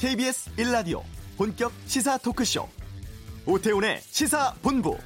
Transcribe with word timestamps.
KBS 0.00 0.50
1라디오 0.56 1.02
본격 1.36 1.70
시사 1.84 2.16
토크쇼 2.16 2.66
오태훈의 3.44 4.00
시사본부 4.00 4.96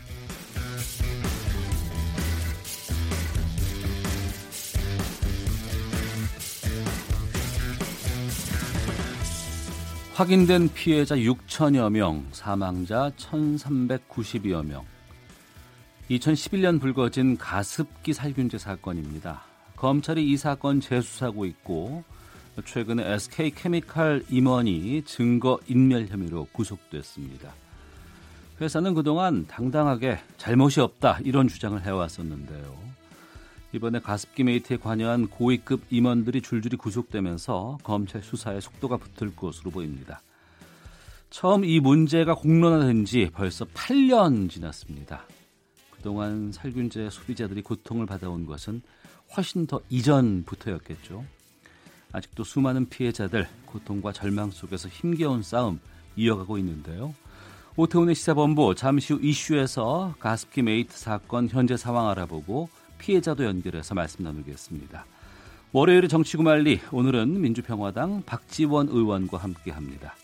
확인된 10.14 10.72
피해자 10.72 11.16
6천여 11.16 11.90
명, 11.90 12.24
사망자 12.30 13.10
1,390여 13.16 14.64
명. 14.64 14.84
2011년 16.08 16.80
불거진 16.80 17.36
가습기 17.36 18.12
살균제 18.12 18.58
사건입니다. 18.58 19.42
검찰이 19.74 20.24
이 20.30 20.36
사건 20.36 20.80
재수사하고 20.80 21.46
있고 21.46 22.04
최근에 22.62 23.12
SK 23.14 23.50
케미칼 23.50 24.22
임원이 24.30 25.02
증거 25.04 25.58
인멸 25.66 26.06
혐의로 26.06 26.46
구속됐습니다. 26.52 27.52
회사는 28.60 28.94
그동안 28.94 29.46
당당하게 29.46 30.18
잘못이 30.36 30.80
없다 30.80 31.18
이런 31.24 31.48
주장을 31.48 31.80
해왔었는데요. 31.84 32.94
이번에 33.72 33.98
가습기 33.98 34.44
메이트에 34.44 34.76
관여한 34.76 35.26
고위급 35.26 35.82
임원들이 35.90 36.42
줄줄이 36.42 36.76
구속되면서 36.76 37.78
검찰 37.82 38.22
수사에 38.22 38.60
속도가 38.60 38.98
붙을 38.98 39.34
것으로 39.34 39.72
보입니다. 39.72 40.22
처음 41.30 41.64
이 41.64 41.80
문제가 41.80 42.36
공론화된 42.36 43.04
지 43.04 43.28
벌써 43.34 43.64
8년 43.64 44.48
지났습니다. 44.48 45.26
그동안 45.90 46.52
살균제 46.52 47.10
소비자들이 47.10 47.62
고통을 47.62 48.06
받아온 48.06 48.46
것은 48.46 48.82
훨씬 49.36 49.66
더 49.66 49.80
이전부터였겠죠. 49.88 51.24
아직도 52.14 52.44
수많은 52.44 52.88
피해자들 52.88 53.48
고통과 53.66 54.12
절망 54.12 54.52
속에서 54.52 54.88
힘겨운 54.88 55.42
싸움 55.42 55.80
이어가고 56.14 56.58
있는데요. 56.58 57.12
오태훈의 57.74 58.14
시사본부 58.14 58.76
잠시 58.76 59.12
후 59.12 59.18
이슈에서 59.20 60.14
가습기 60.20 60.62
메이트 60.62 60.96
사건 60.96 61.48
현재 61.48 61.76
상황 61.76 62.08
알아보고 62.08 62.68
피해자도 62.98 63.44
연결해서 63.44 63.96
말씀 63.96 64.22
나누겠습니다. 64.22 65.04
월요일의 65.72 66.08
정치구만리 66.08 66.80
오늘은 66.92 67.40
민주평화당 67.40 68.22
박지원 68.24 68.90
의원과 68.90 69.38
함께합니다. 69.38 70.14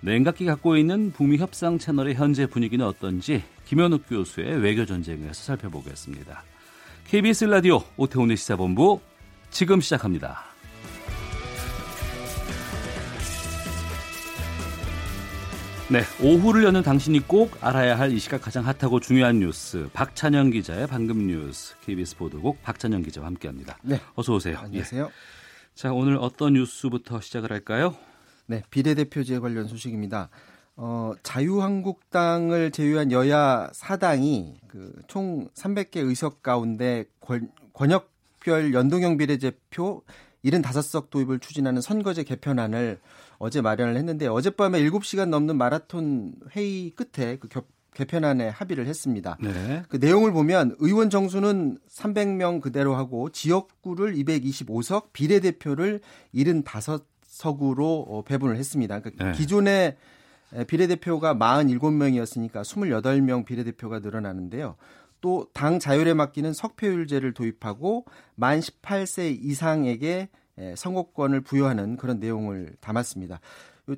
냉각기 0.00 0.46
갖고 0.46 0.78
있는 0.78 1.12
북미 1.12 1.36
협상 1.36 1.78
채널의 1.78 2.14
현재 2.14 2.46
분위기는 2.46 2.84
어떤지 2.86 3.44
김현욱 3.66 4.04
교수의 4.08 4.62
외교 4.62 4.86
전쟁에서 4.86 5.34
살펴보겠습니다. 5.34 6.42
KBS 7.04 7.44
라디오 7.44 7.82
오태훈의 7.98 8.38
시사본부 8.38 9.00
지금 9.50 9.82
시작합니다. 9.82 10.51
네, 15.92 16.00
오후를 16.22 16.64
여는 16.64 16.82
당신이 16.82 17.20
꼭 17.28 17.52
알아야 17.60 17.98
할 17.98 18.12
이 18.12 18.18
시각 18.18 18.40
가장 18.42 18.66
핫하고 18.66 18.98
중요한 19.00 19.40
뉴스 19.40 19.88
박찬영 19.92 20.50
기자의 20.50 20.86
방금 20.86 21.26
뉴스 21.26 21.74
KBS 21.80 22.16
보도국 22.16 22.62
박찬영 22.62 23.02
기자와 23.02 23.26
함께합니다. 23.26 23.76
네, 23.82 24.00
어서 24.14 24.34
오세요. 24.34 24.58
안녕하세요. 24.58 25.04
예. 25.04 25.08
자, 25.74 25.92
오늘 25.92 26.16
어떤 26.16 26.54
뉴스부터 26.54 27.20
시작을 27.20 27.50
할까요? 27.52 27.94
네, 28.46 28.62
비례대표제 28.70 29.38
관련 29.40 29.66
소식입니다. 29.68 30.30
어, 30.76 31.12
자유한국당을 31.22 32.70
제외한 32.70 33.12
여야 33.12 33.68
사당이 33.72 34.54
그 34.68 34.92
총 35.08 35.48
300개 35.54 35.96
의석 35.98 36.42
가운데 36.42 37.04
권, 37.20 37.50
권역별 37.74 38.72
연동형 38.74 39.16
비례대표 39.18 40.02
75석 40.44 41.10
도입을 41.10 41.38
추진하는 41.38 41.80
선거제 41.80 42.24
개편안을 42.24 42.98
어제 43.42 43.60
마련을 43.60 43.96
했는데 43.96 44.28
어젯밤에 44.28 44.80
7시간 44.82 45.28
넘는 45.28 45.56
마라톤 45.58 46.32
회의 46.54 46.90
끝에 46.90 47.38
그 47.38 47.48
겨, 47.48 47.64
개편안에 47.92 48.48
합의를 48.48 48.86
했습니다. 48.86 49.36
네. 49.40 49.82
그 49.88 49.96
내용을 49.96 50.30
보면 50.30 50.76
의원 50.78 51.10
정수는 51.10 51.78
300명 51.90 52.60
그대로 52.60 52.94
하고 52.94 53.30
지역구를 53.30 54.14
225석, 54.14 55.06
비례대표를 55.12 56.00
75석으로 56.32 58.04
어, 58.06 58.22
배분을 58.24 58.56
했습니다. 58.56 59.00
그러니까 59.00 59.24
네. 59.24 59.32
기존에 59.32 59.96
비례대표가 60.68 61.34
47명이었으니까 61.34 62.62
28명 62.62 63.44
비례대표가 63.44 63.98
늘어나는데요. 63.98 64.76
또 65.20 65.48
당 65.52 65.80
자율에 65.80 66.14
맡기는 66.14 66.52
석패율제를 66.52 67.34
도입하고 67.34 68.04
만 68.36 68.60
18세 68.60 69.36
이상에게 69.42 70.28
선거권을 70.76 71.40
부여하는 71.42 71.96
그런 71.96 72.18
내용을 72.18 72.74
담았습니다. 72.80 73.40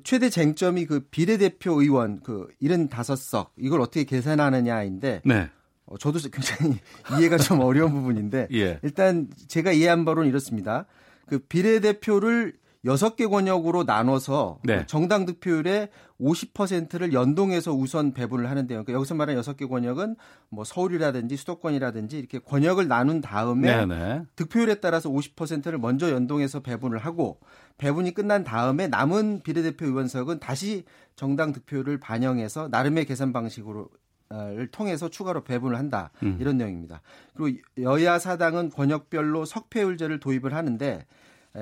최대 0.03 0.29
쟁점이 0.29 0.85
그 0.85 1.01
비례대표 1.11 1.81
의원 1.81 2.19
그 2.21 2.47
75석 2.61 3.49
이걸 3.57 3.81
어떻게 3.81 4.03
계산하느냐인데 4.03 5.21
네. 5.23 5.49
어, 5.85 5.97
저도 5.97 6.19
굉장히 6.31 6.79
이해가 7.19 7.37
좀 7.37 7.59
어려운 7.59 7.91
부분인데 7.91 8.47
예. 8.53 8.79
일단 8.81 9.29
제가 9.47 9.71
이해한 9.71 10.05
바로는 10.05 10.27
이렇습니다. 10.27 10.85
그 11.27 11.39
비례대표를 11.39 12.53
여섯 12.85 13.15
개 13.15 13.25
권역으로 13.25 13.83
나눠서 13.83 14.59
네. 14.63 14.85
정당 14.85 15.25
득표율의 15.25 15.89
50%를 16.21 17.13
연동해서 17.13 17.73
우선 17.73 18.13
배분을 18.13 18.49
하는데요. 18.49 18.83
그러니까 18.83 18.93
여기서 18.93 19.15
말하는 19.15 19.37
여섯 19.37 19.57
개 19.57 19.65
권역은 19.65 20.15
뭐 20.49 20.63
서울이라든지 20.63 21.35
수도권이라든지 21.35 22.17
이렇게 22.17 22.39
권역을 22.39 22.87
나눈 22.87 23.21
다음에 23.21 23.85
네네. 23.85 24.23
득표율에 24.35 24.75
따라서 24.75 25.09
50%를 25.09 25.79
먼저 25.79 26.11
연동해서 26.11 26.61
배분을 26.61 26.99
하고 26.99 27.39
배분이 27.77 28.13
끝난 28.13 28.43
다음에 28.43 28.87
남은 28.87 29.41
비례대표 29.43 29.85
의원석은 29.85 30.39
다시 30.39 30.85
정당 31.15 31.53
득표율을 31.53 31.99
반영해서 31.99 32.69
나름의 32.69 33.05
계산 33.05 33.33
방식으로 33.33 33.89
를 34.27 34.67
통해서 34.71 35.07
추가로 35.07 35.43
배분을 35.43 35.77
한다 35.77 36.09
음. 36.23 36.37
이런 36.41 36.57
내용입니다. 36.57 37.01
그리고 37.35 37.59
여야 37.77 38.17
사당은 38.17 38.71
권역별로 38.71 39.45
석패율제를 39.45 40.19
도입을 40.19 40.55
하는데 40.55 41.05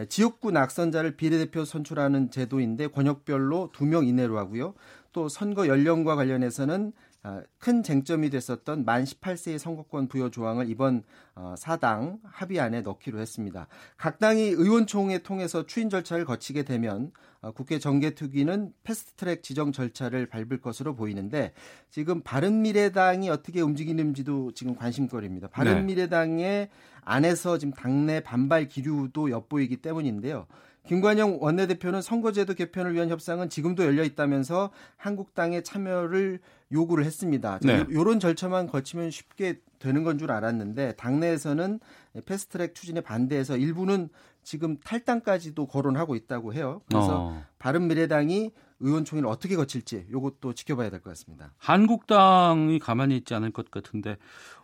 지역구 0.10 0.52
낙선자를 0.52 1.16
비례대표 1.16 1.66
선출하는 1.66 2.32
제도인데 2.32 2.88
권역별로 2.88 3.70
두명 3.74 4.06
이내로 4.06 4.38
하고요. 4.38 4.74
또 5.12 5.30
선거 5.30 5.68
연령과 5.68 6.16
관련해서는 6.16 6.92
아, 6.92 7.13
큰 7.58 7.84
쟁점이 7.84 8.30
됐었던 8.30 8.84
만 8.84 9.06
18세의 9.06 9.58
선거권 9.58 10.10
부여 10.10 10.30
조항을 10.30 10.70
이번 10.70 11.04
어, 11.36 11.56
사당 11.58 12.20
합의안에 12.24 12.82
넣기로 12.82 13.20
했습니다. 13.20 13.68
각 13.98 14.20
당이 14.20 14.42
의원총회 14.42 15.20
통해서 15.20 15.66
추인 15.66 15.90
절차를 15.90 16.26
거치게 16.26 16.64
되면 16.64 17.12
어, 17.42 17.52
국회 17.52 17.80
정개특위는 17.80 18.74
패스트트랙 18.84 19.42
지정 19.42 19.72
절차를 19.72 20.28
밟을 20.28 20.60
것으로 20.62 20.96
보이는데 20.96 21.54
지금 21.90 22.22
바른미래당이 22.22 23.30
어떻게 23.30 23.62
움직이는지도 23.62 24.52
지금 24.54 24.76
관심거리입니다. 24.76 25.48
바른미래당의 25.48 26.70
안에서 27.06 27.58
지금 27.58 27.74
당내 27.74 28.20
반발 28.20 28.68
기류도 28.68 29.32
엿보이기 29.32 29.78
때문인데요. 29.78 30.46
김관영 30.86 31.38
원내대표는 31.42 32.02
선거제도 32.02 32.54
개편을 32.54 32.94
위한 32.94 33.10
협상은 33.10 33.50
지금도 33.50 33.86
열려 33.86 34.04
있다면서 34.04 34.72
한국당의 34.98 35.64
참여를 35.64 36.42
요구를 36.74 37.06
했습니다. 37.06 37.60
네. 37.62 37.86
이런 37.90 38.20
절차만 38.20 38.68
거치면 38.68 39.12
쉽게 39.12 39.60
되는 39.80 40.04
건 40.04 40.18
줄 40.18 40.32
알았는데 40.32 40.94
당내에서는 40.96 41.80
패스트트랙 42.26 42.74
추진에 42.76 43.02
반대해서 43.02 43.56
일부는 43.58 44.10
지금 44.44 44.78
탈당까지도 44.80 45.68
거론하고 45.68 46.16
있다고 46.16 46.54
해요. 46.54 46.82
그래서 46.88 47.28
어. 47.28 47.44
바른미래당이 47.60 48.52
의원총회를 48.80 49.30
어떻게 49.30 49.56
거칠지 49.56 50.06
이것도 50.10 50.54
지켜봐야 50.54 50.90
될 50.90 51.00
것 51.02 51.10
같습니다. 51.12 51.54
한국당이 51.58 52.80
가만히 52.80 53.18
있지 53.18 53.34
않을 53.34 53.52
것 53.52 53.70
같은데 53.72 54.18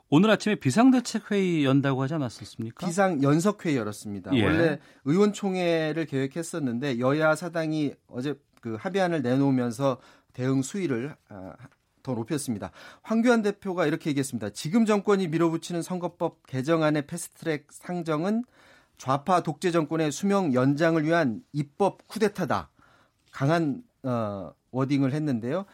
오늘 0.09 0.29
아침에 0.31 0.55
비상대책회의 0.55 1.63
연다고 1.65 2.01
하지 2.01 2.15
않았었습니까? 2.15 2.85
비상 2.85 3.21
연석회의 3.21 3.77
열었습니다. 3.77 4.33
예. 4.35 4.44
원래 4.44 4.79
의원총회를 5.05 6.05
계획했었는데 6.05 7.00
여야 7.00 7.35
사당이 7.35 7.94
어제 8.07 8.33
그 8.62 8.75
합의안을 8.75 9.21
내놓으면서 9.21 10.00
대응 10.33 10.62
수위를 10.62 11.15
아, 11.29 11.53
더 12.09 12.15
높였습니다. 12.15 12.71
황교안 13.03 13.44
대표가 13.44 13.85
이렇게 13.85 14.09
얘기했습니다. 14.09 14.50
지금 14.50 14.85
정권이 14.85 15.27
밀어붙이는 15.27 15.83
선거법 15.83 16.45
개정안의 16.47 17.06
패스트트랙 17.06 17.67
상정은 17.69 18.44
좌파 18.97 19.41
독재 19.41 19.69
정권의 19.71 20.11
수명 20.11 20.53
연장을 20.53 21.03
위한 21.06 21.44
입법 21.53 22.07
쿠데타다. 22.07 22.69
강한 23.31 23.83
어, 24.03 24.51
워딩을 24.71 25.13
했는데요. 25.13 25.65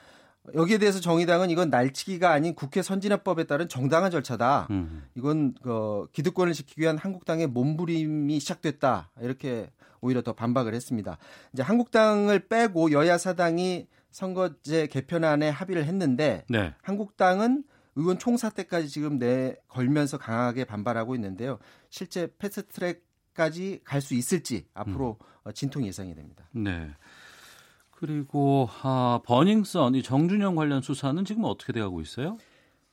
여기에 0.54 0.78
대해서 0.78 1.00
정의당은 1.00 1.50
이건 1.50 1.70
날치기가 1.70 2.32
아닌 2.32 2.54
국회 2.54 2.82
선진화법에 2.84 3.46
따른 3.46 3.68
정당한 3.68 4.12
절차다. 4.12 4.68
음. 4.70 5.06
이건 5.16 5.56
그 5.64 6.08
기득권을 6.12 6.54
지키기 6.54 6.82
위한 6.82 6.98
한국당의 6.98 7.48
몸부림이 7.48 8.40
시작됐다. 8.40 9.10
이렇게 9.22 9.72
오히려 10.02 10.22
더 10.22 10.34
반박을 10.34 10.76
했습니다. 10.76 11.18
이제 11.54 11.64
한국당을 11.64 12.48
빼고 12.48 12.92
여야 12.92 13.18
사당이 13.18 13.88
선거제 14.16 14.88
개편안에 14.88 15.50
합의를 15.50 15.84
했는데 15.84 16.46
네. 16.48 16.74
한국당은 16.82 17.66
의원 17.98 18.18
총사 18.18 18.50
때까지 18.50 18.88
지금 18.88 19.20
내 19.20 19.58
걸면서 19.68 20.18
강하게 20.18 20.64
반발하고 20.64 21.16
있는데요. 21.16 21.60
실제 21.90 22.30
패스트트랙까지 22.38 23.82
갈 23.84 24.02
수 24.02 24.14
있을지 24.14 24.68
앞으로 24.74 25.18
음. 25.46 25.52
진통 25.52 25.86
예상이 25.86 26.16
됩니다. 26.16 26.48
네. 26.54 26.92
그리고 27.92 28.70
아, 28.84 29.20
버닝썬 29.26 29.96
이 29.96 30.02
정준영 30.04 30.56
관련 30.56 30.82
수사는 30.82 31.26
지금 31.26 31.44
어떻게 31.44 31.74
돼가고 31.74 32.00
있어요? 32.00 32.38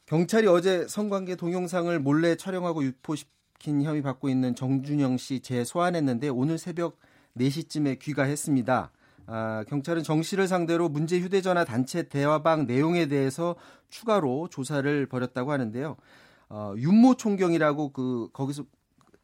경찰이 0.06 0.48
어제 0.48 0.88
성관계 0.88 1.36
동영상을 1.36 1.96
몰래 2.00 2.34
촬영하고 2.34 2.82
유포시킨 2.82 3.82
혐의 3.84 4.02
받고 4.02 4.28
있는 4.28 4.56
정준영 4.56 5.18
씨 5.18 5.38
재소환했는데 5.38 6.30
오늘 6.30 6.58
새벽 6.58 6.98
4시쯤에 7.36 8.00
귀가했습니다. 8.00 8.90
아, 9.26 9.64
경찰은 9.68 10.02
정 10.02 10.22
씨를 10.22 10.48
상대로 10.48 10.88
문제 10.88 11.18
휴대전화 11.18 11.64
단체 11.64 12.08
대화방 12.08 12.66
내용에 12.66 13.06
대해서 13.06 13.56
추가로 13.88 14.48
조사를 14.48 15.06
벌였다고 15.06 15.52
하는데요. 15.52 15.96
어, 16.48 16.74
윤모 16.76 17.16
총경이라고 17.16 17.92
그 17.92 18.28
거기서 18.32 18.64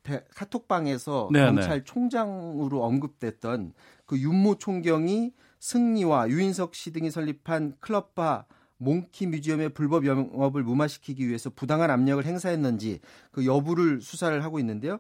대, 0.02 0.24
카톡방에서 0.34 1.28
네네. 1.32 1.46
경찰총장으로 1.46 2.82
언급됐던 2.82 3.74
그 4.06 4.18
윤모 4.18 4.56
총경이 4.56 5.32
승리와 5.60 6.28
유인석 6.28 6.74
씨 6.74 6.92
등이 6.92 7.10
설립한 7.10 7.74
클럽바 7.80 8.46
몽키 8.78 9.26
뮤지엄의 9.26 9.70
불법 9.70 10.06
영업을 10.06 10.62
무마시키기 10.62 11.26
위해서 11.26 11.50
부당한 11.50 11.90
압력을 11.90 12.24
행사했는지 12.24 13.00
그 13.32 13.44
여부를 13.44 14.00
수사를 14.00 14.42
하고 14.42 14.58
있는데요. 14.60 14.98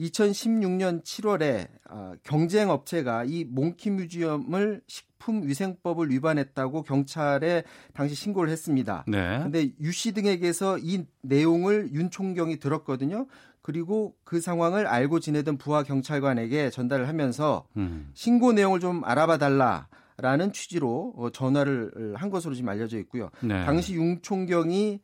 2016년 0.00 1.02
7월에 1.02 1.68
어, 1.90 2.12
경쟁 2.22 2.70
업체가 2.70 3.24
이 3.24 3.44
몽키 3.44 3.90
뮤지엄을 3.90 4.80
식품위생법을 4.86 6.10
위반했다고 6.10 6.82
경찰에 6.82 7.64
당시 7.92 8.14
신고를 8.14 8.50
했습니다. 8.50 9.04
네. 9.06 9.38
근데 9.42 9.70
유 9.80 9.92
씨 9.92 10.12
등에게서 10.12 10.78
이 10.78 11.04
내용을 11.22 11.90
윤 11.92 12.10
총경이 12.10 12.58
들었거든요. 12.58 13.26
그리고 13.62 14.14
그 14.24 14.40
상황을 14.40 14.86
알고 14.86 15.20
지내던 15.20 15.58
부하 15.58 15.82
경찰관에게 15.82 16.70
전달을 16.70 17.08
하면서 17.08 17.66
음. 17.76 18.10
신고 18.14 18.52
내용을 18.52 18.80
좀 18.80 19.04
알아봐 19.04 19.38
달라. 19.38 19.88
라는 20.16 20.52
취지로 20.52 21.14
어, 21.16 21.30
전화를 21.30 22.14
한 22.14 22.28
것으로 22.28 22.54
지금 22.54 22.68
알려져 22.68 22.98
있고요. 22.98 23.30
네. 23.40 23.64
당시 23.64 23.94
윤 23.94 24.20
총경이 24.20 25.00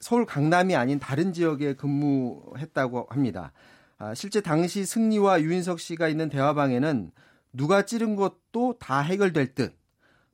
서울 0.00 0.26
강남이 0.26 0.74
아닌 0.74 0.98
다른 0.98 1.32
지역에 1.32 1.74
근무했다고 1.74 3.06
합니다. 3.10 3.52
아, 4.02 4.14
실제 4.14 4.40
당시 4.40 4.84
승리와 4.84 5.42
유인석 5.42 5.78
씨가 5.78 6.08
있는 6.08 6.28
대화방에는 6.28 7.12
누가 7.52 7.82
찌른 7.82 8.16
것도 8.16 8.74
다 8.80 8.98
해결될 9.00 9.54
듯 9.54 9.78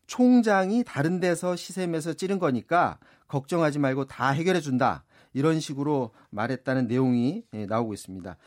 총장이 0.06 0.84
다른 0.86 1.20
데서 1.20 1.54
시샘에서 1.54 2.14
찌른 2.14 2.38
거니까 2.38 2.98
걱정하지 3.26 3.78
말고 3.78 4.06
다 4.06 4.30
해결해 4.30 4.62
준다. 4.62 5.04
이런 5.34 5.60
식으로 5.60 6.12
말했다는 6.30 6.86
내용이 6.86 7.44
예, 7.52 7.66
나오고 7.66 7.92
있습니다. 7.92 8.38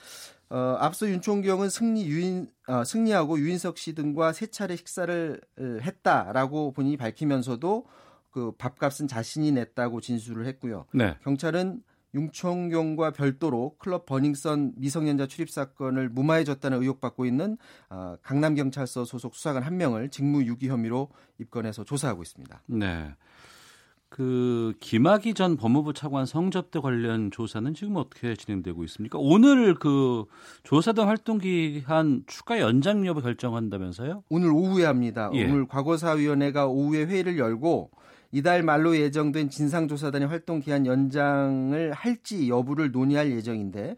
어, 0.50 0.78
앞서 0.80 1.08
윤총경은 1.08 1.70
승리 1.70 2.08
유인 2.08 2.50
어, 2.68 2.84
승리하고 2.84 3.38
유인석 3.38 3.78
씨 3.78 3.94
등과 3.94 4.34
세 4.34 4.48
차례 4.48 4.76
식사를 4.76 5.40
했다라고 5.60 6.74
본인이 6.74 6.98
밝히면서도 6.98 7.86
그 8.32 8.54
밥값은 8.58 9.08
자신이 9.08 9.52
냈다고 9.52 10.02
진술을 10.02 10.48
했고요. 10.48 10.88
네. 10.96 11.16
경찰은 11.22 11.84
융총경과 12.14 13.12
별도로 13.12 13.76
클럽 13.78 14.06
버닝썬 14.06 14.74
미성년자 14.78 15.28
출입 15.28 15.50
사건을 15.50 16.10
무마해줬다는 16.10 16.82
의혹 16.82 17.00
받고 17.00 17.26
있는 17.26 17.58
어, 17.90 18.16
강남경찰서 18.22 19.06
소속 19.06 19.36
수사관 19.36 19.64
한 19.64 19.78
명을 19.78 20.10
직무유기 20.10 20.70
혐의로 20.70 21.10
입건해서 21.40 21.84
조사하고 21.84 22.22
있습니다. 22.22 22.62
네. 22.68 23.14
그 24.12 24.74
김학의 24.82 25.34
전 25.34 25.56
법무부 25.56 25.94
차관 25.94 26.26
성접대 26.26 26.82
관련 26.82 27.32
조사는 27.32 27.74
지금 27.74 27.96
어떻게 27.96 28.36
진행되고 28.36 28.84
있습니까? 28.84 29.18
오늘 29.18 29.74
그 29.76 30.26
조사단 30.64 31.08
활동 31.08 31.38
기한 31.38 32.24
추가 32.28 32.60
연장 32.60 33.06
여부 33.06 33.22
결정한다면서요? 33.22 34.26
오늘 34.28 34.52
오후에 34.52 34.84
합니다. 34.84 35.32
예. 35.34 35.46
오늘 35.46 35.66
과거사위원회가 35.66 36.68
오후에 36.68 37.06
회의를 37.06 37.38
열고 37.38 37.92
이달 38.32 38.64
말로 38.64 38.96
예정된 38.96 39.50
진상조사단의 39.50 40.28
활동 40.28 40.60
기한 40.60 40.86
연장을 40.86 41.92
할지 41.92 42.50
여부를 42.50 42.92
논의할 42.92 43.32
예정인데 43.32 43.96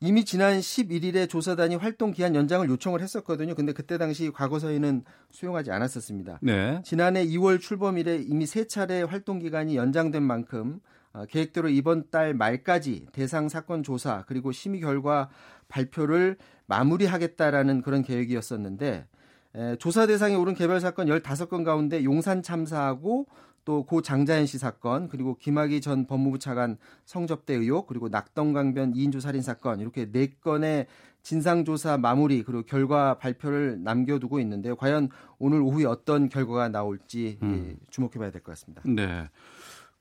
이미 0.00 0.24
지난 0.24 0.58
11일에 0.58 1.28
조사단이 1.28 1.76
활동 1.76 2.10
기한 2.12 2.34
연장을 2.34 2.68
요청을 2.68 3.00
했었거든요. 3.00 3.54
근데 3.54 3.72
그때 3.72 3.96
당시 3.96 4.30
과거사위는 4.30 5.02
수용하지 5.30 5.70
않았었습니다. 5.70 6.40
네. 6.42 6.82
지난해 6.84 7.24
2월 7.24 7.58
출범일에 7.58 8.16
이미 8.28 8.44
세 8.44 8.66
차례 8.66 9.02
활동 9.02 9.38
기간이 9.38 9.76
연장된 9.76 10.22
만큼 10.22 10.80
어, 11.14 11.24
계획대로 11.26 11.68
이번 11.68 12.10
달 12.10 12.34
말까지 12.34 13.06
대상 13.12 13.48
사건 13.48 13.82
조사 13.82 14.24
그리고 14.26 14.52
심의 14.52 14.80
결과 14.80 15.30
발표를 15.68 16.36
마무리하겠다라는 16.66 17.82
그런 17.82 18.02
계획이었었는데 18.02 19.06
조사 19.78 20.06
대상에 20.06 20.34
오른 20.34 20.54
개별 20.54 20.80
사건 20.80 21.06
15건 21.06 21.64
가운데 21.64 22.02
용산 22.02 22.42
참사하고 22.42 23.26
또 23.64 23.82
고 23.84 24.02
장자연 24.02 24.46
씨 24.46 24.58
사건 24.58 25.08
그리고 25.08 25.36
김학의 25.36 25.80
전 25.80 26.06
법무부 26.06 26.38
차관 26.38 26.76
성접대 27.06 27.54
의혹 27.54 27.86
그리고 27.86 28.08
낙동강변 28.08 28.92
2인조 28.94 29.20
살인 29.20 29.42
사건 29.42 29.80
이렇게 29.80 30.10
네 30.10 30.28
건의 30.40 30.86
진상조사 31.22 31.96
마무리 31.96 32.42
그리고 32.42 32.62
결과 32.62 33.16
발표를 33.18 33.82
남겨두고 33.82 34.40
있는데요. 34.40 34.76
과연 34.76 35.08
오늘 35.38 35.62
오후에 35.62 35.86
어떤 35.86 36.28
결과가 36.28 36.68
나올지 36.68 37.38
음. 37.42 37.70
예, 37.70 37.86
주목해봐야 37.90 38.30
될 38.30 38.42
것 38.42 38.52
같습니다. 38.52 38.82
네. 38.84 39.28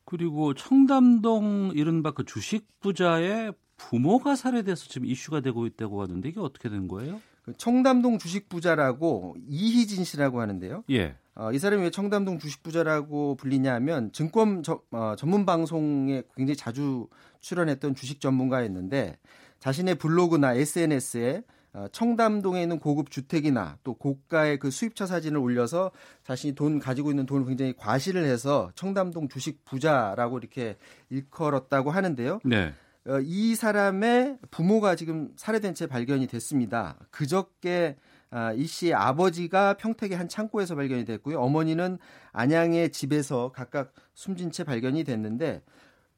그리고 0.06 0.54
청담동 0.54 1.72
이른바 1.76 2.12
그 2.12 2.26
주식 2.26 2.68
부자의 2.82 3.54
부모가 3.78 4.36
살해돼서 4.36 4.88
지금 4.90 5.08
이슈가 5.08 5.40
되고 5.40 5.66
있다고 5.66 6.02
하는데 6.02 6.28
이게 6.28 6.40
어떻게 6.42 6.70
된 6.70 6.88
거예요? 6.90 7.22
그 7.44 7.54
청담동 7.58 8.18
주식 8.18 8.50
부자라고 8.50 9.36
이희진 9.48 10.04
씨라고 10.04 10.42
하는데요. 10.42 10.84
예. 10.92 11.16
어, 11.36 11.52
이 11.52 11.58
사람이 11.60 11.84
왜 11.84 11.90
청담동 11.90 12.40
주식 12.40 12.62
부자라고 12.62 13.36
불리냐면 13.36 14.12
증권 14.12 14.62
저, 14.62 14.82
어, 14.92 15.16
전문 15.18 15.46
방송에 15.46 16.24
굉장히 16.36 16.56
자주 16.56 17.08
출연했던 17.40 17.96
주식 17.96 18.22
전문가였는데 18.22 19.18
자신의 19.60 19.96
블로그나 19.96 20.54
SNS에 20.54 21.44
어, 21.74 21.88
청담동에 21.92 22.62
있는 22.62 22.78
고급 22.78 23.10
주택이나 23.10 23.80
또 23.84 23.96
고가의 23.96 24.60
그 24.60 24.70
수입차 24.70 25.08
사진을 25.08 25.40
올려서 25.40 25.92
자신이 26.24 26.54
돈 26.54 26.78
가지고 26.78 27.10
있는 27.10 27.26
돈을 27.26 27.48
굉장히 27.48 27.74
과시를 27.76 28.26
해서 28.26 28.72
청담동 28.76 29.28
주식 29.28 29.66
부자라고 29.66 30.38
이렇게 30.38 30.78
일컬었다고 31.10 31.90
하는데요. 31.90 32.42
네. 32.44 32.74
어, 33.08 33.20
이 33.22 33.56
사람의 33.56 34.38
부모가 34.52 34.96
지금 34.96 35.32
살해된 35.36 35.74
채 35.74 35.88
발견이 35.88 36.28
됐습니다. 36.28 36.96
그저께 37.10 37.98
아, 37.98 38.13
이 38.56 38.66
씨의 38.66 38.94
아버지가 38.94 39.76
평택의 39.76 40.18
한 40.18 40.28
창고에서 40.28 40.76
발견이 40.76 41.06
됐고요. 41.06 41.40
어머니는 41.40 42.00
안양의 42.32 42.92
집에서 42.92 43.52
각각 43.54 43.94
숨진 44.14 44.52
채 44.52 44.64
발견이 44.64 45.04
됐는데 45.04 45.62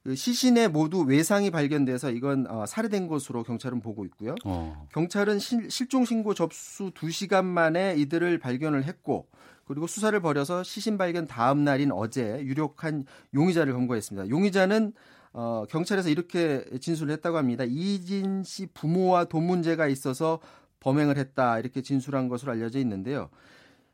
그 0.03 0.15
시신에 0.15 0.67
모두 0.67 1.01
외상이 1.01 1.49
발견돼서 1.49 2.11
이건 2.11 2.45
어, 2.47 2.65
살해된 2.67 3.07
것으로 3.07 3.41
경찰은 3.41 3.81
보고 3.81 4.05
있고요. 4.05 4.35
어. 4.45 4.87
경찰은 4.93 5.39
실, 5.39 5.71
실종 5.71 6.05
신고 6.05 6.35
접수 6.35 6.91
2시간 6.91 7.43
만에 7.43 7.95
이들을 7.97 8.37
발견을 8.37 8.83
했고 8.83 9.27
그리고 9.65 9.87
수사를 9.87 10.17
벌여서 10.19 10.61
시신 10.61 10.99
발견 10.99 11.25
다음 11.25 11.63
날인 11.63 11.91
어제 11.91 12.39
유력한 12.43 13.05
용의자를 13.33 13.73
검거했습니다. 13.73 14.29
용의자는 14.29 14.93
어, 15.33 15.65
경찰에서 15.69 16.09
이렇게 16.09 16.63
진술을 16.79 17.11
했다고 17.13 17.37
합니다. 17.37 17.63
이진 17.67 18.43
씨 18.43 18.67
부모와 18.67 19.25
돈 19.25 19.43
문제가 19.43 19.87
있어서 19.87 20.39
범행을 20.79 21.17
했다 21.17 21.59
이렇게 21.59 21.81
진술한 21.81 22.27
것으로 22.27 22.51
알려져 22.51 22.79
있는데요. 22.79 23.29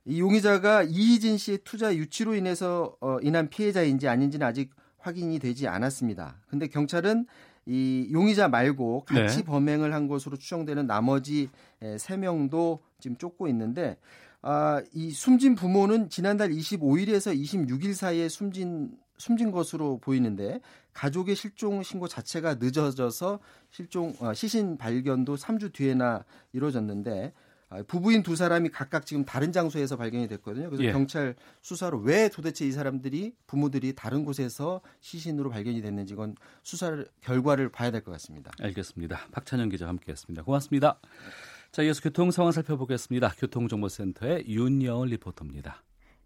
이 0.05 0.19
용의자가 0.19 0.83
이희진 0.83 1.37
씨의 1.37 1.59
투자 1.63 1.95
유치로 1.95 2.35
인해서 2.35 2.95
어, 3.01 3.17
인한 3.21 3.49
피해자인지 3.49 4.07
아닌지는 4.07 4.45
아직 4.45 4.71
확인이 4.97 5.39
되지 5.39 5.67
않았습니다. 5.67 6.37
근데 6.47 6.67
경찰은 6.67 7.25
이 7.65 8.09
용의자 8.11 8.47
말고 8.47 9.05
같이 9.05 9.37
네. 9.37 9.43
범행을 9.43 9.93
한 9.93 10.07
것으로 10.07 10.37
추정되는 10.37 10.87
나머지 10.87 11.49
세 11.99 12.17
명도 12.17 12.79
지금 12.99 13.17
쫓고 13.17 13.47
있는데 13.49 13.97
아, 14.41 14.81
이 14.93 15.11
숨진 15.11 15.53
부모는 15.53 16.09
지난달 16.09 16.49
25일에서 16.49 17.37
26일 17.39 17.93
사이에 17.93 18.27
숨진 18.27 18.91
숨진 19.17 19.51
것으로 19.51 19.99
보이는데 19.99 20.61
가족의 20.93 21.35
실종 21.35 21.83
신고 21.83 22.07
자체가 22.07 22.55
늦어져서 22.55 23.39
실종 23.69 24.15
어, 24.19 24.33
시신 24.33 24.77
발견도 24.77 25.35
3주 25.35 25.73
뒤에나 25.73 26.23
이루어졌는데 26.53 27.33
아, 27.69 27.81
부부인 27.83 28.21
두 28.21 28.35
사람이 28.35 28.69
각각 28.69 29.05
지금 29.05 29.23
다른 29.23 29.53
장소에서 29.53 29.95
발견이 29.95 30.27
됐거든요. 30.27 30.69
그래서 30.69 30.83
예. 30.83 30.91
경찰 30.91 31.35
수사로 31.61 31.99
왜 31.99 32.27
도대체 32.27 32.67
이 32.67 32.71
사람들이 32.73 33.33
부모들이 33.47 33.93
다른 33.95 34.25
곳에서 34.25 34.81
시신으로 34.99 35.49
발견이 35.49 35.81
됐는지 35.81 36.13
이건 36.13 36.35
수사 36.63 37.01
결과를 37.21 37.69
봐야 37.69 37.89
될 37.89 38.01
것 38.01 38.11
같습니다. 38.11 38.51
알겠습니다. 38.59 39.27
박찬영 39.31 39.69
기자 39.69 39.87
함께했습니다. 39.87 40.43
고맙습니다. 40.43 40.99
자, 41.71 41.81
이어서 41.83 42.01
교통 42.01 42.31
상황 42.31 42.51
살펴보겠습니다. 42.51 43.35
교통정보센터의 43.37 44.43
윤여은 44.47 45.07
리포터입니다. 45.07 45.81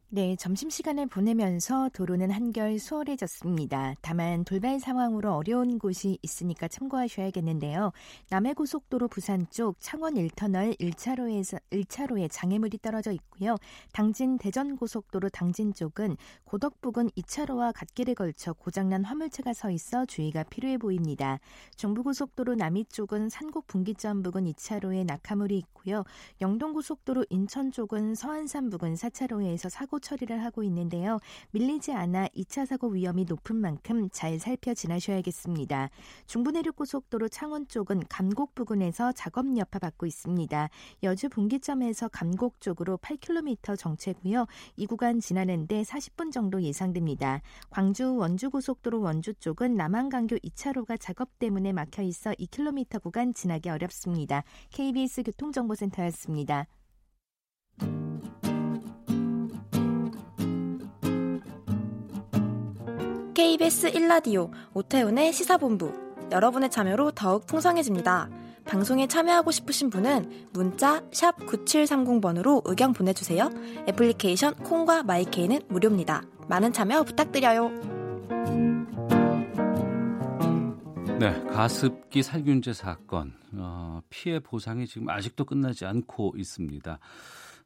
네, 0.09 0.35
점심시간을 0.35 1.07
보내면서 1.07 1.89
도로는 1.89 2.29
한결 2.29 2.77
수월해졌습니다. 2.77 3.95
다만 4.01 4.45
돌발 4.45 4.79
상황으로 4.79 5.33
어려운 5.33 5.79
곳이 5.79 6.19
있으니까 6.21 6.67
참고하셔야겠는데요. 6.67 7.91
남해고속도로 8.29 9.07
부산 9.07 9.47
쪽 9.49 9.77
창원 9.79 10.13
1터널 10.13 10.79
1차로에서 10.79 11.59
1차로에 11.71 12.29
장애물이 12.31 12.77
떨어져 12.83 13.11
있고요. 13.13 13.57
당진 13.93 14.37
대전고속도로 14.37 15.29
당진 15.29 15.73
쪽은 15.73 16.17
고덕 16.43 16.81
부근 16.81 17.09
2차로와 17.09 17.73
갓길에 17.73 18.13
걸쳐 18.13 18.53
고장난 18.53 19.03
화물차가 19.03 19.53
서 19.53 19.71
있어 19.71 20.05
주의가 20.05 20.43
필요해 20.43 20.77
보입니다. 20.77 21.39
중부고속도로 21.77 22.53
남이 22.55 22.85
쪽은 22.85 23.29
산곡 23.29 23.65
분기점 23.65 24.21
부근 24.21 24.45
2차로에 24.45 25.03
낙하물이 25.03 25.57
있고요. 25.57 26.03
영동고속도로 26.41 27.25
인천 27.31 27.71
쪽은 27.71 28.13
서안산 28.13 28.69
부근 28.69 28.93
4차로에서 28.93 29.69
사고 29.69 29.99
처리를 30.05 30.43
하고 30.43 30.61
있는데요. 30.63 31.19
밀리지 31.51 31.91
않아 31.91 32.27
2차 32.27 32.65
사고 32.67 32.89
위험이 32.89 33.25
높은 33.25 33.55
만큼 33.55 34.07
잘 34.11 34.39
살펴 34.39 34.75
지나셔야겠습니다. 34.75 35.89
중부내륙고속도로 36.27 37.27
창원 37.29 37.67
쪽은 37.67 38.03
감곡 38.07 38.53
부근에서 38.53 39.11
작업 39.13 39.45
여파 39.57 39.79
받고 39.79 40.05
있습니다. 40.05 40.69
여주 41.03 41.29
분기점에서 41.29 42.09
감곡 42.09 42.61
쪽으로 42.61 42.97
8km 42.97 43.77
정체고요. 43.77 44.45
이 44.75 44.85
구간 44.85 45.19
지나는데 45.19 45.81
40분 45.81 46.31
정도 46.31 46.61
예상됩니다. 46.61 47.41
광주 47.69 48.15
원주고속도로 48.15 49.01
원주 49.01 49.33
쪽은 49.35 49.75
남한강교 49.75 50.37
2차로가 50.37 50.99
작업 50.99 51.39
때문에 51.39 51.73
막혀 51.73 52.03
있어 52.03 52.31
2km 52.31 53.01
구간 53.01 53.33
지나기 53.33 53.69
어렵습니다. 53.69 54.43
KBS 54.71 55.23
교통정보센터였습니다. 55.23 56.67
KBS 63.35 63.91
1라디오 63.91 64.49
오태훈의 64.73 65.33
시사본부 65.33 65.93
여러분의 66.31 66.71
참여로 66.71 67.11
더욱 67.11 67.45
풍성해집니다. 67.45 68.29
방송에 68.63 69.07
참여하고 69.07 69.51
싶으신 69.51 69.89
분은 69.89 70.47
문자 70.53 71.01
9730번으로 71.09 72.61
의견 72.63 72.93
보내주세요. 72.93 73.49
애플리케이션 73.89 74.55
콩과 74.55 75.03
마이케이는 75.03 75.63
무료입니다. 75.67 76.23
많은 76.47 76.71
참여 76.71 77.03
부탁드려요. 77.03 77.71
네, 81.19 81.43
가습기 81.51 82.23
살균제 82.23 82.71
사건 82.71 83.33
어, 83.53 83.99
피해 84.09 84.39
보상이 84.39 84.87
지금 84.87 85.09
아직도 85.09 85.43
끝나지 85.43 85.85
않고 85.85 86.35
있습니다. 86.37 86.99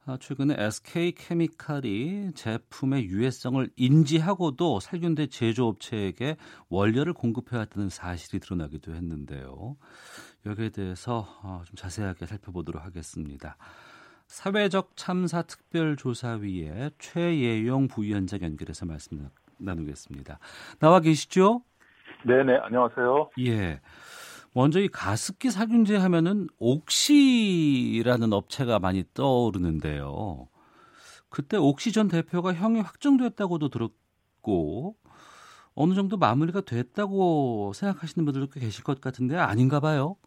아, 0.09 0.17
최근에 0.19 0.55
SK 0.57 1.11
케미칼이 1.11 2.31
제품의 2.33 3.05
유해성을 3.05 3.69
인지하고도 3.75 4.79
살균제 4.79 5.27
제조업체에게 5.27 6.35
원료를 6.67 7.13
공급해왔다는 7.13 7.89
사실이 7.89 8.39
드러나기도 8.39 8.95
했는데요. 8.95 9.77
여기에 10.47 10.69
대해서 10.69 11.27
어, 11.43 11.61
좀 11.63 11.75
자세하게 11.75 12.25
살펴보도록 12.25 12.83
하겠습니다. 12.83 13.55
사회적 14.25 14.93
참사 14.95 15.43
특별조사위의 15.43 16.89
최예용 16.97 17.87
부위원장 17.87 18.41
연결해서 18.41 18.87
말씀 18.87 19.29
나누겠습니다. 19.59 20.39
나와 20.79 21.01
계시죠? 21.01 21.61
네네, 22.25 22.57
안녕하세요. 22.63 23.29
예. 23.41 23.79
먼저 24.53 24.79
이 24.79 24.87
가습기 24.87 25.51
살균제 25.51 25.97
하면은 25.97 26.47
옥시라는 26.59 28.33
업체가 28.33 28.79
많이 28.79 29.03
떠오르는데요. 29.13 30.47
그때 31.29 31.57
옥시 31.57 31.91
전 31.91 32.07
대표가 32.07 32.53
형이 32.53 32.81
확정됐다고도 32.81 33.69
들었고 33.69 34.95
어느 35.75 35.93
정도 35.93 36.17
마무리가 36.17 36.61
됐다고 36.61 37.71
생각하시는 37.73 38.25
분들도 38.25 38.47
꽤 38.51 38.59
계실 38.59 38.83
것 38.83 38.99
같은데 38.99 39.37
아닌가 39.37 39.79
봐요. 39.79 40.17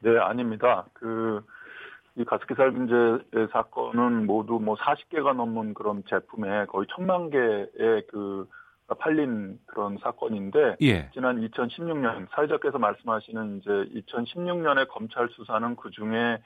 네, 0.00 0.18
아닙니다. 0.18 0.86
그, 0.94 1.44
이 2.16 2.24
가습기 2.24 2.54
살균제 2.54 3.48
사건은 3.52 4.26
모두 4.26 4.54
뭐 4.54 4.74
40개가 4.76 5.34
넘는 5.34 5.74
그런 5.74 6.02
제품에 6.08 6.66
거의 6.66 6.86
천만 6.94 7.30
개의 7.30 8.06
그 8.10 8.48
팔린 8.94 9.58
그런 9.66 9.98
사건인데 9.98 10.76
예. 10.80 11.10
지난 11.12 11.40
2016년 11.40 12.28
사회자께서 12.30 12.78
말씀하시는 12.78 13.58
이제 13.58 13.70
2016년에 14.00 14.88
검찰 14.88 15.28
수사는 15.30 15.76
그 15.76 15.90
중에 15.90 16.38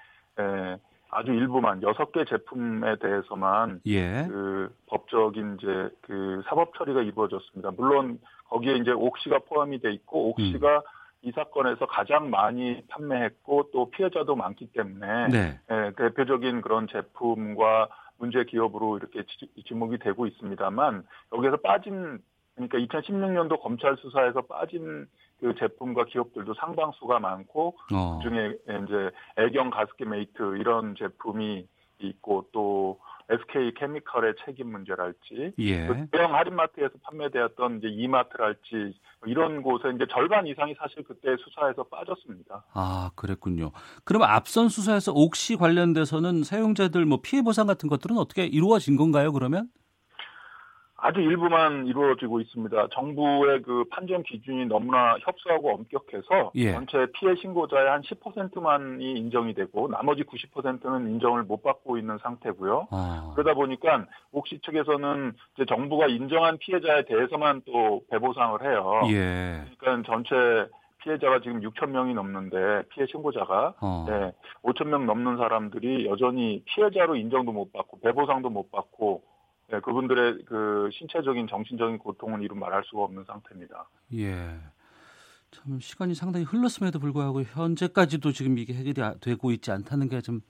아주 1.10 1.30
일부만 1.32 1.80
6개 1.82 2.28
제품에 2.28 2.96
대해서만 2.96 3.80
예. 3.86 4.26
그 4.28 4.74
법적인 4.86 5.58
이제 5.60 5.88
그 6.00 6.42
사법 6.46 6.74
처리가 6.76 7.02
이루어졌습니다. 7.02 7.70
물론 7.76 8.18
거기에 8.48 8.76
이제 8.76 8.90
옥시가 8.90 9.40
포함이 9.40 9.80
돼 9.80 9.92
있고 9.92 10.30
옥시가 10.30 10.76
음. 10.76 10.82
이 11.24 11.30
사건에서 11.32 11.86
가장 11.86 12.30
많이 12.30 12.82
판매했고 12.88 13.70
또 13.72 13.90
피해자도 13.90 14.34
많기 14.34 14.66
때문에 14.72 15.28
네. 15.28 15.60
예, 15.70 15.92
대표적인 15.96 16.62
그런 16.62 16.88
제품과 16.88 17.88
문제 18.18 18.44
기업으로 18.44 18.96
이렇게 18.96 19.22
지목이 19.66 19.98
되고 19.98 20.26
있습니다만 20.26 21.04
여기에서 21.34 21.58
빠진 21.58 22.20
그러니까 22.54 22.78
2016년도 22.78 23.60
검찰 23.60 23.96
수사에서 23.96 24.42
빠진 24.42 25.06
그 25.40 25.54
제품과 25.58 26.04
기업들도 26.04 26.54
상당수가 26.54 27.18
많고 27.18 27.76
어. 27.92 28.18
그중에 28.18 28.54
이제 28.84 29.10
애경 29.36 29.70
가습기 29.70 30.04
메이트 30.04 30.56
이런 30.58 30.94
제품이 30.96 31.66
있고 31.98 32.46
또 32.52 33.00
SK 33.28 33.74
케미컬의 33.74 34.34
책임 34.44 34.72
문제랄지 34.72 35.54
예. 35.58 35.86
그 35.86 36.06
대형 36.10 36.34
할인마트에서 36.34 36.92
판매되었던 37.02 37.78
이제 37.78 37.88
이마트랄지 37.88 38.94
이런 39.26 39.62
곳에 39.62 39.90
이제 39.94 40.06
절반 40.10 40.46
이상이 40.46 40.74
사실 40.78 41.02
그때 41.04 41.36
수사에서 41.38 41.84
빠졌습니다. 41.84 42.64
아 42.74 43.10
그랬군요. 43.14 43.70
그럼 44.04 44.22
앞선 44.22 44.68
수사에서 44.68 45.12
옥시 45.12 45.56
관련돼서는 45.56 46.42
사용자들 46.42 47.04
뭐 47.06 47.20
피해 47.22 47.42
보상 47.42 47.66
같은 47.66 47.88
것들은 47.88 48.18
어떻게 48.18 48.44
이루어진 48.44 48.96
건가요? 48.96 49.32
그러면? 49.32 49.68
아주 51.04 51.20
일부만 51.20 51.88
이루어지고 51.88 52.40
있습니다. 52.40 52.86
정부의 52.92 53.62
그 53.62 53.82
판정 53.90 54.22
기준이 54.22 54.66
너무나 54.66 55.16
협소하고 55.20 55.74
엄격해서 55.74 56.52
예. 56.54 56.72
전체 56.74 57.06
피해 57.14 57.34
신고자의 57.34 57.88
한 57.90 58.02
10%만이 58.02 59.18
인정이 59.18 59.52
되고 59.54 59.88
나머지 59.88 60.22
90%는 60.22 61.10
인정을 61.10 61.42
못 61.42 61.60
받고 61.64 61.98
있는 61.98 62.18
상태고요. 62.18 62.86
아. 62.92 63.32
그러다 63.34 63.54
보니까 63.54 64.06
옥시 64.30 64.60
측에서는 64.60 65.32
이제 65.56 65.64
정부가 65.66 66.06
인정한 66.06 66.56
피해자에 66.58 67.04
대해서만 67.06 67.62
또 67.66 68.02
배보상을 68.08 68.62
해요. 68.62 69.00
예. 69.10 69.64
그러니까 69.78 70.08
전체 70.08 70.36
피해자가 71.02 71.40
지금 71.40 71.62
6천 71.62 71.88
명이 71.90 72.14
넘는데 72.14 72.82
피해 72.90 73.06
신고자가 73.08 73.74
어. 73.80 74.06
네, 74.08 74.30
5천 74.62 74.86
명 74.86 75.06
넘는 75.06 75.36
사람들이 75.36 76.06
여전히 76.06 76.62
피해자로 76.64 77.16
인정도 77.16 77.50
못 77.50 77.72
받고 77.72 77.98
배보상도 78.02 78.50
못 78.50 78.70
받고 78.70 79.22
네, 79.70 79.80
그분들의 79.80 80.44
그 80.46 80.90
신체적인 80.92 81.46
정신적인 81.48 81.98
고통은 81.98 82.42
이루 82.42 82.54
말할 82.54 82.82
수가 82.84 83.02
없는 83.04 83.24
상태입니다. 83.24 83.88
예. 84.14 84.60
참 85.50 85.80
시간이 85.80 86.14
상당히 86.14 86.44
흘렀음에도 86.44 86.98
불구하고 86.98 87.42
현재까지도 87.42 88.32
지금 88.32 88.58
이게 88.58 88.74
해결이 88.74 89.02
아, 89.02 89.14
되고 89.20 89.50
있지 89.52 89.70
않다는 89.70 90.08
게 90.08 90.20
좀 90.20 90.40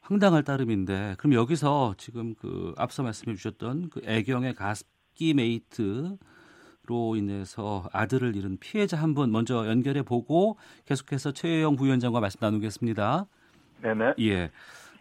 황당할 0.00 0.42
따름인데 0.42 1.14
그럼 1.18 1.34
여기서 1.34 1.94
지금 1.96 2.34
그 2.34 2.74
앞서 2.76 3.04
말씀해 3.04 3.36
주셨던 3.36 3.90
그 3.90 4.00
애경의 4.04 4.54
가습기 4.56 5.32
메이트로 5.34 6.18
인해서 7.16 7.88
아들을 7.92 8.34
잃은 8.34 8.58
피해자 8.58 8.96
한 8.96 9.14
분 9.14 9.30
먼저 9.30 9.68
연결해 9.68 10.02
보고 10.02 10.56
계속해서 10.86 11.32
최예용 11.32 11.76
부위원장과 11.76 12.18
말씀 12.20 12.38
나누겠습니다. 12.40 13.26
네네. 13.82 14.14
예. 14.20 14.50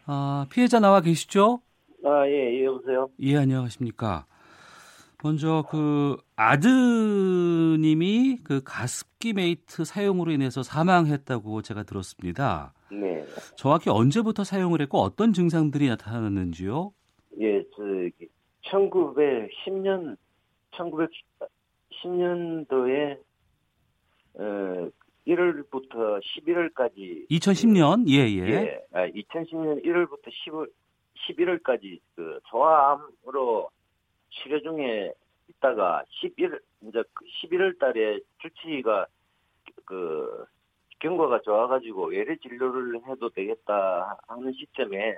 아, 0.05 0.46
피해자 0.51 0.79
나와 0.79 1.01
계시죠? 1.01 1.62
아, 2.03 2.27
예, 2.27 2.60
예, 2.60 2.65
여보세요? 2.65 3.10
예, 3.20 3.38
안녕하십니까. 3.38 4.25
먼저 5.24 5.63
그 5.70 6.17
아드님이 6.36 8.39
그 8.43 8.63
가습기 8.63 9.34
메이트 9.34 9.86
사용으로 9.86 10.31
인해서 10.31 10.63
사망했다고 10.63 11.62
제가 11.62 11.84
들었습니다. 11.84 12.74
네. 12.91 13.24
정확히 13.55 13.91
언제부터 13.91 14.43
사용을 14.43 14.81
했고 14.81 14.98
어떤 14.98 15.31
증상들이 15.31 15.89
나타났는지요? 15.89 16.91
예, 17.39 17.63
저기 17.75 18.27
1910년 18.65 20.17
1910년도에 22.03 23.20
어 24.34 24.89
1월부터 25.27 26.20
11월까지 26.20 27.29
2010년 27.29 28.10
예, 28.10 28.27
예. 28.27 28.50
예. 28.50 28.79
아, 28.91 29.08
2010년 29.08 29.86
1월부터 29.86 30.31
10월 30.48 30.67
11월까지 31.28 32.00
그 32.16 32.40
소아암으로 32.50 33.70
치료 34.30 34.62
중에 34.62 35.13
있다가 35.50 36.04
11 36.10 36.60
이제 36.84 37.04
11월 37.44 37.78
달에 37.80 38.20
주치의가 38.40 39.06
그 39.86 40.46
경과가 41.00 41.42
좋아가지고 41.42 42.08
외래 42.08 42.36
진료를 42.38 43.01
해도 43.08 43.30
되겠다 43.30 44.18
하는 44.28 44.54
시점에 44.54 45.16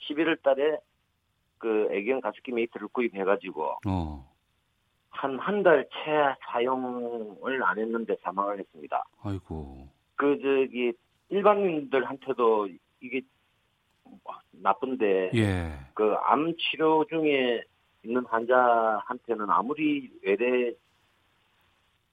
11월 0.00 0.40
달에 0.42 0.78
그 1.58 1.88
애견 1.90 2.20
가습기 2.20 2.52
메이트를 2.52 2.88
구입해가지고 2.88 3.78
어. 3.86 4.32
한한 5.10 5.62
달 5.62 5.86
채 5.90 6.34
사용을 6.50 7.62
안 7.62 7.78
했는데 7.78 8.16
사망을 8.22 8.58
했습니다. 8.58 9.04
아이고. 9.22 9.88
그 10.16 10.38
저기 10.40 10.92
일반인들한테도 11.28 12.68
이게 13.00 13.20
나쁜데 14.50 15.30
예. 15.34 15.72
그암 15.94 16.54
치료 16.56 17.04
중에 17.06 17.62
있는 18.04 18.24
환자한테는 18.26 19.50
아무리 19.50 20.10
외래 20.22 20.72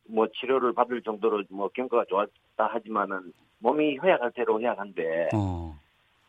뭐 0.06 0.28
치료를 0.28 0.74
받을 0.74 1.02
정도로 1.02 1.44
뭐 1.50 1.70
경과가 1.70 2.06
좋았다 2.10 2.74
하지만은 2.74 3.34
몸이 3.60 3.98
허약할 3.98 4.32
대로 4.32 4.60
허약한데 4.60 5.30
어. 5.34 5.78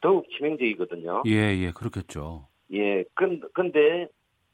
더욱 0.00 0.26
치명적이거든요. 0.30 1.22
예, 1.26 1.56
예, 1.56 1.70
그렇겠죠. 1.72 2.46
예, 2.72 3.04
근, 3.14 3.40
근데, 3.52 4.06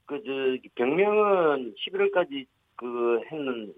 그, 0.06 0.22
저, 0.24 0.68
병명은 0.74 1.74
11월까지 1.74 2.46
그 2.76 3.20
했는 3.30 3.74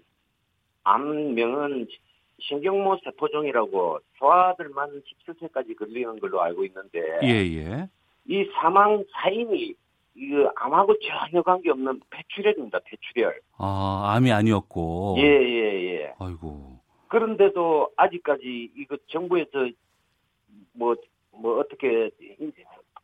암명은 0.83 1.87
신경모 2.41 2.97
세포종이라고 3.03 3.99
소아들만 4.17 5.01
17세까지 5.27 5.77
걸리는 5.77 6.19
걸로 6.19 6.41
알고 6.41 6.65
있는데, 6.65 7.19
예, 7.23 7.27
예. 7.27 7.89
이 8.25 8.49
사망 8.53 9.03
사인이 9.11 9.73
이거 10.15 10.51
암하고 10.55 10.95
전혀 10.99 11.41
관계없는 11.41 12.01
폐출혈입니다, 12.09 12.79
폐출혈. 12.85 13.39
아, 13.57 14.13
암이 14.15 14.31
아니었고. 14.31 15.15
예, 15.19 15.23
예, 15.23 15.93
예. 15.93 16.13
아이고. 16.19 16.79
그런데도 17.07 17.91
아직까지 17.95 18.71
이거 18.75 18.97
정부에서 19.07 19.69
뭐, 20.73 20.95
뭐 21.31 21.59
어떻게 21.59 22.11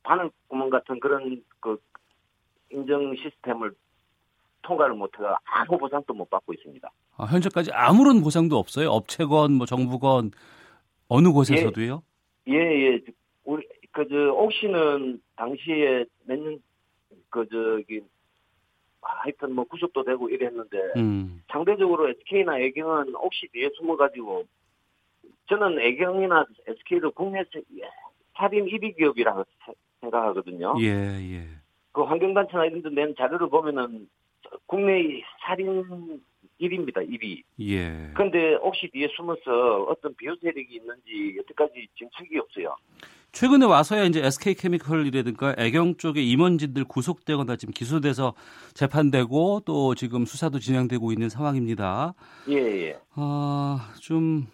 바늘 0.04 0.30
구멍 0.48 0.70
같은 0.70 1.00
그런 1.00 1.44
그 1.60 1.78
인정 2.70 3.16
시스템을 3.16 3.74
통과를 4.66 4.96
못해가 4.96 5.38
아무 5.46 5.78
보상도 5.78 6.14
못 6.14 6.30
받고 6.30 6.54
있습니다. 6.54 6.90
아, 7.18 7.24
현재까지 7.26 7.72
아무런 7.72 8.22
보상도 8.22 8.58
없어요. 8.58 8.90
업체건 8.90 9.54
뭐 9.54 9.66
정부건 9.66 10.32
어느 11.08 11.30
곳에서도요? 11.32 12.02
예, 12.48 12.54
예. 12.56 13.00
우리 13.44 13.66
그저 13.92 14.34
옥시는 14.34 15.22
당시에 15.36 16.06
몇 16.26 16.38
년 16.40 16.60
그 17.30 17.46
저기 17.50 18.02
하여튼 19.02 19.54
뭐 19.54 19.66
구속도 19.66 20.04
되고 20.04 20.30
이랬는데 20.30 20.78
음. 20.96 21.44
상대적으로 21.52 22.08
SK나 22.10 22.58
애경은 22.60 23.14
옥시 23.16 23.48
뒤에 23.52 23.70
숨어가지고 23.78 24.46
저는 25.50 25.80
애경이나 25.80 26.46
SK도 26.68 27.12
국내 27.12 27.44
살인 28.38 28.66
1위 28.66 28.96
기업이라고 28.98 29.44
생각하거든요. 30.00 30.76
예, 30.80 30.88
예. 30.90 31.44
그 31.92 32.04
환경단체나 32.04 32.66
이런 32.68 32.82
데 32.82 32.90
낸 32.90 33.14
자료를 33.18 33.50
보면은 33.50 34.08
국내 34.66 35.22
살인 35.46 35.84
1위입니다, 36.62 37.08
1위. 37.08 37.44
예. 37.62 38.12
근데 38.16 38.56
혹시 38.56 38.90
뒤에 38.92 39.08
숨어서 39.16 39.84
어떤 39.90 40.16
비호 40.16 40.36
세력이 40.42 40.76
있는지 40.76 41.38
여태까지 41.38 41.88
진척이 41.98 42.38
없어요. 42.40 42.76
최근에 43.34 43.66
와서야 43.66 44.06
이제 44.06 44.26
SK케미컬이라든가 44.26 45.56
애경 45.58 45.98
쪽의 45.98 46.30
임원진들 46.30 46.86
구속되거나 46.86 47.58
지금 47.58 47.74
기소돼서 47.74 48.34
재판되고 48.74 49.64
또 49.66 49.94
지금 49.94 50.24
수사도 50.26 50.60
진행되고 50.60 51.12
있는 51.12 51.28
상황입니다. 51.28 52.14
예, 52.50 52.56
예. 52.56 53.00
아, 53.16 53.94
좀 54.00 54.48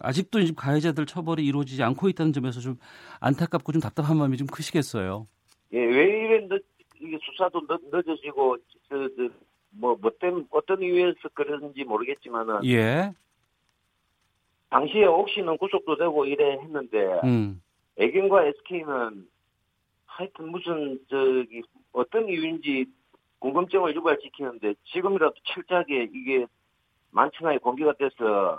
아직도 0.00 0.40
지금 0.40 0.56
가해자들 0.56 1.06
처벌이 1.06 1.46
이루어지지 1.46 1.84
않고 1.84 2.08
있다는 2.08 2.32
점에서 2.32 2.60
좀 2.60 2.76
안타깝고 3.20 3.70
좀 3.70 3.80
답답한 3.80 4.16
마음이 4.16 4.36
좀 4.36 4.48
크시겠어요. 4.48 5.28
예, 5.72 5.78
왜 5.78 6.04
이래 6.04 6.48
늦, 6.48 6.64
이게 7.06 7.18
수사도 7.22 7.66
늦, 7.66 7.80
늦어지고 7.90 8.56
그, 8.88 9.14
그, 9.16 9.32
뭐, 9.70 9.96
뭐 10.00 10.10
때문에 10.18 10.44
어떤 10.50 10.82
이유에서 10.82 11.28
그런지 11.34 11.84
모르겠지만은 11.84 12.64
예. 12.64 13.12
당시에 14.70 15.04
옥시는 15.04 15.56
구속도 15.58 15.96
되고 15.96 16.24
이래 16.24 16.52
했는데 16.52 17.20
음. 17.24 17.62
애경과 17.98 18.46
SK는 18.46 19.26
하여튼 20.06 20.50
무슨 20.50 20.98
저기 21.08 21.62
어떤 21.92 22.28
이유인지 22.28 22.86
궁금증을 23.38 23.94
유발시키는데 23.94 24.74
지금이라도 24.92 25.34
철저하게 25.44 26.10
이게 26.12 26.46
만천하에 27.10 27.58
공개가 27.58 27.92
돼서 27.92 28.58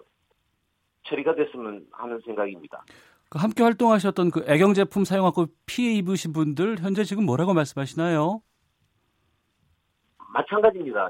처리가 1.04 1.36
됐으면 1.36 1.88
하는 1.92 2.20
생각입니다. 2.22 2.84
그 3.30 3.40
함께 3.40 3.64
활동하셨던 3.64 4.32
그 4.32 4.44
애경 4.48 4.74
제품 4.74 5.04
사용하고 5.04 5.48
피해 5.66 5.94
입으신 5.96 6.32
분들 6.34 6.80
현재 6.80 7.04
지금 7.04 7.26
뭐라고 7.26 7.54
말씀하시나요? 7.54 8.42
마찬가지입니다. 10.34 11.10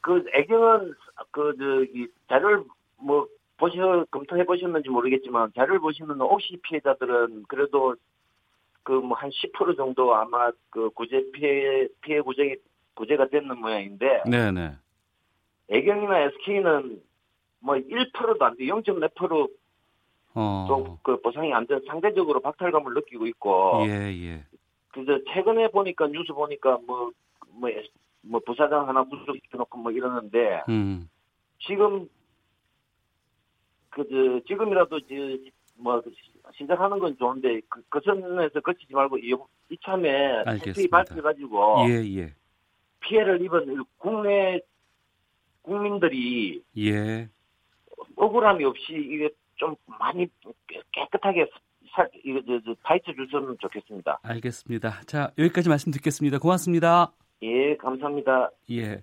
그 0.00 0.24
애경은 0.34 0.94
그 1.30 1.54
저기 1.58 2.08
자료를 2.28 2.64
뭐 2.98 3.26
보셔 3.56 4.04
검토해 4.10 4.44
보셨는지 4.44 4.88
모르겠지만 4.88 5.52
자료를 5.54 5.80
보시면 5.80 6.20
혹시 6.20 6.56
피해자들은 6.62 7.44
그래도 7.48 7.94
그 8.82 8.94
뭐 8.94 9.14
한 9.14 9.28
10% 9.30 9.76
정도 9.76 10.14
아마 10.14 10.50
그 10.70 10.88
구제 10.90 11.22
피해 11.32 11.86
피해 12.00 12.20
구제 12.22 12.56
구제가 12.94 13.28
됐는 13.28 13.58
모양인데 13.58 14.22
네네. 14.28 14.76
애경이나 15.68 16.20
SK는 16.20 17.02
뭐 17.60 17.74
1%도 17.76 18.44
안 18.44 18.56
돼, 18.56 18.64
0.4% 18.64 19.48
어. 20.34 20.66
좀그 20.68 21.20
보상이 21.20 21.52
안 21.52 21.66
돼, 21.66 21.78
상대적으로 21.86 22.40
박탈감을 22.40 22.94
느끼고 22.94 23.26
있고. 23.26 23.82
예, 23.86 24.12
예. 24.12 24.44
그래서 24.92 25.22
최근에 25.32 25.68
보니까 25.68 26.06
뉴스 26.08 26.32
보니까 26.32 26.78
뭐, 26.86 27.10
뭐, 27.48 27.70
뭐 28.22 28.40
부사장 28.44 28.88
하나 28.88 29.02
구속시켜놓고 29.04 29.78
뭐 29.78 29.92
이러는데 29.92 30.62
음. 30.68 31.08
지금 31.60 32.08
그 33.90 34.04
저, 34.08 34.46
지금이라도 34.46 35.00
저뭐 35.00 36.02
시작하는 36.56 36.98
건 36.98 37.16
좋은데 37.18 37.60
그, 37.68 37.82
그 37.88 38.00
선에서 38.04 38.60
거치지 38.60 38.92
말고 38.92 39.18
이, 39.18 39.34
이참에 39.70 40.42
알겠습니다. 40.46 40.96
밝혀가지고 40.96 41.88
예, 41.88 42.18
예. 42.18 42.34
피해를 43.00 43.40
입은 43.42 43.84
국내 43.98 44.60
국민들이 45.62 46.62
예. 46.76 47.28
억울함이 48.16 48.64
없이 48.64 48.92
이게 48.92 49.30
좀 49.60 49.76
많이 49.86 50.26
깨끗하게 50.92 51.46
살, 51.94 52.08
이거 52.24 52.40
저, 52.46 52.58
저 52.64 52.74
파헤쳐 52.82 53.12
줬으면 53.12 53.56
좋겠습니다. 53.60 54.20
알겠습니다. 54.22 55.02
자, 55.06 55.30
여기까지 55.36 55.68
말씀 55.68 55.92
듣겠습니다. 55.92 56.38
고맙습니다. 56.38 57.12
예, 57.42 57.76
감사합니다. 57.76 58.50
예. 58.70 59.02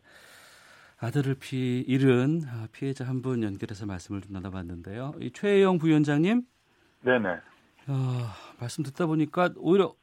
아들을 0.99 1.35
피 1.39 1.83
잃은 1.87 2.41
피해자 2.71 3.05
한 3.05 3.21
분 3.21 3.43
연결해서 3.43 3.85
말씀을 3.85 4.21
좀 4.21 4.33
나눠봤는데요. 4.33 5.13
이 5.21 5.31
최혜영 5.31 5.77
부위원장님, 5.77 6.41
네네. 7.03 7.29
어, 7.29 7.93
말씀 8.59 8.83
듣다 8.83 9.05
보니까 9.05 9.51
오히려 9.57 9.93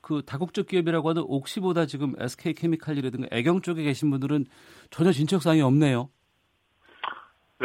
그 0.00 0.22
다국적 0.24 0.68
기업이라고 0.68 1.08
하는 1.08 1.22
옥시보다 1.26 1.86
지금 1.86 2.14
SK 2.18 2.54
케미칼이라든가 2.54 3.26
애경 3.32 3.62
쪽에 3.62 3.82
계신 3.82 4.10
분들은 4.10 4.44
전혀 4.90 5.10
진척 5.10 5.42
사항이 5.42 5.60
없네요. 5.62 6.08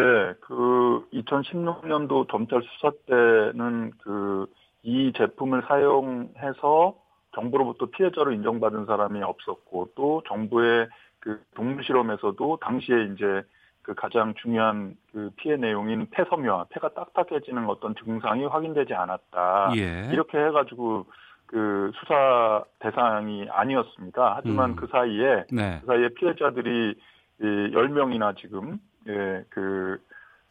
네, 0.01 0.33
그 0.41 1.07
2016년도 1.13 2.27
검찰 2.27 2.61
수사 2.63 2.91
때는 3.07 3.91
그 4.01 4.47
이 4.83 5.11
제품을 5.13 5.63
사용해서 5.67 6.95
정부로부터 7.35 7.87
피해자로 7.87 8.31
인정받은 8.31 8.85
사람이 8.85 9.21
없었고 9.21 9.89
또 9.95 10.23
정부의 10.27 10.87
그 11.19 11.41
동물 11.53 11.83
실험에서도 11.83 12.57
당시에 12.61 13.09
이제 13.13 13.41
그 13.81 13.93
가장 13.93 14.33
중요한 14.35 14.95
그 15.11 15.31
피해 15.35 15.57
내용인 15.57 16.07
폐섬유화, 16.11 16.65
폐가 16.69 16.89
딱딱해지는 16.89 17.67
어떤 17.67 17.93
증상이 17.95 18.45
확인되지 18.45 18.93
않았다. 18.93 19.71
예. 19.75 20.09
이렇게 20.11 20.37
해가지고 20.37 21.05
그 21.45 21.91
수사 21.95 22.63
대상이 22.79 23.47
아니었습니다. 23.49 24.35
하지만 24.37 24.71
음. 24.71 24.75
그 24.75 24.87
사이에 24.87 25.45
네. 25.51 25.79
그 25.81 25.87
사이에 25.87 26.09
피해자들이 26.09 26.95
이 27.41 27.43
10명이나 27.43 28.37
지금 28.37 28.79
예, 29.09 29.43
그 29.49 29.99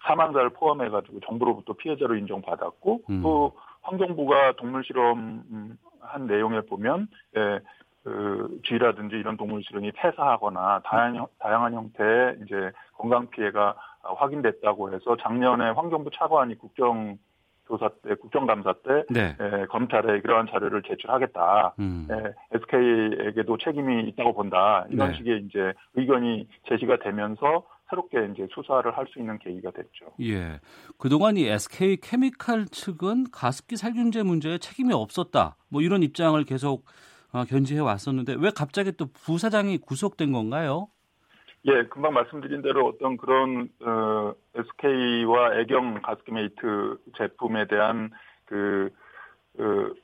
사망자를 0.05 0.51
포함해 0.51 0.89
가지고 0.91 1.21
정부로부터 1.21 1.73
피해자로 1.73 2.17
인정받았고 2.17 3.01
음. 3.11 3.23
또 3.23 3.53
환경부가 3.83 4.53
동물 4.53 4.85
실험 4.85 5.77
한 6.01 6.27
내용에 6.27 6.61
보면 6.63 7.09
예, 7.37 7.61
그 8.05 8.61
쥐라든지 8.65 9.17
이런 9.17 9.37
동물 9.37 9.63
실험이 9.63 9.93
폐사하거나 9.93 10.83
다양, 10.85 11.27
다양한 11.39 11.75
형태의 11.75 12.39
이제 12.45 12.71
건강 12.97 13.29
피해가 13.29 13.75
확인됐다고 14.03 14.93
해서 14.93 15.17
작년에 15.21 15.71
환경부 15.71 16.11
차관이 16.15 16.57
국정 16.57 17.19
조사 17.67 17.91
때 18.03 18.15
국정감사 18.15 18.75
때 18.85 19.05
네. 19.11 19.37
예, 19.39 19.67
검찰에 19.67 20.19
이러한 20.25 20.47
자료를 20.51 20.83
제출하겠다. 20.83 21.75
음. 21.79 22.09
예, 22.11 22.57
SK에게도 22.57 23.59
책임이 23.59 24.05
있다고 24.09 24.33
본다. 24.33 24.87
이런 24.89 25.11
네. 25.11 25.17
식의 25.17 25.45
이제 25.47 25.75
의견이 25.95 26.49
제시가 26.67 26.97
되면서 27.01 27.65
새롭게 27.89 28.29
이제 28.33 28.47
수사를 28.53 28.97
할 28.97 29.07
수 29.09 29.19
있는 29.19 29.39
계기가 29.39 29.71
됐죠. 29.71 30.13
예. 30.21 30.61
그동안 30.99 31.37
이 31.37 31.47
SK 31.47 31.97
케미칼 32.03 32.67
측은 32.67 33.31
가습기 33.33 33.77
살균제 33.77 34.23
문제에 34.23 34.59
책임이 34.59 34.93
없었다. 34.93 35.57
뭐 35.71 35.81
이런 35.81 36.03
입장을 36.03 36.43
계속 36.45 36.85
어, 37.33 37.45
견지해 37.45 37.81
왔었는데 37.81 38.37
왜 38.39 38.51
갑자기 38.55 38.93
또 38.93 39.07
부사장이 39.07 39.79
구속된 39.79 40.33
건가요? 40.33 40.89
예, 41.67 41.85
금방 41.89 42.15
말씀드린 42.15 42.63
대로 42.63 42.87
어떤 42.87 43.17
그런 43.17 43.69
어, 43.81 44.33
SK와 44.55 45.59
애경 45.61 46.01
가스메이트 46.03 46.99
제품에 47.17 47.67
대한 47.67 48.11
그, 48.45 48.91
그 49.57 49.95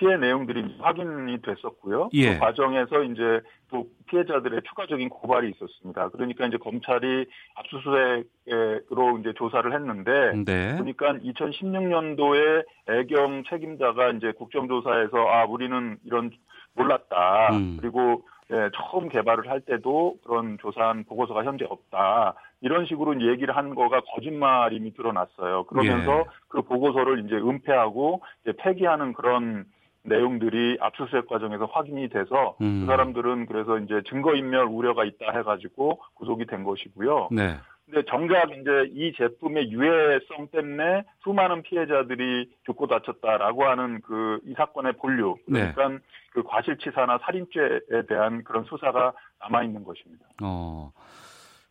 피해 0.00 0.16
내용들이 0.16 0.76
확인이 0.78 1.42
됐었고요. 1.42 2.08
예. 2.14 2.34
그 2.34 2.40
과정에서 2.40 3.02
이제 3.02 3.40
또 3.70 3.86
피해자들의 4.08 4.62
추가적인 4.66 5.10
고발이 5.10 5.50
있었습니다. 5.50 6.08
그러니까 6.08 6.46
이제 6.46 6.56
검찰이 6.56 7.26
압수수색으로 7.54 9.18
이제 9.20 9.34
조사를 9.36 9.72
했는데 9.74 10.42
네. 10.46 10.78
보니까 10.78 11.12
2016년도에 11.18 12.64
애경 12.88 13.44
책임자가 13.50 14.12
이제 14.12 14.32
국정조사에서 14.32 15.18
아 15.28 15.44
우리는 15.44 15.98
이런 16.04 16.30
몰랐다. 16.74 17.50
음. 17.52 17.76
그리고 17.78 18.22
예, 18.52 18.70
처음 18.74 19.08
개발을 19.10 19.48
할 19.48 19.60
때도 19.60 20.16
그런 20.24 20.56
조사한 20.60 21.04
보고서가 21.04 21.44
현재 21.44 21.66
없다. 21.68 22.34
이런 22.62 22.86
식으로 22.86 23.20
얘기를 23.20 23.54
한 23.54 23.74
거가 23.74 24.00
거짓말임이 24.14 24.94
드러났어요. 24.94 25.64
그러면서 25.64 26.20
예. 26.20 26.24
그 26.48 26.62
보고서를 26.62 27.24
이제 27.26 27.36
은폐하고 27.36 28.22
이제 28.42 28.52
폐기하는 28.58 29.12
그런 29.12 29.66
내용들이 30.02 30.78
압수수색 30.80 31.28
과정에서 31.28 31.66
확인이 31.66 32.08
돼서 32.08 32.56
음. 32.60 32.80
그 32.80 32.86
사람들은 32.86 33.46
그래서 33.46 33.78
이제 33.78 34.02
증거인멸 34.08 34.64
우려가 34.66 35.04
있다 35.04 35.32
해가지고 35.32 36.00
구속이 36.14 36.46
된 36.46 36.64
것이고요. 36.64 37.28
네. 37.32 37.56
근데 37.86 38.04
정작 38.08 38.50
이제 38.52 38.88
이 38.94 39.12
제품의 39.16 39.72
유해성 39.72 40.48
때문에 40.52 41.02
수많은 41.24 41.62
피해자들이 41.62 42.48
죽고 42.64 42.86
다쳤다라고 42.86 43.64
하는 43.64 44.00
그 44.00 44.30
이 44.44 44.54
사건의 44.56 44.94
본류 44.94 45.36
네. 45.46 45.72
그러니까 45.72 46.04
그 46.32 46.42
과실치사나 46.42 47.18
살인죄에 47.22 48.06
대한 48.08 48.44
그런 48.44 48.64
수사가 48.64 49.12
남아 49.40 49.64
있는 49.64 49.84
것입니다. 49.84 50.24
어, 50.42 50.92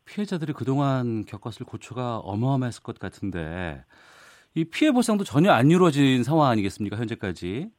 피해자들이 0.05 0.53
그동안 0.53 1.25
겪었을 1.25 1.65
고초가 1.65 2.19
어마어마했을 2.19 2.83
것 2.83 2.99
같은데 2.99 3.83
이 4.55 4.65
피해 4.65 4.91
보상도 4.91 5.23
전혀 5.23 5.51
안 5.51 5.71
이루어진 5.71 6.23
상황 6.23 6.49
아니겠습니까 6.49 6.97
현재까지? 6.97 7.69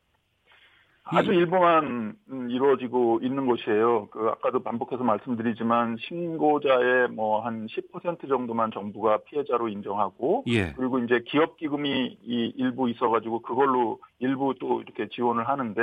아주 1.10 1.32
일부만 1.32 2.16
음, 2.30 2.50
이루어지고 2.50 3.20
있는 3.22 3.46
것이에요. 3.46 4.08
그 4.10 4.28
아까도 4.28 4.62
반복해서 4.62 5.02
말씀드리지만 5.02 5.96
신고자의 5.98 7.08
뭐 7.08 7.40
한 7.40 7.66
10% 7.66 8.28
정도만 8.28 8.70
정부가 8.72 9.18
피해자로 9.26 9.68
인정하고 9.68 10.44
예. 10.48 10.72
그리고 10.76 10.98
이제 10.98 11.20
기업 11.26 11.56
기금이 11.56 12.18
이 12.22 12.52
일부 12.56 12.88
있어가지고 12.88 13.40
그걸로 13.42 13.98
일부 14.18 14.54
또 14.60 14.82
이렇게 14.82 15.08
지원을 15.08 15.48
하는데 15.48 15.80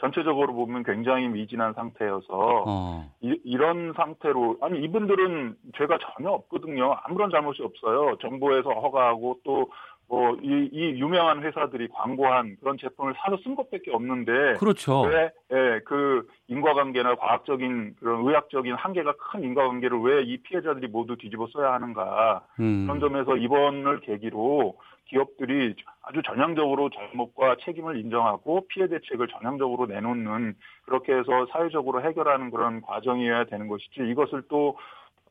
전체적으로 0.00 0.54
보면 0.54 0.84
굉장히 0.84 1.28
미진한 1.28 1.74
상태여서 1.74 2.64
어. 2.66 3.10
이, 3.20 3.56
런 3.56 3.92
상태로 3.94 4.58
아니 4.62 4.82
이분들은 4.84 5.56
죄가 5.76 5.98
전혀 6.16 6.30
없거든요. 6.30 6.96
아무런 7.04 7.30
잘못이 7.30 7.62
없어요. 7.62 8.16
정부에서 8.20 8.70
허가하고 8.70 9.40
또 9.44 9.70
뭐이 10.10 10.70
이 10.72 11.00
유명한 11.00 11.42
회사들이 11.42 11.88
광고한 11.88 12.56
그런 12.60 12.76
제품을 12.78 13.14
사서 13.16 13.38
쓴 13.44 13.54
것밖에 13.54 13.92
없는데 13.92 14.54
그렇죠. 14.58 15.02
왜, 15.02 15.30
예, 15.52 15.80
그 15.84 16.26
인과관계나 16.48 17.14
과학적인 17.14 17.94
그런 18.00 18.26
의학적인 18.26 18.74
한계가 18.74 19.14
큰 19.18 19.44
인과관계를 19.44 19.98
왜 20.00 20.20
이 20.30 20.36
피해자들이 20.38 20.88
모두 20.88 21.16
뒤집어 21.16 21.46
써야 21.52 21.72
하는가. 21.72 22.42
음. 22.60 22.86
그런 22.86 23.00
점에서 23.00 23.36
이번을 23.36 24.00
계기로 24.00 24.76
기업들이 25.06 25.74
아주 26.02 26.22
전향적으로 26.22 26.90
잘못과 26.90 27.56
책임을 27.64 27.98
인정하고 27.98 28.66
피해 28.68 28.86
대책을 28.86 29.28
전향적으로 29.28 29.86
내놓는 29.86 30.54
그렇게 30.84 31.12
해서 31.14 31.46
사회적으로 31.50 32.02
해결하는 32.02 32.50
그런 32.50 32.80
과정이어야 32.80 33.44
되는 33.44 33.66
것이지 33.68 34.02
이것을 34.10 34.42
또 34.48 34.76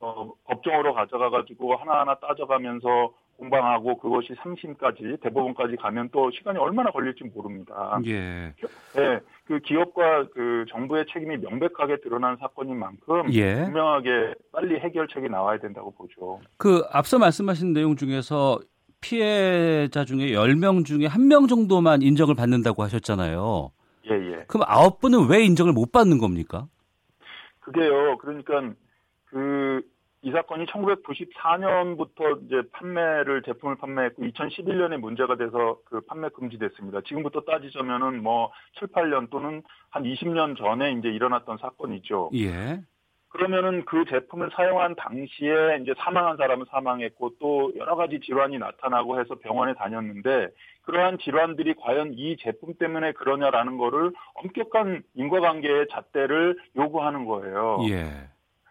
어, 0.01 0.31
법정으로 0.45 0.93
가져가 0.93 1.29
가지고 1.29 1.75
하나하나 1.75 2.15
따져가면서 2.15 3.13
공방하고 3.39 3.97
그것이 3.97 4.35
상심까지 4.43 5.17
대법원까지 5.21 5.77
가면 5.77 6.09
또 6.11 6.29
시간이 6.31 6.59
얼마나 6.59 6.91
걸릴지 6.91 7.23
모릅니다. 7.33 7.99
예. 8.05 8.53
네, 8.95 9.19
그 9.45 9.59
기업과 9.59 10.27
그 10.33 10.65
정부의 10.69 11.05
책임이 11.11 11.37
명백하게 11.37 12.01
드러난 12.01 12.37
사건인 12.37 12.77
만큼 12.77 13.31
예. 13.31 13.63
분명하게 13.63 14.35
빨리 14.51 14.79
해결책이 14.79 15.29
나와야 15.29 15.57
된다고 15.57 15.91
보죠. 15.91 16.39
그 16.57 16.83
앞서 16.91 17.17
말씀하신 17.17 17.73
내용 17.73 17.95
중에서 17.95 18.59
피해자 19.01 20.03
중에 20.03 20.33
10명 20.33 20.85
중에 20.85 21.07
1명 21.07 21.47
정도만 21.47 22.01
인정을 22.01 22.35
받는다고 22.35 22.83
하셨잖아요. 22.83 23.71
예, 24.11 24.11
예. 24.11 24.43
그럼 24.47 24.67
9분은 24.67 25.29
왜 25.29 25.43
인정을 25.45 25.71
못 25.71 25.93
받는 25.93 26.17
겁니까? 26.17 26.67
그게요. 27.61 28.17
그러니까 28.17 28.73
그 29.25 29.81
이 30.21 30.31
사건이 30.31 30.65
1994년부터 30.65 32.45
이제 32.45 32.61
판매를 32.73 33.41
제품을 33.43 33.77
판매했고 33.77 34.23
2011년에 34.23 34.97
문제가 34.97 35.37
돼서 35.37 35.77
그 35.85 36.01
판매 36.01 36.27
금지됐습니다. 36.29 37.01
지금부터 37.01 37.41
따지자면은 37.41 38.21
뭐 38.21 38.51
7, 38.79 38.89
8년 38.89 39.29
또는 39.29 39.63
한 39.89 40.03
20년 40.03 40.57
전에 40.57 40.91
이제 40.91 41.07
일어났던 41.07 41.57
사건이죠. 41.59 42.31
예. 42.35 42.81
그러면은 43.29 43.85
그 43.85 44.05
제품을 44.09 44.49
사용한 44.55 44.95
당시에 44.95 45.79
이제 45.81 45.93
사망한 45.99 46.35
사람은 46.37 46.65
사망했고 46.69 47.35
또 47.39 47.71
여러 47.77 47.95
가지 47.95 48.19
질환이 48.19 48.57
나타나고 48.57 49.19
해서 49.19 49.35
병원에 49.35 49.73
다녔는데 49.75 50.47
그러한 50.81 51.19
질환들이 51.19 51.75
과연 51.75 52.13
이 52.15 52.35
제품 52.37 52.73
때문에 52.73 53.13
그러냐라는 53.13 53.77
거를 53.77 54.11
엄격한 54.33 55.03
인과관계의 55.13 55.87
잣대를 55.91 56.57
요구하는 56.75 57.25
거예요. 57.25 57.77
예. 57.89 58.29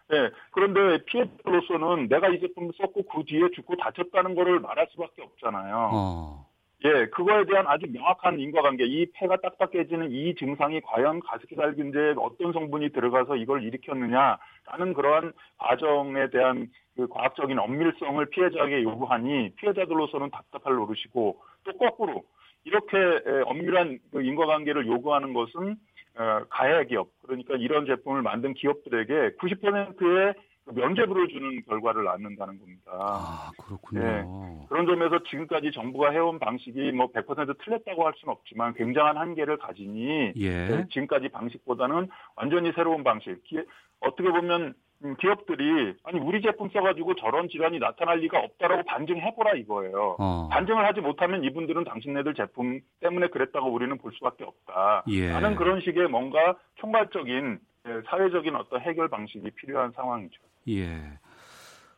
네, 0.09 0.29
그런데 0.51 1.03
피해자로서는 1.05 2.07
내가 2.09 2.29
이 2.29 2.39
제품을 2.39 2.73
썼고 2.77 3.03
그 3.03 3.23
뒤에 3.25 3.49
죽고 3.53 3.75
다쳤다는 3.77 4.35
거를 4.35 4.59
말할 4.59 4.87
수밖에 4.91 5.21
없잖아요. 5.21 5.89
어. 5.93 6.49
예, 6.85 7.07
그거에 7.07 7.45
대한 7.45 7.67
아주 7.67 7.87
명확한 7.91 8.39
인과관계, 8.39 8.85
이 8.85 9.05
폐가 9.13 9.35
딱딱해지는 9.37 10.11
이 10.11 10.33
증상이 10.35 10.79
과연 10.81 11.19
가습기살균제에 11.19 12.13
어떤 12.17 12.53
성분이 12.53 12.91
들어가서 12.91 13.35
이걸 13.35 13.63
일으켰느냐라는 13.63 14.93
그러한 14.95 15.33
과정에 15.57 16.29
대한 16.29 16.69
그 16.95 17.07
과학적인 17.07 17.59
엄밀성을 17.59 18.25
피해자에게 18.27 18.83
요구하니 18.83 19.55
피해자들로서는 19.57 20.31
답답할 20.31 20.73
노릇이고 20.75 21.37
또 21.65 21.77
거꾸로 21.77 22.23
이렇게 22.63 22.97
엄밀한 23.45 23.99
그 24.11 24.21
인과관계를 24.21 24.87
요구하는 24.87 25.33
것은 25.33 25.71
어, 25.71 25.75
가해 26.49 26.85
기업 26.85 27.09
그러니까 27.21 27.55
이런 27.55 27.85
제품을 27.85 28.21
만든 28.21 28.53
기업들에게 28.53 29.37
90%의 29.37 30.33
면죄부를 30.71 31.29
주는 31.29 31.63
결과를 31.65 32.03
낳는다는 32.03 32.59
겁니다. 32.59 32.91
아, 32.91 33.51
그렇군요. 33.63 34.01
네. 34.01 34.65
그런 34.67 34.85
점에서 34.85 35.23
지금까지 35.23 35.71
정부가 35.71 36.11
해온 36.11 36.37
방식이 36.37 36.91
뭐 36.91 37.11
100% 37.11 37.57
틀렸다고 37.63 38.05
할 38.05 38.13
수는 38.17 38.33
없지만 38.33 38.73
굉장한 38.75 39.17
한계를 39.17 39.57
가지니 39.57 40.33
예. 40.35 40.67
네, 40.67 40.85
지금까지 40.91 41.29
방식보다는 41.29 42.07
완전히 42.35 42.71
새로운 42.73 43.03
방식. 43.03 43.43
기, 43.45 43.59
어떻게 44.01 44.29
보면 44.29 44.61
음, 44.61 44.73
기업들이 45.19 45.93
아니 46.03 46.19
우리 46.19 46.41
제품 46.41 46.69
써가지고 46.69 47.15
저런 47.15 47.47
질환이 47.47 47.79
나타날 47.79 48.19
리가 48.19 48.39
없다라고 48.39 48.83
반증해보라 48.83 49.53
이거예요. 49.53 50.17
어. 50.19 50.49
반증을 50.51 50.85
하지 50.85 50.99
못하면 50.99 51.43
이분들은 51.43 51.85
당신네들 51.85 52.33
제품 52.33 52.81
때문에 52.99 53.27
그랬다고 53.27 53.71
우리는 53.71 53.97
볼 53.97 54.11
수밖에 54.13 54.43
없다. 54.43 55.03
예. 55.07 55.31
라는 55.31 55.55
그런 55.55 55.79
식의 55.81 56.09
뭔가 56.09 56.55
총괄적인 56.75 57.59
예, 57.87 58.01
사회적인 58.07 58.55
어떤 58.55 58.81
해결 58.81 59.07
방식이 59.07 59.49
필요한 59.51 59.91
상황이죠. 59.95 60.41
예. 60.67 61.17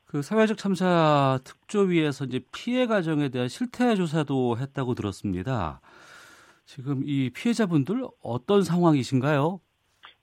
그 0.05 0.21
사회적 0.21 0.57
참사 0.57 1.39
특조위에서 1.43 2.25
이제 2.25 2.41
피해 2.53 2.85
가정에 2.85 3.29
대한 3.29 3.47
실태 3.47 3.95
조사도 3.95 4.57
했다고 4.59 4.93
들었습니다. 4.93 5.79
지금 6.65 7.01
이 7.03 7.31
피해자분들 7.33 8.03
어떤 8.21 8.61
상황이신가요? 8.61 9.59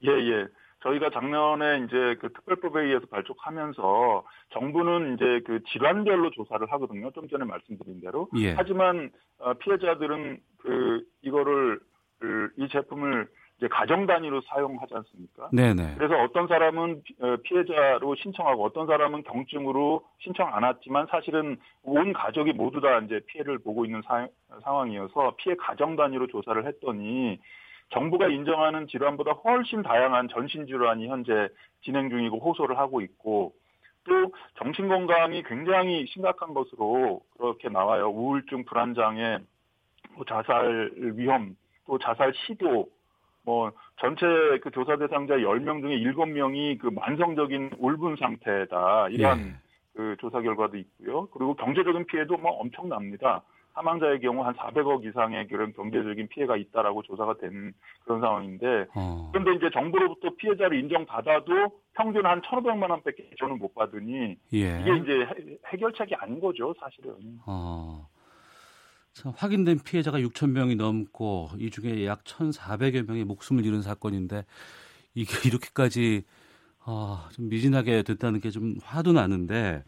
예, 0.04 0.10
예. 0.10 0.46
저희가 0.80 1.10
작년에 1.10 1.84
이제 1.84 2.16
그 2.20 2.32
특별법에 2.32 2.82
의해서 2.82 3.06
발족하면서 3.06 4.24
정부는 4.50 5.14
이제 5.14 5.40
그 5.44 5.62
질환별로 5.72 6.30
조사를 6.30 6.70
하거든요. 6.70 7.10
좀 7.10 7.28
전에 7.28 7.44
말씀드린 7.44 8.00
대로. 8.00 8.28
예. 8.36 8.52
하지만 8.52 9.10
어, 9.38 9.54
피해자들은 9.54 10.38
그 10.58 11.02
이거를 11.22 11.80
그, 12.20 12.50
이 12.56 12.68
제품을 12.68 13.28
이제 13.58 13.66
가정 13.68 14.06
단위로 14.06 14.40
사용하지 14.42 14.94
않습니까? 14.94 15.50
네네. 15.52 15.96
그래서 15.96 16.14
어떤 16.22 16.46
사람은 16.46 17.02
어, 17.20 17.36
피해자로 17.42 18.14
신청하고 18.14 18.64
어떤 18.64 18.86
사람은 18.86 19.24
경증으로 19.24 20.04
신청 20.20 20.54
안 20.54 20.62
왔지만 20.62 21.06
사실은 21.10 21.56
온 21.82 22.12
가족이 22.12 22.52
모두 22.52 22.80
다 22.80 23.00
이제 23.00 23.20
피해를 23.26 23.58
보고 23.58 23.84
있는 23.84 24.00
사, 24.02 24.28
상황이어서 24.62 25.34
피해 25.38 25.56
가정 25.56 25.96
단위로 25.96 26.28
조사를 26.28 26.66
했더니 26.66 27.40
정부가 27.90 28.28
인정하는 28.28 28.86
질환보다 28.86 29.32
훨씬 29.32 29.82
다양한 29.82 30.28
전신 30.28 30.66
질환이 30.66 31.08
현재 31.08 31.48
진행 31.82 32.10
중이고 32.10 32.38
호소를 32.38 32.78
하고 32.78 33.00
있고 33.00 33.52
또 34.04 34.32
정신 34.56 34.88
건강이 34.88 35.42
굉장히 35.44 36.06
심각한 36.06 36.54
것으로 36.54 37.20
그렇게 37.36 37.68
나와요. 37.68 38.08
우울증, 38.10 38.64
불안 38.64 38.94
장애, 38.94 39.38
뭐 40.14 40.24
자살 40.26 40.90
위험, 40.96 41.56
또 41.86 41.98
자살 41.98 42.32
시도 42.34 42.88
뭐 43.42 43.72
전체 43.98 44.26
그 44.62 44.70
조사 44.70 44.96
대상자 44.96 45.36
10명 45.36 45.80
중에 45.80 45.98
7명이 46.00 46.78
그 46.78 46.88
만성적인 46.88 47.70
울분 47.78 48.16
상태다. 48.16 49.08
이러한 49.08 49.38
예. 49.40 49.54
그 49.94 50.16
조사 50.20 50.40
결과도 50.40 50.76
있고요. 50.76 51.26
그리고 51.28 51.54
경제적인 51.54 52.06
피해도 52.06 52.36
뭐 52.36 52.52
엄청납니다. 52.52 53.42
사망자의 53.78 54.20
경우 54.20 54.44
한 54.44 54.54
400억 54.54 55.04
이상의 55.06 55.46
그런 55.46 55.72
경제적인 55.72 56.28
피해가 56.28 56.56
있다라고 56.56 57.02
조사가 57.02 57.34
된 57.38 57.72
그런 58.04 58.20
상황인데 58.20 58.86
어. 58.94 59.30
그런데 59.32 59.54
이제 59.54 59.70
정부로부터 59.72 60.30
피해자를 60.36 60.80
인정받아도 60.80 61.44
평균 61.94 62.26
한 62.26 62.40
1,500만 62.42 62.90
원밖에 62.90 63.30
저는 63.38 63.58
못 63.58 63.72
받으니 63.74 64.36
예. 64.54 64.80
이게 64.80 64.96
이제 64.96 65.26
해 65.72 65.76
결책이 65.78 66.14
아닌 66.16 66.40
거죠, 66.40 66.74
사실은. 66.80 67.14
어. 67.46 68.08
참, 69.12 69.32
확인된 69.36 69.78
피해자가 69.84 70.18
6천 70.18 70.50
명이 70.50 70.74
넘고 70.74 71.50
이 71.58 71.70
중에 71.70 72.04
약 72.06 72.24
1,400여 72.24 73.06
명이 73.06 73.24
목숨을 73.24 73.64
잃은 73.64 73.82
사건인데 73.82 74.44
이게 75.14 75.48
이렇게까지 75.48 76.24
어, 76.86 77.18
좀 77.32 77.48
미진하게 77.48 78.02
됐다는 78.02 78.40
게 78.40 78.50
좀 78.50 78.74
화도 78.82 79.12
나는데 79.12 79.84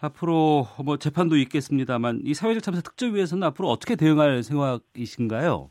앞으로 0.00 0.66
뭐 0.84 0.96
재판도 0.96 1.36
있겠습니다만 1.36 2.20
이 2.24 2.34
사회적 2.34 2.62
참사 2.62 2.80
특조위에서는 2.80 3.42
앞으로 3.48 3.68
어떻게 3.68 3.96
대응할 3.96 4.42
생각이신가요? 4.42 5.70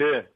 예. 0.00 0.26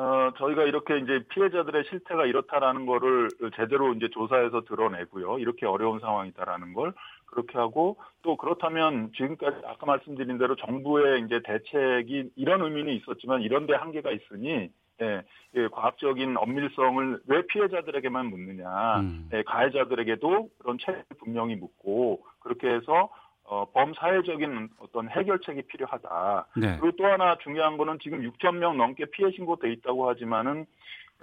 어, 0.00 0.32
저희가 0.38 0.62
이렇게 0.64 0.98
이제 0.98 1.24
피해자들의 1.28 1.84
실태가 1.88 2.26
이렇다라는 2.26 2.86
거를 2.86 3.28
제대로 3.56 3.92
이제 3.94 4.08
조사해서 4.12 4.62
드러내고요. 4.62 5.40
이렇게 5.40 5.66
어려운 5.66 5.98
상황이다라는 5.98 6.72
걸 6.72 6.94
그렇게 7.26 7.58
하고 7.58 7.96
또 8.22 8.36
그렇다면 8.36 9.10
지금까지 9.16 9.58
아까 9.66 9.86
말씀드린 9.86 10.38
대로 10.38 10.54
정부의 10.54 11.22
이제 11.22 11.40
대책이 11.44 12.30
이런 12.36 12.62
의미는 12.62 12.92
있었지만 12.94 13.42
이런 13.42 13.66
데 13.66 13.74
한계가 13.74 14.12
있으니 14.12 14.70
예, 15.00 15.22
예, 15.54 15.68
과학적인 15.68 16.36
엄밀성을 16.36 17.20
왜 17.26 17.42
피해자들에게만 17.46 18.26
묻느냐, 18.26 19.00
음. 19.00 19.28
예, 19.32 19.42
가해자들에게도 19.42 20.48
그런 20.58 20.78
책을 20.78 21.04
분명히 21.20 21.54
묻고 21.56 22.24
그렇게 22.40 22.68
해서 22.68 23.08
어, 23.44 23.64
범사회적인 23.72 24.68
어떤 24.78 25.08
해결책이 25.08 25.62
필요하다. 25.62 26.48
네. 26.56 26.76
그리고 26.80 26.96
또 26.96 27.06
하나 27.06 27.36
중요한 27.38 27.78
거는 27.78 27.98
지금 28.02 28.20
6천 28.20 28.56
명 28.56 28.76
넘게 28.76 29.06
피해 29.06 29.30
신고돼 29.30 29.72
있다고 29.72 30.08
하지만은 30.08 30.66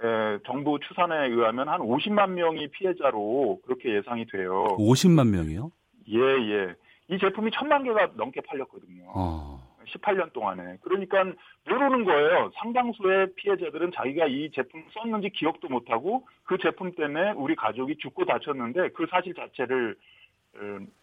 에, 0.02 0.38
정부 0.44 0.78
추산에 0.80 1.28
의하면 1.28 1.68
한 1.68 1.80
50만 1.80 2.30
명이 2.30 2.68
피해자로 2.68 3.60
그렇게 3.64 3.94
예상이 3.94 4.26
돼요. 4.26 4.64
50만 4.76 5.28
명이요? 5.28 5.70
예, 6.08 6.18
예. 6.18 6.74
이 7.08 7.18
제품이 7.18 7.52
천만 7.52 7.84
개가 7.84 8.10
넘게 8.16 8.40
팔렸거든요. 8.40 9.04
어. 9.14 9.65
18년 9.86 10.32
동안에. 10.32 10.78
그러니까 10.82 11.24
모르는 11.68 12.04
거예요. 12.04 12.50
상당수의 12.56 13.34
피해자들은 13.36 13.92
자기가 13.92 14.26
이 14.26 14.50
제품 14.52 14.84
썼는지 14.92 15.30
기억도 15.30 15.68
못하고 15.68 16.26
그 16.44 16.58
제품 16.58 16.92
때문에 16.94 17.32
우리 17.32 17.56
가족이 17.56 17.96
죽고 17.98 18.24
다쳤는데 18.24 18.90
그 18.90 19.06
사실 19.10 19.34
자체를 19.34 19.96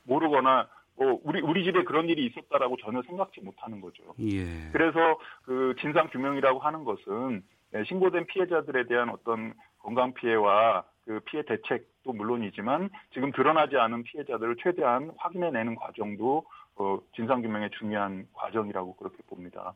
모르거나 0.04 0.68
뭐 0.96 1.20
우리 1.24 1.42
우리 1.42 1.64
집에 1.64 1.84
그런 1.84 2.08
일이 2.08 2.26
있었다라고 2.28 2.78
전혀 2.78 3.02
생각지 3.04 3.42
못하는 3.42 3.82
거죠. 3.82 4.04
예. 4.20 4.70
그래서 4.72 5.20
그 5.44 5.76
진상 5.80 6.08
규명이라고 6.10 6.60
하는 6.60 6.84
것은 6.84 7.44
네, 7.72 7.84
신고된 7.86 8.28
피해자들에 8.28 8.86
대한 8.86 9.10
어떤 9.10 9.54
건강 9.80 10.14
피해와 10.14 10.84
그 11.06 11.20
피해 11.26 11.44
대책도 11.44 12.14
물론이지만 12.14 12.90
지금 13.14 13.32
드러나지 13.32 13.78
않은 13.78 14.04
피해자들을 14.04 14.58
최대한 14.62 15.12
확인해내는 15.18 15.76
과정도 15.76 16.46
어, 16.76 17.00
진상규명의 17.16 17.70
중요한 17.80 18.28
과정이라고 18.34 18.96
그렇게 18.96 19.18
봅니다. 19.28 19.74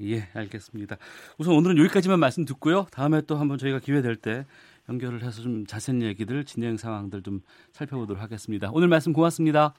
예, 0.00 0.28
알겠습니다. 0.34 0.96
우선 1.38 1.54
오늘은 1.54 1.78
여기까지만 1.78 2.20
말씀 2.20 2.44
듣고요. 2.44 2.86
다음에 2.92 3.20
또 3.22 3.36
한번 3.36 3.58
저희가 3.58 3.80
기회 3.80 4.00
될 4.02 4.16
때 4.16 4.46
연결을 4.88 5.22
해서 5.22 5.42
좀 5.42 5.66
자세한 5.66 6.02
얘기들, 6.02 6.44
진행 6.44 6.76
상황들 6.76 7.22
좀 7.22 7.40
살펴보도록 7.72 8.22
하겠습니다. 8.22 8.70
오늘 8.72 8.88
말씀 8.88 9.12
고맙습니다. 9.12 9.74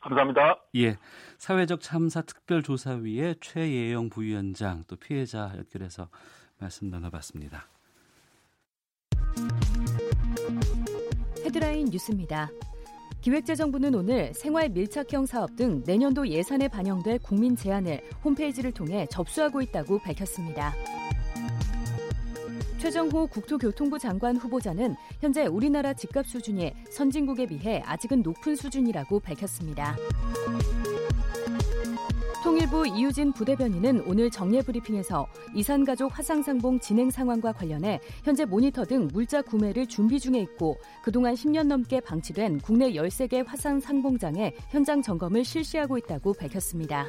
감사합니다. 0.00 0.58
예, 0.76 0.96
사회적 1.38 1.80
참사 1.80 2.22
특별조사위의 2.22 3.36
최예영 3.40 4.10
부위원장 4.10 4.84
또 4.86 4.96
피해자 4.96 5.52
연결해서 5.56 6.08
말씀 6.58 6.88
나눠봤습니다. 6.88 7.66
헤드라인 11.44 11.86
뉴스입니다. 11.86 12.48
기획재정부는 13.28 13.94
오늘 13.94 14.32
생활 14.32 14.70
밀착형 14.70 15.26
사업 15.26 15.54
등 15.54 15.82
내년도 15.84 16.26
예산에 16.26 16.66
반영될 16.66 17.18
국민 17.18 17.54
제안을 17.54 18.00
홈페이지를 18.24 18.72
통해 18.72 19.06
접수하고 19.10 19.60
있다고 19.60 19.98
밝혔습니다. 19.98 20.72
최정호 22.78 23.26
국토교통부 23.26 23.98
장관 23.98 24.36
후보자는 24.36 24.96
현재 25.20 25.44
우리나라 25.44 25.92
집값 25.92 26.26
수준이 26.26 26.72
선진국에 26.90 27.44
비해 27.44 27.82
아직은 27.84 28.22
높은 28.22 28.56
수준이라고 28.56 29.20
밝혔습니다. 29.20 29.94
통일부 32.48 32.86
이유진 32.86 33.30
부대변인은 33.34 34.04
오늘 34.06 34.30
정례 34.30 34.62
브리핑에서 34.62 35.26
이산가족 35.54 36.16
화상상봉 36.16 36.80
진행 36.80 37.10
상황과 37.10 37.52
관련해 37.52 38.00
현재 38.24 38.46
모니터 38.46 38.86
등 38.86 39.06
물자 39.12 39.42
구매를 39.42 39.86
준비 39.86 40.18
중에 40.18 40.40
있고 40.40 40.78
그동안 41.02 41.34
10년 41.34 41.66
넘게 41.66 42.00
방치된 42.00 42.60
국내 42.60 42.92
13개 42.92 43.46
화상상봉장에 43.46 44.54
현장 44.70 45.02
점검을 45.02 45.44
실시하고 45.44 45.98
있다고 45.98 46.32
밝혔습니다. 46.32 47.06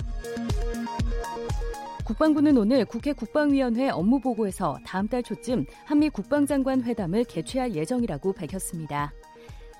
국방부는 2.04 2.58
오늘 2.58 2.84
국회 2.84 3.14
국방위원회 3.14 3.92
업무 3.92 4.20
보고에서 4.20 4.78
다음 4.86 5.08
달 5.08 5.24
초쯤 5.24 5.66
한미 5.86 6.10
국방장관 6.10 6.84
회담을 6.84 7.24
개최할 7.24 7.76
예정이라고 7.76 8.34
밝혔습니다. 8.34 9.14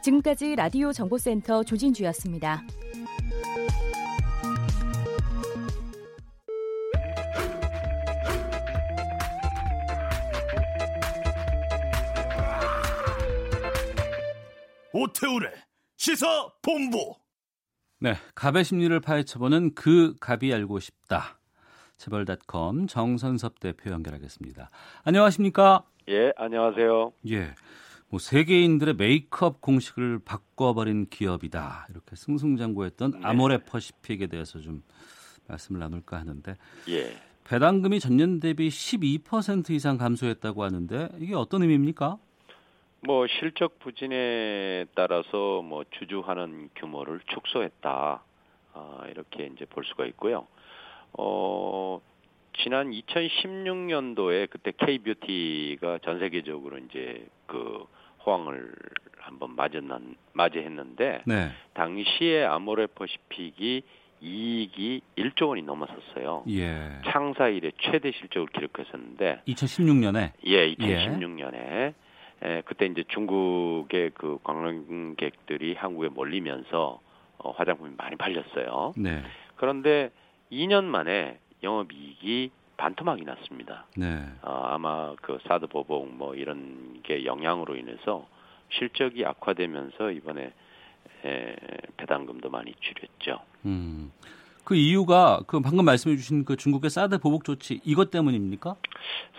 지금까지 0.04 0.56
라디오 0.56 0.94
정보센터 0.94 1.66
조진주였습니다. 1.66 2.64
오태우래 14.94 15.52
시사 15.98 16.50
본부. 16.62 17.16
네, 18.00 18.16
갑의 18.34 18.64
심리를 18.64 18.98
파헤쳐보는 19.00 19.76
그 19.76 20.16
갑이 20.20 20.54
알고 20.54 20.80
싶다. 20.80 21.40
재벌닷컴 21.98 22.88
정선섭 22.88 23.60
대표 23.60 23.92
연결하겠습니다. 23.92 24.70
안녕하십니까? 25.04 25.84
예, 26.08 26.32
안녕하세요. 26.38 27.12
예. 27.30 27.54
뭐 28.08 28.20
세계인들의 28.20 28.96
메이크업 28.96 29.62
공식을 29.62 30.20
바꿔버린 30.26 31.08
기업이다. 31.10 31.88
이렇게 31.92 32.16
승승장구했던 32.16 33.12
네. 33.12 33.20
아모레 33.22 33.66
퍼시픽에 33.66 34.28
대해서 34.28 34.60
좀 34.60 34.82
말씀을 35.48 35.80
나눌까 35.80 36.18
하는데. 36.18 36.56
예. 36.88 37.16
배당금이 37.44 38.00
전년 38.00 38.40
대비 38.40 38.70
12% 38.70 39.72
이상 39.72 39.98
감소했다고 39.98 40.64
하는데 40.64 41.10
이게 41.20 41.36
어떤 41.36 41.64
의미입니까? 41.64 42.18
뭐 43.02 43.28
실적 43.28 43.80
부진에 43.80 44.86
따라서 44.96 45.62
뭐 45.62 45.84
주주하는 45.92 46.70
규모를 46.76 47.20
축소했다. 47.28 48.24
아, 48.74 49.04
이렇게 49.10 49.46
이제 49.48 49.66
볼 49.66 49.84
수가 49.86 50.06
있고요. 50.08 50.48
어, 51.14 52.02
지난 52.62 52.92
2016년도에 52.92 54.50
그때 54.50 54.72
K뷰티가 54.72 56.00
전 56.00 56.20
세계적으로 56.20 56.78
이제 56.78 57.26
그 57.46 57.86
호황을 58.26 58.74
한번 59.18 59.56
맞았는 59.56 60.16
맞이했는데 60.34 61.24
네. 61.26 61.52
당시에 61.74 62.44
아모레퍼시픽이 62.46 63.84
이익이 64.22 65.02
1조 65.18 65.48
원이 65.48 65.62
넘었었어요. 65.62 66.44
예. 66.50 67.00
창사 67.06 67.48
이래 67.48 67.72
최대 67.80 68.12
실적을 68.12 68.50
기록했었는데 68.50 69.44
2016년에 69.48 70.32
예, 70.46 70.74
2016년에 70.76 71.54
예. 71.56 71.94
에, 72.44 72.62
그때 72.62 72.86
이제 72.86 73.04
중국의 73.10 74.12
그 74.14 74.40
관광객들이 74.44 75.74
한국에 75.74 76.10
몰리면서 76.10 77.00
어, 77.38 77.52
화장품이 77.52 77.96
많이 77.98 78.16
팔렸어요. 78.16 78.94
네. 78.98 79.24
그런데 79.56 80.12
2년 80.52 80.86
만에 80.86 81.40
영업이익이 81.64 82.52
반토막이 82.78 83.24
났습니다. 83.24 83.86
네. 83.98 84.26
어, 84.42 84.68
아마 84.70 85.14
그 85.22 85.40
사드 85.48 85.68
보복 85.68 86.14
뭐 86.14 86.36
이런 86.36 87.02
게 87.04 87.26
영향으로 87.26 87.76
인해서 87.76 88.28
실적이 88.72 89.26
악화되면서 89.26 90.12
이번에 90.12 90.54
에, 91.26 91.56
배당금도 91.98 92.50
많이 92.50 92.74
줄였죠. 92.80 93.42
음. 93.66 94.12
그 94.70 94.76
이유가 94.76 95.40
그 95.48 95.62
방금 95.62 95.84
말씀해 95.86 96.16
주신 96.16 96.46
그 96.46 96.56
중국의 96.56 96.92
사드 96.92 97.18
보복 97.18 97.44
조치 97.44 97.82
이것 97.84 98.12
때문입니까? 98.12 98.76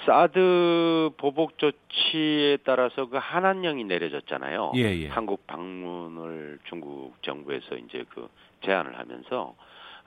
사드 0.05 1.11
보복 1.19 1.57
조치에 1.57 2.57
따라서 2.65 3.09
그 3.09 3.17
한한령이 3.17 3.85
내려졌잖아요. 3.85 4.73
예, 4.75 4.81
예. 4.81 5.07
한국 5.07 5.47
방문을 5.47 6.59
중국 6.69 7.15
정부에서 7.23 7.77
이제 7.77 8.05
그 8.09 8.29
제안을 8.65 8.99
하면서 8.99 9.55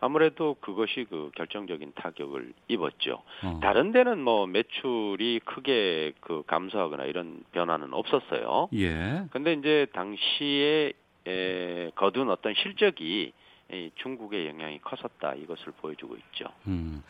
아무래도 0.02 0.58
그것이 0.60 1.06
그 1.10 1.32
결정적인 1.38 1.94
타격을 1.96 2.52
입었죠. 2.68 3.24
어. 3.46 3.60
다른 3.64 3.94
데는 3.94 4.22
뭐 4.22 4.46
매출이 4.46 5.40
크게 5.46 6.12
그 6.20 6.44
감소하거나 6.48 7.06
이런 7.06 7.46
변화는 7.54 7.94
없었어요. 7.94 8.68
예. 8.74 9.24
근데 9.32 9.54
이제 9.54 9.88
당시에 9.94 10.92
에, 11.26 11.92
거둔 11.96 12.30
어떤 12.30 12.54
실적이 12.56 13.32
중국의 13.96 14.48
영향이 14.48 14.80
컸었다 14.80 15.34
이것을 15.36 15.74
보여주고 15.82 16.16
있죠. 16.16 16.46
음. 16.68 17.04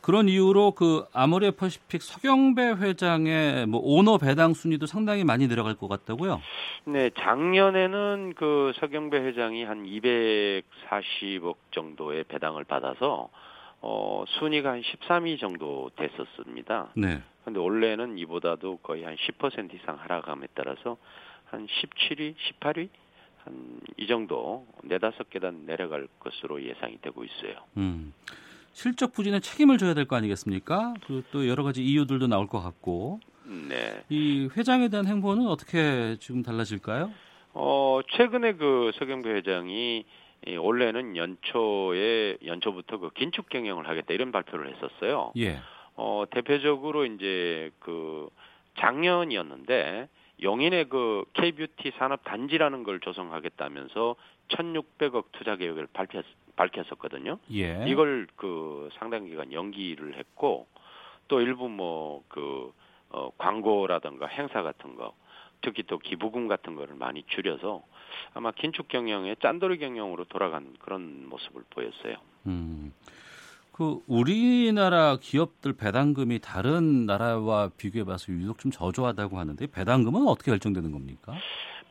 그런 0.00 0.28
이유로 0.28 0.72
그 0.72 1.04
아모레 1.12 1.52
퍼시픽 1.52 2.02
서경배 2.02 2.74
회장의 2.78 3.66
뭐 3.66 3.80
오너 3.82 4.18
배당 4.18 4.54
순위도 4.54 4.86
상당히 4.86 5.24
많이 5.24 5.48
내려갈 5.48 5.74
것 5.74 5.88
같다고요? 5.88 6.40
네, 6.84 7.10
작년에는 7.18 8.34
그 8.36 8.72
서경배 8.76 9.18
회장이 9.18 9.64
한 9.64 9.84
240억 9.84 11.56
정도의 11.72 12.24
배당을 12.24 12.64
받아서 12.64 13.28
어 13.80 14.24
순위가 14.26 14.70
한 14.70 14.82
13위 14.82 15.38
정도 15.38 15.90
됐었습니다. 15.96 16.92
네. 16.96 17.22
근데 17.44 17.60
올해는 17.60 18.18
이보다도 18.18 18.78
거의 18.78 19.04
한 19.04 19.16
10% 19.16 19.74
이상 19.74 19.96
하락함에 19.98 20.48
따라서 20.54 20.96
한 21.46 21.66
17위, 21.66 22.34
18위 22.60 22.88
한 23.48 23.78
이 24.00 24.06
정도 24.06 24.64
네다섯 24.84 25.28
계단 25.28 25.66
내려갈 25.66 26.06
것으로 26.20 26.62
예상이 26.62 26.98
되고 27.02 27.24
있어요. 27.24 27.56
음. 27.76 28.12
실적 28.72 29.12
부진에 29.12 29.40
책임을 29.40 29.76
져야 29.76 29.92
될 29.94 30.04
거 30.06 30.14
아니겠습니까? 30.14 30.94
그또 31.04 31.48
여러 31.48 31.64
가지 31.64 31.82
이유들도 31.84 32.28
나올 32.28 32.46
것 32.46 32.60
같고. 32.60 33.18
네. 33.68 34.04
이 34.08 34.48
회장에 34.56 34.88
대한 34.88 35.06
행보는 35.06 35.48
어떻게 35.48 36.16
지금 36.20 36.42
달라질까요? 36.44 37.10
어, 37.54 38.00
최근에 38.12 38.52
그 38.54 38.92
서경배 38.94 39.28
회장이 39.30 40.04
이 40.46 40.56
원래는 40.56 41.16
연초에 41.16 42.36
연초부터 42.46 42.98
그 42.98 43.10
긴축 43.10 43.48
경영을 43.48 43.88
하겠다 43.88 44.14
이런 44.14 44.30
발표를 44.30 44.72
했었어요. 44.76 45.32
예. 45.38 45.58
어, 45.96 46.22
대표적으로 46.30 47.04
이제 47.04 47.72
그 47.80 48.28
작년이었는데 48.78 50.08
용인의 50.42 50.88
그 50.88 51.24
K뷰티 51.34 51.92
산업 51.98 52.22
단지라는 52.24 52.84
걸 52.84 53.00
조성하겠다면서 53.00 54.16
1,600억 54.48 55.24
투자 55.32 55.56
계획을 55.56 55.88
발표 55.92 56.22
밝혔었거든요. 56.56 57.38
예. 57.52 57.84
이걸 57.86 58.26
그 58.34 58.88
상당 58.98 59.26
기간 59.26 59.52
연기를 59.52 60.16
했고 60.16 60.66
또 61.28 61.40
일부 61.40 61.68
뭐그 61.68 62.72
어, 63.10 63.30
광고라든가 63.38 64.26
행사 64.26 64.62
같은 64.62 64.96
거 64.96 65.14
특히 65.60 65.82
또 65.84 65.98
기부금 65.98 66.48
같은 66.48 66.74
거를 66.74 66.94
많이 66.94 67.24
줄여서 67.28 67.82
아마 68.34 68.50
긴축 68.52 68.88
경영의 68.88 69.36
짠돌이 69.40 69.78
경영으로 69.78 70.24
돌아간 70.24 70.74
그런 70.80 71.28
모습을 71.28 71.62
보였어요. 71.70 72.16
음. 72.46 72.92
그 73.78 74.00
우리나라 74.08 75.18
기업들 75.20 75.72
배당금이 75.72 76.40
다른 76.40 77.06
나라와 77.06 77.70
비교해 77.78 78.04
봐서 78.04 78.32
유독 78.32 78.58
좀 78.58 78.72
저조하다고 78.72 79.38
하는데 79.38 79.64
배당금은 79.68 80.26
어떻게 80.26 80.50
결정되는 80.50 80.90
겁니까? 80.90 81.32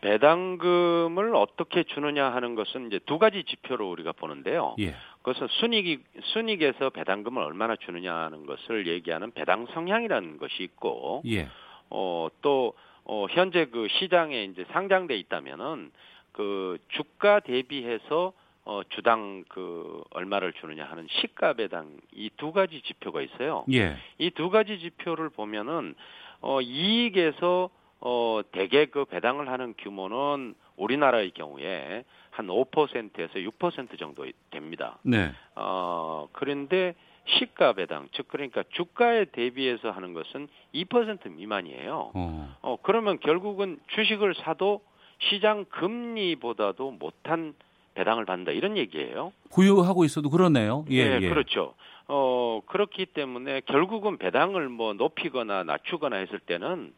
배당금을 0.02 1.34
어떻게 1.34 1.84
주느냐 1.84 2.26
하는 2.26 2.56
것은 2.56 2.88
이제 2.88 3.00
두 3.06 3.18
가지 3.18 3.46
지표로 3.46 3.90
우리가 3.90 4.12
보는데요. 4.12 4.76
예. 4.80 4.96
그것은 5.22 5.48
순익이 5.62 6.00
순익에서 6.24 6.90
배당금을 6.90 7.42
얼마나 7.42 7.78
주느냐 7.78 8.14
하는 8.14 8.46
것을 8.46 8.88
얘기하는 8.88 9.32
배당 9.32 9.66
성향이라는 9.74 10.40
것이 10.40 10.64
있고, 10.64 11.24
예. 11.26 11.48
어또 11.88 12.74
어, 13.06 13.28
현재 13.30 13.66
그 13.66 13.88
시장에 13.98 14.44
이제 14.44 14.66
상장돼 14.74 15.16
있다면은 15.16 15.92
그 16.34 16.78
주가 16.90 17.40
대비해서 17.40 18.34
어, 18.70 18.82
주당 18.90 19.46
그 19.48 20.04
얼마를 20.12 20.52
주느냐 20.52 20.84
하는 20.84 21.08
시가 21.10 21.54
배당 21.54 21.98
이 22.12 22.30
두 22.36 22.52
가지 22.52 22.82
지표가 22.82 23.22
있어요. 23.22 23.64
예. 23.72 23.96
이 24.18 24.30
두 24.32 24.50
가지 24.50 24.78
지표를 24.80 25.30
보면은 25.30 25.96
어, 26.42 26.60
이익에서 26.60 27.70
어, 28.02 28.42
대개 28.52 28.86
그 28.88 29.06
배당을 29.06 29.50
하는 29.50 29.74
규모는 29.78 30.54
우리나라의 30.76 31.32
경우에 31.32 32.04
한 32.30 32.48
5%에서 32.48 33.34
6% 33.40 33.98
정도 33.98 34.26
됩니다. 34.52 35.00
네. 35.02 35.32
어, 35.56 36.28
그런데 36.34 36.94
시가 37.26 37.72
배당, 37.74 38.10
즉 38.14 38.28
그러니까 38.28 38.64
주가에 38.74 39.26
대비해서 39.26 39.92
하는 39.92 40.14
것은 40.14 40.48
2% 40.76 41.32
미만이에요. 41.32 42.12
어. 42.14 42.56
어, 42.62 42.78
그러면 42.84 43.18
결국은 43.20 43.80
주식을 43.88 44.36
사도 44.36 44.82
시장 45.20 45.66
금리보다도 45.70 46.92
못한 46.92 47.56
배당을 47.98 48.26
받는다 48.26 48.52
이런 48.52 48.78
얘기예요. 48.78 49.34
보유하고 49.52 50.06
있어도 50.06 50.30
그러네요. 50.30 50.86
예, 50.90 51.10
네, 51.10 51.20
예. 51.24 51.30
그렇죠. 51.30 51.74
어, 52.08 52.62
그렇기 52.68 53.08
때문에 53.08 53.62
결국은 53.62 54.18
배당을 54.18 54.70
뭐 54.70 54.94
높이거나 54.94 55.64
낮추거나 55.64 56.18
했을 56.18 56.40
때는 56.40 56.94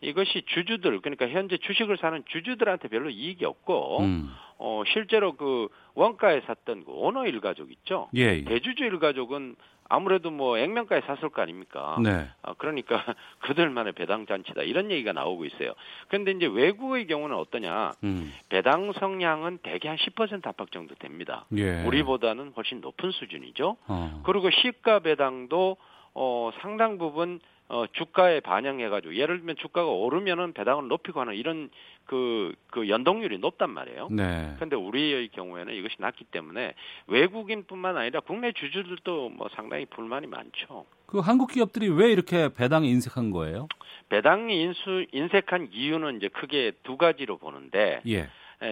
이것이 0.00 0.42
주주들 0.46 1.00
그러니까 1.00 1.26
현재 1.28 1.56
주식을 1.56 1.98
사는 1.98 2.22
주주들한테 2.28 2.88
별로 2.88 3.10
이익이 3.10 3.44
없고 3.44 4.00
음. 4.00 4.30
어 4.58 4.82
실제로 4.92 5.32
그 5.32 5.68
원가에 5.94 6.42
샀던 6.42 6.84
그 6.84 6.92
오너 6.92 7.26
일가족 7.26 7.72
있죠. 7.72 8.08
예, 8.14 8.20
예. 8.20 8.44
대주주 8.44 8.84
일가족은 8.84 9.56
아무래도 9.88 10.30
뭐 10.30 10.58
액면가에 10.58 11.02
샀을 11.02 11.30
거 11.30 11.42
아닙니까? 11.42 11.96
네. 12.02 12.28
아, 12.42 12.54
그러니까 12.54 13.04
그들만의 13.40 13.92
배당 13.92 14.26
잔치다 14.26 14.62
이런 14.62 14.90
얘기가 14.90 15.12
나오고 15.12 15.44
있어요. 15.44 15.72
그런데 16.08 16.32
이제 16.32 16.46
외국의 16.46 17.06
경우는 17.06 17.36
어떠냐? 17.36 17.92
음. 18.04 18.32
배당 18.48 18.92
성량은 18.92 19.58
대개 19.62 19.88
한 19.88 19.96
10% 19.96 20.46
압박 20.46 20.72
정도 20.72 20.94
됩니다. 20.96 21.46
예. 21.56 21.82
우리보다는 21.84 22.52
훨씬 22.56 22.80
높은 22.80 23.10
수준이죠. 23.10 23.76
어. 23.86 24.22
그리고 24.24 24.50
시가 24.50 25.00
배당도 25.00 25.76
어 26.14 26.50
상당 26.60 26.98
부분 26.98 27.40
어, 27.68 27.84
주가에 27.92 28.40
반영해가지고 28.40 29.16
예를 29.16 29.38
들면 29.38 29.56
주가가 29.56 29.88
오르면은 29.88 30.52
배당을 30.52 30.86
높이고 30.88 31.20
하는 31.20 31.34
이런 31.34 31.68
그, 32.06 32.54
그 32.70 32.88
연동률이 32.88 33.38
높단 33.38 33.70
말이에요. 33.70 34.08
네. 34.10 34.54
근데 34.58 34.76
우리의 34.76 35.28
경우에는 35.28 35.74
이것이 35.74 35.96
낮기 35.98 36.24
때문에 36.24 36.74
외국인뿐만 37.08 37.96
아니라 37.96 38.20
국내 38.20 38.52
주주들도 38.52 39.30
뭐 39.30 39.48
상당히 39.54 39.86
불만이 39.86 40.26
많죠. 40.26 40.86
그 41.06 41.18
한국 41.18 41.50
기업들이 41.50 41.88
왜 41.88 42.10
이렇게 42.10 42.48
배당에 42.52 42.88
인색한 42.88 43.30
거예요? 43.30 43.68
배당이 44.08 44.60
인수, 44.60 45.06
인색한 45.12 45.70
이유는 45.72 46.16
이제 46.18 46.28
크게 46.28 46.72
두 46.82 46.96
가지로 46.96 47.38
보는데, 47.38 48.00
예. 48.06 48.28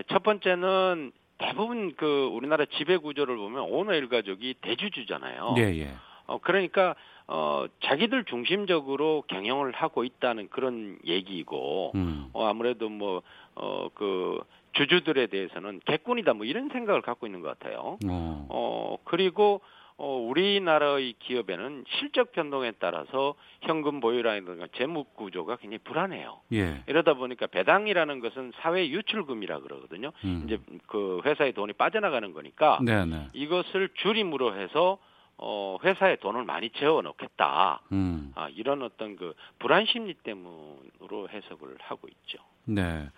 첫 0.09 0.23
번째는 0.23 1.13
대부분 1.39 1.95
그 1.97 2.31
우리나라 2.33 2.65
지배 2.77 2.97
구조를 2.97 3.37
보면 3.37 3.65
오너 3.65 3.95
일가족이 3.95 4.55
대주주잖아요. 4.61 5.57
예, 5.59 5.63
예. 5.81 5.91
어, 6.27 6.39
그러니까 6.39 6.95
어, 7.27 7.65
자기들 7.83 8.25
중심적으로 8.25 9.25
경영을 9.29 9.73
하고 9.73 10.05
있다는 10.05 10.49
그런 10.51 10.99
얘기이고, 11.07 11.93
음. 11.95 12.29
어, 12.33 12.47
아무래도 12.47 12.89
뭐, 12.89 13.23
어, 13.55 13.89
그, 13.95 14.41
주주들에 14.75 15.29
대해서는 15.29 15.81
개꾼이다 15.85 16.35
뭐 16.35 16.45
이런 16.47 16.69
생각을 16.69 17.01
갖고 17.01 17.27
있는 17.27 17.41
것 17.41 17.59
같아요. 17.59 17.99
어, 18.09 18.47
어 18.49 18.97
그리고 19.05 19.61
어, 19.97 20.17
우리나라의 20.17 21.15
기업에는 21.21 21.85
실적 21.89 22.33
변동에 22.33 22.73
따라서 22.81 23.35
현금 23.63 24.01
보유라든가 24.01 24.67
재무 24.77 25.05
구조가 25.05 25.57
굉장히 25.57 25.79
불안해요. 25.85 26.41
예. 26.53 26.83
이러다 26.89 27.15
보니까 27.15 27.47
배당이라는 27.47 28.19
것은 28.19 28.53
사회 28.57 28.89
유출금이라 28.89 29.61
그러거든요. 29.61 30.11
음. 30.25 30.43
이제 30.45 30.59
그 30.87 31.21
회사의 31.25 31.53
돈이 31.53 31.75
빠져나가는 31.75 32.33
거니까 32.33 32.81
네네. 32.85 33.05
네. 33.07 33.29
이것을 33.33 33.91
줄임으로 33.95 34.59
해서 34.59 34.99
어, 35.37 35.79
회사에 35.83 36.17
돈을 36.17 36.45
많이 36.45 36.71
쟁여 36.71 37.03
놓겠다. 37.03 37.83
음. 37.93 38.33
아, 38.35 38.49
이런 38.49 38.83
어떤 38.83 39.17
그 39.17 39.35
불안 39.59 39.85
심리 39.87 40.15
때문으로 40.15 41.29
해석을 41.29 41.77
하고 41.81 42.09
있죠. 42.09 42.39
네. 42.67 43.09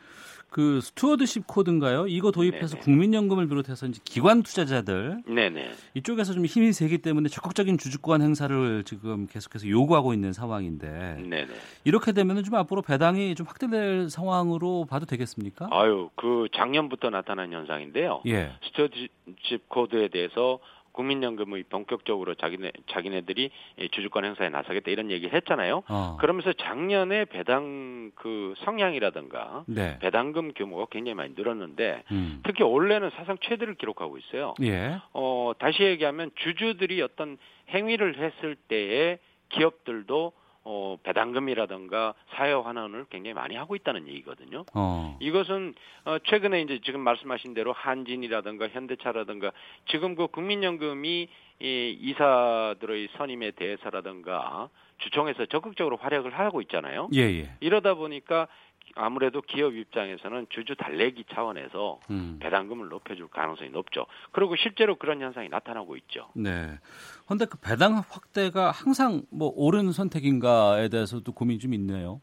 그 0.48 0.80
stewardship 0.80 1.46
code인가요? 1.46 2.06
이거 2.06 2.30
도입해서 2.30 2.76
네네. 2.76 2.80
국민연금을 2.84 3.48
비롯해서 3.48 3.86
이제 3.86 4.00
기관 4.04 4.42
투자자들 4.42 5.22
네네. 5.26 5.72
이쪽에서 5.94 6.32
좀 6.32 6.46
힘이 6.46 6.72
세기 6.72 6.98
때문에 6.98 7.28
적극적인 7.28 7.78
주주권 7.78 8.22
행사를 8.22 8.82
지금 8.84 9.26
계속해서 9.26 9.68
요구하고 9.68 10.14
있는 10.14 10.32
상황인데 10.32 11.16
네네. 11.28 11.48
이렇게 11.84 12.12
되면은 12.12 12.44
좀 12.44 12.54
앞으로 12.54 12.82
배당이 12.82 13.34
좀 13.34 13.46
확대될 13.46 14.08
상황으로 14.08 14.86
봐도 14.88 15.04
되겠습니까? 15.04 15.68
아유, 15.70 16.10
그 16.14 16.48
작년부터 16.54 17.10
나타난 17.10 17.52
현상인데요. 17.52 18.22
예. 18.26 18.52
stewardship 18.64 19.68
code에 19.68 20.08
대해서 20.08 20.58
국민연금의 20.96 21.64
본격적으로 21.68 22.34
자기네 22.34 22.72
자기네들이 22.88 23.50
주주권 23.92 24.24
행사에 24.24 24.48
나서겠다 24.48 24.90
이런 24.90 25.10
얘기를 25.10 25.32
했잖아요. 25.34 25.84
어. 25.88 26.16
그러면서 26.18 26.52
작년에 26.54 27.26
배당 27.26 28.10
그 28.14 28.54
성향이라든가 28.64 29.64
네. 29.66 29.98
배당금 30.00 30.52
규모가 30.54 30.86
굉장히 30.90 31.14
많이 31.14 31.34
늘었는데 31.36 32.02
음. 32.10 32.40
특히 32.44 32.64
올해는 32.64 33.10
사상 33.10 33.36
최대를 33.40 33.74
기록하고 33.74 34.18
있어요. 34.18 34.54
예. 34.62 34.98
어 35.12 35.52
다시 35.58 35.84
얘기하면 35.84 36.30
주주들이 36.34 37.00
어떤 37.02 37.38
행위를 37.70 38.18
했을 38.18 38.56
때에 38.56 39.18
기업들도 39.50 40.32
어, 40.68 40.96
배당금이라든가 41.04 42.14
사회 42.30 42.52
환원을 42.52 43.06
굉장히 43.08 43.34
많이 43.34 43.54
하고 43.54 43.76
있다는 43.76 44.08
얘기거든요. 44.08 44.64
어. 44.74 45.16
이것은 45.20 45.74
어, 46.04 46.18
최근에 46.24 46.60
이제 46.60 46.80
지금 46.84 47.00
말씀하신 47.00 47.54
대로 47.54 47.72
한진이라든가 47.72 48.66
현대차라든가 48.68 49.52
지금 49.86 50.16
그 50.16 50.26
국민연금이 50.26 51.28
이 51.60 51.98
이사들의 52.00 53.08
선임에 53.16 53.52
대해서라든가 53.52 54.68
주총에서 54.98 55.46
적극적으로 55.46 55.96
활약을 55.98 56.36
하고 56.36 56.60
있잖아요. 56.62 57.08
예, 57.14 57.20
예. 57.20 57.50
이러다 57.60 57.94
보니까 57.94 58.48
아무래도 58.96 59.42
기업 59.42 59.74
입장에서는 59.74 60.46
주주 60.50 60.74
달래기 60.76 61.24
차원에서 61.32 62.00
음. 62.10 62.38
배당금을 62.40 62.88
높여줄 62.88 63.28
가능성이 63.28 63.70
높죠. 63.70 64.06
그리고 64.32 64.56
실제로 64.56 64.96
그런 64.96 65.20
현상이 65.20 65.48
나타나고 65.48 65.96
있죠. 65.98 66.28
네. 66.34 66.78
그런데 67.26 67.44
그 67.44 67.58
배당 67.58 68.02
확대가 68.08 68.70
항상 68.70 69.22
뭐 69.30 69.52
옳은 69.54 69.92
선택인가에 69.92 70.88
대해서도 70.88 71.30
고민 71.32 71.58
좀 71.58 71.74
있네요. 71.74 72.20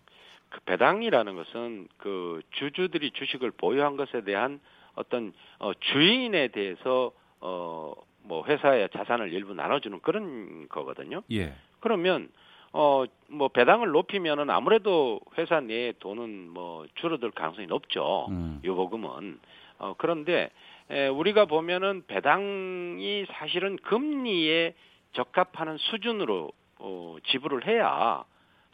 그 0.49 0.59
배당이라는 0.61 1.35
것은 1.35 1.87
그 1.97 2.41
주주들이 2.51 3.11
주식을 3.11 3.51
보유한 3.51 3.95
것에 3.95 4.23
대한 4.23 4.59
어떤 4.95 5.33
어 5.59 5.73
주인에 5.73 6.49
대해서 6.49 7.11
어 7.39 7.93
뭐 8.23 8.45
회사의 8.45 8.89
자산을 8.93 9.31
일부 9.31 9.53
나눠주는 9.53 9.99
그런 10.01 10.67
거거든요. 10.69 11.21
예. 11.31 11.53
그러면 11.79 12.29
어, 12.73 13.05
뭐 13.27 13.47
배당을 13.49 13.89
높이면은 13.89 14.49
아무래도 14.49 15.19
회사 15.37 15.59
내에 15.61 15.93
돈은 15.99 16.49
뭐 16.49 16.85
줄어들 16.95 17.31
가능성이 17.31 17.67
높죠. 17.67 18.27
음. 18.29 18.59
요보금은. 18.65 19.39
어, 19.79 19.95
그런데 19.97 20.49
에, 20.89 21.07
우리가 21.07 21.45
보면은 21.45 22.03
배당이 22.07 23.25
사실은 23.29 23.77
금리에 23.77 24.73
적합하는 25.13 25.77
수준으로 25.77 26.51
어, 26.79 27.15
지불을 27.27 27.67
해야 27.67 28.23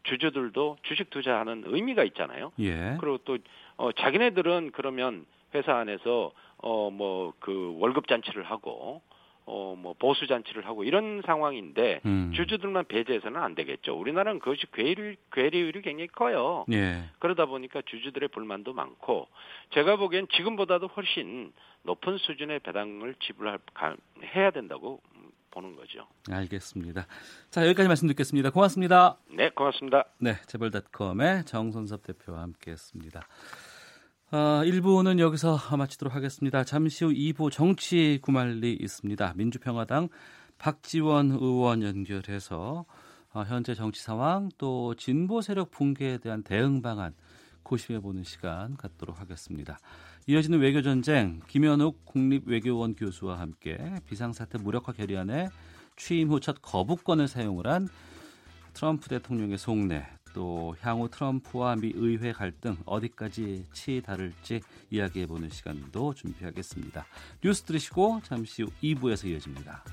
주주들도 0.03 0.77
주식 0.83 1.09
투자하는 1.09 1.63
의미가 1.67 2.03
있잖아요. 2.05 2.51
예. 2.59 2.95
그리고 2.99 3.17
또 3.19 3.37
어, 3.77 3.91
자기네들은 3.91 4.71
그러면 4.73 5.25
회사 5.53 5.75
안에서 5.75 6.31
어, 6.57 6.89
뭐 6.89 7.33
그 7.39 7.75
월급 7.79 8.07
잔치를 8.07 8.43
하고 8.43 9.01
어, 9.51 9.75
뭐 9.75 9.95
보수 9.97 10.27
잔치를 10.27 10.67
하고 10.67 10.83
이런 10.83 11.23
상황인데 11.25 12.01
음. 12.05 12.31
주주들만 12.35 12.85
배제해서는 12.85 13.41
안 13.41 13.55
되겠죠. 13.55 13.97
우리나라는 13.97 14.39
그것이 14.39 14.67
괴리, 14.71 15.17
괴리율이 15.31 15.81
굉장히 15.81 16.07
커요. 16.07 16.65
예. 16.71 17.09
그러다 17.17 17.47
보니까 17.47 17.81
주주들의 17.83 18.29
불만도 18.29 18.73
많고 18.73 19.27
제가 19.71 19.95
보기엔 19.95 20.27
지금보다도 20.35 20.87
훨씬 20.87 21.51
높은 21.81 22.17
수준의 22.17 22.59
배당을 22.59 23.15
지불할 23.19 23.57
해야 24.35 24.51
된다고 24.51 25.01
보는 25.49 25.75
거죠. 25.75 26.07
알겠습니다. 26.29 27.07
자 27.49 27.65
여기까지 27.65 27.87
말씀 27.87 28.07
듣겠습니다. 28.09 28.51
고맙습니다. 28.51 29.17
네, 29.31 29.49
고맙습니다. 29.49 30.05
네, 30.19 30.35
재벌닷컴의 30.45 31.45
정선섭 31.45 32.03
대표와 32.03 32.41
함께 32.41 32.71
했습니다. 32.71 33.21
어, 34.31 34.61
1부는 34.63 35.17
여기서 35.17 35.57
마치도록 35.75 36.13
하겠습니다. 36.13 36.63
잠시 36.63 37.03
후 37.03 37.11
2부 37.11 37.51
정치 37.51 38.19
구말리 38.21 38.77
있습니다. 38.79 39.33
민주평화당 39.35 40.09
박지원 40.59 41.31
의원 41.31 41.81
연결해서 41.81 42.85
어, 43.33 43.43
현재 43.47 43.73
정치 43.73 44.03
상황 44.03 44.49
또 44.59 44.93
진보 44.93 45.41
세력 45.41 45.71
붕괴에 45.71 46.19
대한 46.19 46.43
대응 46.43 46.83
방안 46.83 47.15
고심해 47.63 47.99
보는 48.01 48.23
시간 48.23 48.77
갖도록 48.77 49.19
하겠습니다. 49.19 49.79
이어지는 50.27 50.59
외교 50.59 50.83
전쟁 50.83 51.41
김현욱 51.47 52.05
국립외교원 52.05 52.93
교수와 52.93 53.39
함께 53.39 53.79
비상사태 54.05 54.59
무력화 54.59 54.91
결의안에 54.91 55.49
취임 55.95 56.29
후 56.29 56.39
첫 56.39 56.57
거부권을 56.61 57.27
사용을 57.27 57.65
한 57.65 57.87
트럼프 58.73 59.09
대통령의 59.09 59.57
속내 59.57 60.05
또 60.39 60.73
향후 60.79 61.09
트럼프와 61.09 61.75
미 61.75 61.91
의회 61.93 62.31
갈등 62.31 62.77
어디까지 62.85 63.65
치달을지 63.73 64.61
이야기해보는 64.89 65.49
시간도 65.49 66.13
준비하겠습니다. 66.13 67.05
뉴스 67.43 67.63
들으시고 67.63 68.21
잠시 68.23 68.63
후 68.63 68.69
2부에서 68.81 69.27
이어집니다. 69.27 69.83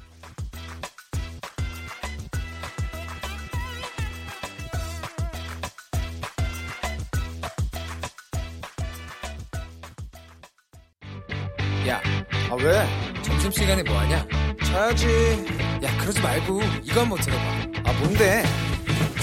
야, 11.88 12.00
아 12.50 12.54
왜? 12.54 13.22
점심시간에 13.22 13.82
뭐하냐? 13.82 14.24
자야지. 14.64 15.08
야, 15.82 15.98
그러지 15.98 16.22
말고 16.22 16.60
이거 16.84 17.00
한번 17.00 17.18
들어봐. 17.18 17.90
아 17.90 17.92
뭔데? 17.98 18.65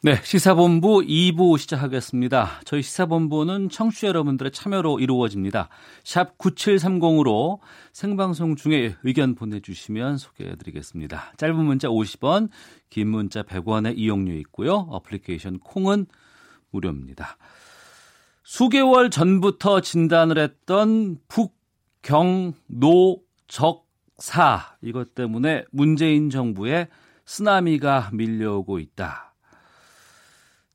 네, 0.00 0.14
시사본부 0.22 1.00
2부 1.00 1.58
시작하겠습니다. 1.58 2.60
저희 2.64 2.82
시사본부는 2.82 3.68
청취자 3.68 4.06
여러분들의 4.08 4.52
참여로 4.52 5.00
이루어집니다. 5.00 5.68
샵 6.04 6.38
9730으로 6.38 7.58
생방송 7.92 8.54
중에 8.54 8.94
의견 9.02 9.34
보내주시면 9.34 10.18
소개해드리겠습니다. 10.18 11.32
짧은 11.36 11.56
문자 11.56 11.88
50원, 11.88 12.48
긴 12.90 13.08
문자 13.08 13.42
100원의 13.42 13.98
이용료 13.98 14.34
있고요. 14.34 14.86
어플리케이션 14.90 15.58
콩은 15.58 16.06
무료입니다. 16.70 17.36
수개월 18.44 19.10
전부터 19.10 19.80
진단을 19.80 20.38
했던 20.38 21.18
북 21.28 21.58
경 22.02 22.54
노 22.68 23.20
적 23.48 23.88
사 24.18 24.76
이것 24.82 25.14
때문에 25.14 25.64
문재인 25.70 26.30
정부에 26.30 26.88
쓰나미가 27.24 28.10
밀려오고 28.12 28.78
있다. 28.80 29.27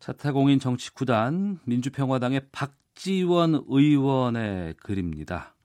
차타공인 0.03 0.59
정치 0.59 0.93
구단 0.93 1.59
민주평화당의 1.63 2.47
박지원 2.51 3.63
의원의 3.69 4.73
글입니다. 4.83 5.55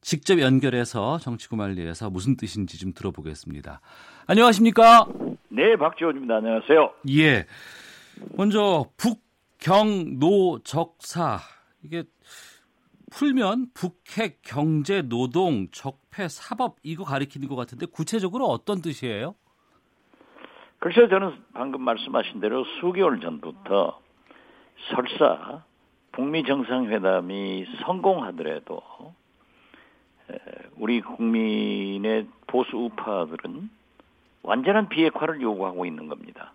직접 0.00 0.40
연결해서 0.40 1.18
정치구말리에서 1.18 2.08
무슨 2.08 2.38
뜻인지 2.38 2.78
좀 2.78 2.94
들어보겠습니다. 2.94 3.82
안녕하십니까? 4.26 5.06
네, 5.50 5.76
박지원입니다. 5.76 6.36
안녕하세요. 6.36 6.92
예. 7.10 7.44
먼저 8.38 8.86
북경노적사 9.60 11.40
이게 11.82 12.04
풀면 13.10 13.72
북핵 13.74 14.40
경제 14.40 15.02
노동 15.02 15.68
적폐 15.72 16.28
사법 16.28 16.76
이거 16.82 17.04
가리키는 17.04 17.48
것 17.48 17.56
같은데 17.56 17.84
구체적으로 17.84 18.46
어떤 18.46 18.80
뜻이에요? 18.80 19.34
글쎄 20.78 21.08
저는 21.08 21.34
방금 21.54 21.82
말씀하신 21.82 22.40
대로 22.40 22.64
수개월 22.80 23.20
전부터 23.20 24.00
설사 24.90 25.64
북미 26.12 26.44
정상회담이 26.44 27.66
성공하더라도 27.84 28.82
우리 30.76 31.00
국민의 31.00 32.28
보수 32.46 32.76
우파들은 32.76 33.70
완전한 34.42 34.88
비핵화를 34.88 35.40
요구하고 35.40 35.84
있는 35.84 36.06
겁니다. 36.06 36.52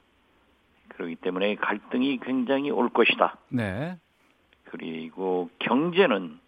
그렇기 0.89 1.15
때문에 1.15 1.55
갈등이 1.55 2.19
굉장히 2.19 2.71
올 2.71 2.89
것이다. 2.89 3.37
네. 3.49 3.97
그리고 4.65 5.49
경제는 5.59 6.39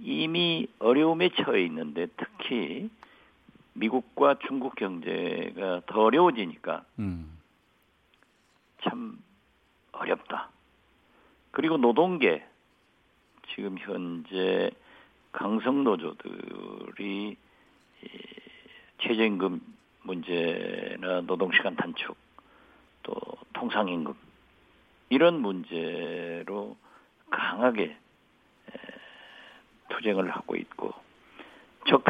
이미 0.00 0.68
어려움에 0.78 1.30
처해 1.30 1.64
있는데 1.64 2.06
특히 2.16 2.88
미국과 3.74 4.38
중국 4.46 4.74
경제가 4.76 5.82
더 5.86 6.02
어려워지니까 6.02 6.84
음. 6.98 7.38
참 8.82 9.18
어렵다. 9.92 10.50
그리고 11.50 11.76
노동계 11.76 12.44
지금 13.54 13.78
현재 13.78 14.70
강성 15.32 15.84
노조들이 15.84 17.36
최저임금 19.00 19.60
문제나 20.02 21.22
노동시간 21.22 21.76
단축 21.76 22.16
또 23.02 23.14
통상임금 23.52 24.14
이런 25.10 25.40
문제로 25.40 26.76
강하게 27.30 27.96
투쟁을 29.90 30.30
하고 30.30 30.56
있고 30.56 30.94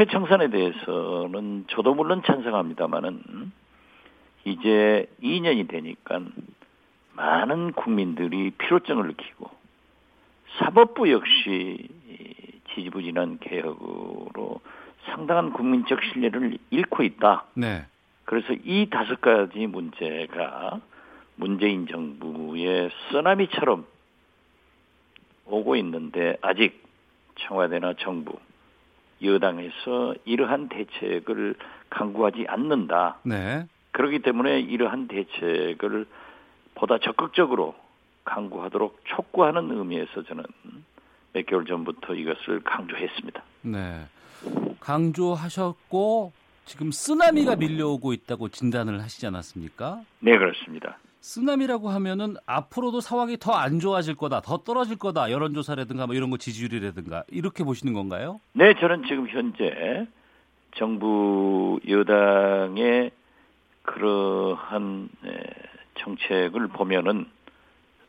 적폐청산에 0.02 0.48
대해서는 0.48 1.66
저도 1.68 1.94
물론 1.94 2.22
찬성합니다만은 2.24 3.52
이제 4.44 5.06
2년이 5.22 5.68
되니까 5.68 6.20
많은 7.14 7.72
국민들이 7.72 8.50
필요성을 8.50 9.06
느끼고 9.06 9.50
사법부 10.58 11.10
역시 11.10 11.88
지지부진한 12.74 13.38
개혁으로 13.38 14.60
상당한 15.06 15.52
국민적 15.52 16.00
신뢰를 16.02 16.58
잃고 16.70 17.02
있다. 17.02 17.44
네. 17.54 17.86
그래서 18.24 18.54
이 18.64 18.88
다섯 18.90 19.20
가지 19.20 19.66
문제가 19.66 20.80
문재인 21.36 21.86
정부의 21.86 22.90
쓰나미처럼 23.10 23.86
오고 25.46 25.76
있는데 25.76 26.36
아직 26.40 26.82
청와대나 27.36 27.94
정부 27.98 28.38
여당에서 29.24 30.14
이러한 30.24 30.68
대책을 30.68 31.54
강구하지 31.90 32.46
않는다. 32.48 33.18
네. 33.24 33.66
그렇기 33.92 34.20
때문에 34.20 34.60
이러한 34.60 35.08
대책을 35.08 36.06
보다 36.74 36.98
적극적으로 36.98 37.74
강구하도록 38.24 39.02
촉구하는 39.04 39.70
의미에서 39.70 40.22
저는 40.22 40.44
몇 41.32 41.46
개월 41.46 41.64
전부터 41.66 42.14
이것을 42.14 42.60
강조했습니다. 42.60 43.42
네. 43.62 44.06
강조하셨고 44.80 46.32
지금 46.64 46.90
쓰나미가 46.90 47.56
밀려오고 47.56 48.12
있다고 48.12 48.48
진단을 48.48 49.00
하시지 49.02 49.26
않았습니까? 49.26 50.02
네, 50.20 50.36
그렇습니다. 50.38 50.98
쓰나미라고 51.22 51.88
하면은 51.88 52.34
앞으로도 52.46 53.00
상황이 53.00 53.36
더 53.38 53.52
안 53.52 53.78
좋아질 53.78 54.16
거다, 54.16 54.40
더 54.40 54.58
떨어질 54.58 54.96
거다, 54.98 55.30
여론조사라든가 55.30 56.06
뭐 56.06 56.16
이런 56.16 56.30
거 56.30 56.36
지지율이라든가 56.36 57.22
이렇게 57.28 57.62
보시는 57.64 57.92
건가요? 57.94 58.40
네, 58.54 58.74
저는 58.80 59.04
지금 59.06 59.28
현재 59.28 60.06
정부 60.76 61.78
여당의 61.88 63.12
그러한 63.84 65.08
정책을 66.00 66.68
보면은 66.68 67.26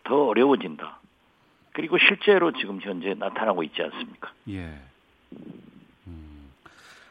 더 0.04 0.26
어려워진다. 0.28 1.00
그리고 1.74 1.98
실제로 2.00 2.52
지금 2.52 2.80
현재 2.82 3.14
나타나고 3.14 3.64
있지 3.64 3.82
않습니까? 3.82 4.32
예. 4.50 4.80
음. 6.08 6.50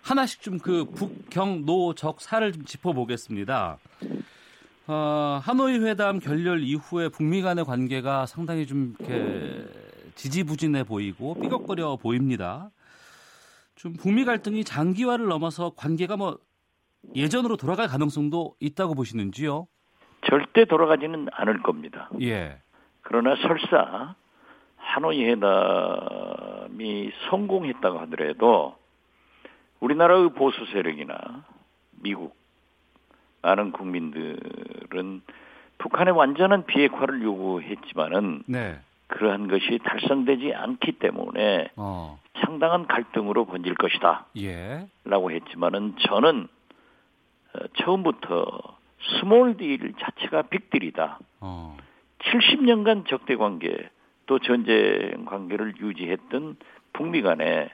하나씩 0.02 0.42
좀 0.42 0.58
그 0.58 0.84
북경 0.84 1.64
노적 1.64 2.20
사를 2.20 2.52
좀 2.52 2.64
짚어보겠습니다. 2.64 3.78
어, 4.88 5.40
하노이 5.42 5.78
회담 5.78 6.18
결렬 6.18 6.62
이후에 6.62 7.08
북미 7.08 7.40
간의 7.40 7.64
관계가 7.64 8.26
상당히 8.26 8.66
좀 8.66 8.94
이렇게 8.98 9.64
지지부진해 10.16 10.84
보이고 10.84 11.34
삐걱거려 11.34 11.96
보입니다. 11.96 12.70
좀 13.76 13.94
북미 13.94 14.24
갈등이 14.24 14.64
장기화를 14.64 15.26
넘어서 15.26 15.70
관계가 15.76 16.16
뭐 16.16 16.38
예전으로 17.14 17.56
돌아갈 17.56 17.88
가능성도 17.88 18.54
있다고 18.60 18.94
보시는지요? 18.94 19.66
절대 20.28 20.64
돌아가지는 20.64 21.28
않을 21.32 21.62
겁니다. 21.62 22.08
예. 22.20 22.60
그러나 23.02 23.34
설사 23.36 24.14
하노이 24.76 25.24
회담이 25.24 27.10
성공했다고 27.30 27.98
하더라도 28.00 28.76
우리나라의 29.80 30.32
보수 30.34 30.64
세력이나 30.72 31.44
미국 32.02 32.41
많은 33.42 33.72
국민들은 33.72 35.22
북한의 35.78 36.14
완전한 36.14 36.64
비핵화를 36.64 37.22
요구했지만은 37.22 38.44
네. 38.46 38.78
그러한 39.08 39.48
것이 39.48 39.78
달성되지 39.84 40.54
않기 40.54 40.92
때문에 40.92 41.68
어. 41.76 42.18
상당한 42.44 42.86
갈등으로 42.86 43.44
번질 43.44 43.74
것이다. 43.74 44.26
예. 44.38 44.86
라고 45.04 45.30
했지만은 45.30 45.96
저는 46.08 46.48
어, 47.54 47.58
처음부터 47.82 48.58
small 49.20 49.56
deal 49.56 49.92
자체가 49.98 50.42
빅딜이다. 50.42 51.18
어. 51.40 51.76
70년간 52.20 53.06
적대 53.08 53.34
관계 53.36 53.90
또 54.26 54.38
전쟁 54.38 55.24
관계를 55.26 55.74
유지했던 55.80 56.56
북미 56.92 57.20
간에 57.22 57.70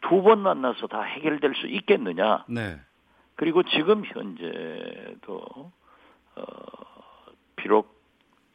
두 0.00 0.22
번 0.22 0.40
만나서 0.40 0.86
다 0.88 1.02
해결될 1.02 1.54
수 1.54 1.66
있겠느냐? 1.66 2.44
네. 2.48 2.76
그리고 3.38 3.62
지금 3.62 4.04
현재도 4.04 5.70
어 6.34 6.42
비록 7.54 8.02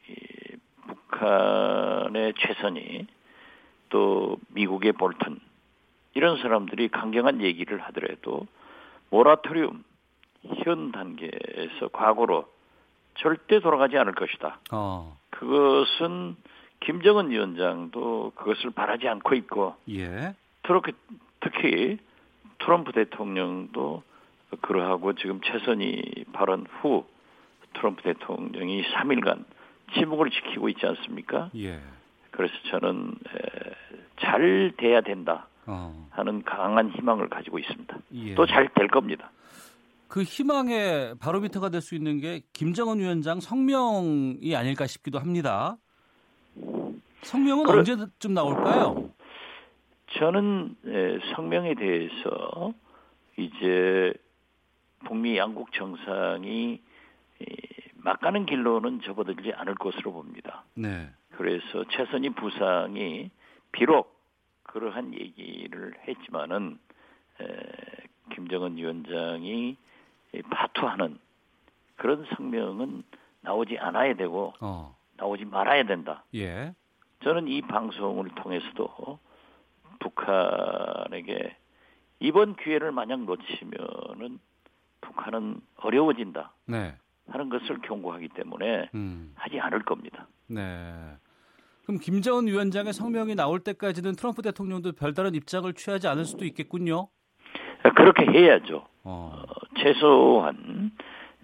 이 0.06 0.56
북한의 0.86 2.34
최선이 2.36 3.06
또 3.88 4.36
미국의 4.48 4.92
볼턴 4.92 5.40
이런 6.12 6.36
사람들이 6.36 6.88
강경한 6.88 7.40
얘기를 7.40 7.80
하더라도 7.80 8.46
모라토리움 9.08 9.84
현 10.64 10.92
단계에서 10.92 11.88
과거로 11.90 12.46
절대 13.14 13.60
돌아가지 13.60 13.96
않을 13.96 14.14
것이다. 14.14 14.58
어. 14.70 15.18
그것은 15.30 16.36
김정은 16.80 17.30
위원장도 17.30 18.32
그것을 18.34 18.70
바라지 18.72 19.08
않고 19.08 19.34
있고 19.36 19.76
예. 19.88 20.34
트럼프, 20.62 20.92
특히 21.40 21.96
트럼프 22.58 22.92
대통령도 22.92 24.02
그러하고 24.60 25.14
지금 25.14 25.40
최선이 25.42 26.24
발언 26.32 26.66
후 26.80 27.04
트럼프 27.74 28.02
대통령이 28.02 28.82
3일간 28.92 29.44
침묵을 29.94 30.30
지키고 30.30 30.68
있지 30.70 30.86
않습니까? 30.86 31.50
예. 31.56 31.80
그래서 32.30 32.54
저는 32.70 33.14
잘 34.20 34.72
돼야 34.76 35.00
된다 35.00 35.46
어. 35.66 36.08
하는 36.10 36.42
강한 36.44 36.90
희망을 36.90 37.28
가지고 37.28 37.58
있습니다. 37.58 37.96
예. 38.14 38.34
또잘 38.34 38.68
될 38.74 38.88
겁니다. 38.88 39.30
그 40.08 40.22
희망의 40.22 41.16
바로미터가 41.20 41.70
될 41.70 41.80
수 41.80 41.94
있는 41.94 42.20
게 42.20 42.42
김정은 42.52 42.98
위원장 42.98 43.40
성명이 43.40 44.54
아닐까 44.54 44.86
싶기도 44.86 45.18
합니다. 45.18 45.76
성명은 47.22 47.64
그래, 47.64 47.78
언제쯤 47.78 48.34
나올까요? 48.34 49.10
저는 50.18 50.76
성명에 51.34 51.74
대해서 51.74 52.72
이제 53.36 54.12
북미 55.04 55.36
양국 55.36 55.72
정상이 55.72 56.80
막가는 57.96 58.44
길로는 58.46 59.00
접어들지 59.02 59.52
않을 59.54 59.74
것으로 59.76 60.12
봅니다. 60.12 60.64
네. 60.74 61.08
그래서 61.36 61.84
최선희 61.90 62.30
부상이 62.30 63.30
비록 63.72 64.14
그러한 64.64 65.14
얘기를 65.14 65.94
했지만은 66.06 66.78
에, 67.40 67.44
김정은 68.34 68.76
위원장이 68.76 69.76
파투하는 70.50 71.18
그런 71.96 72.26
성명은 72.34 73.04
나오지 73.40 73.78
않아야 73.78 74.14
되고 74.14 74.52
어. 74.60 74.96
나오지 75.16 75.44
말아야 75.44 75.84
된다. 75.84 76.24
예. 76.34 76.74
저는 77.22 77.48
이 77.48 77.62
방송을 77.62 78.30
통해서도 78.34 79.18
북한에게 80.00 81.56
이번 82.20 82.56
기회를 82.56 82.92
만약 82.92 83.20
놓치면은 83.20 84.38
북한은 85.04 85.60
어려워진다. 85.76 86.52
네. 86.66 86.94
하는 87.28 87.48
것을 87.48 87.80
경고하기 87.82 88.28
때문에 88.30 88.90
음. 88.94 89.32
하지 89.34 89.58
않을 89.60 89.82
겁니다. 89.82 90.26
네. 90.48 90.62
그럼 91.84 91.98
김정은 92.00 92.46
위원장의 92.46 92.92
성명이 92.92 93.34
나올 93.34 93.60
때까지는 93.60 94.16
트럼프 94.16 94.42
대통령도 94.42 94.92
별다른 94.92 95.34
입장을 95.34 95.70
취하지 95.74 96.08
않을 96.08 96.24
수도 96.24 96.44
있겠군요. 96.44 97.08
그렇게 97.96 98.26
해야죠. 98.26 98.86
어. 99.04 99.32
어, 99.34 99.42
최소한 99.76 100.92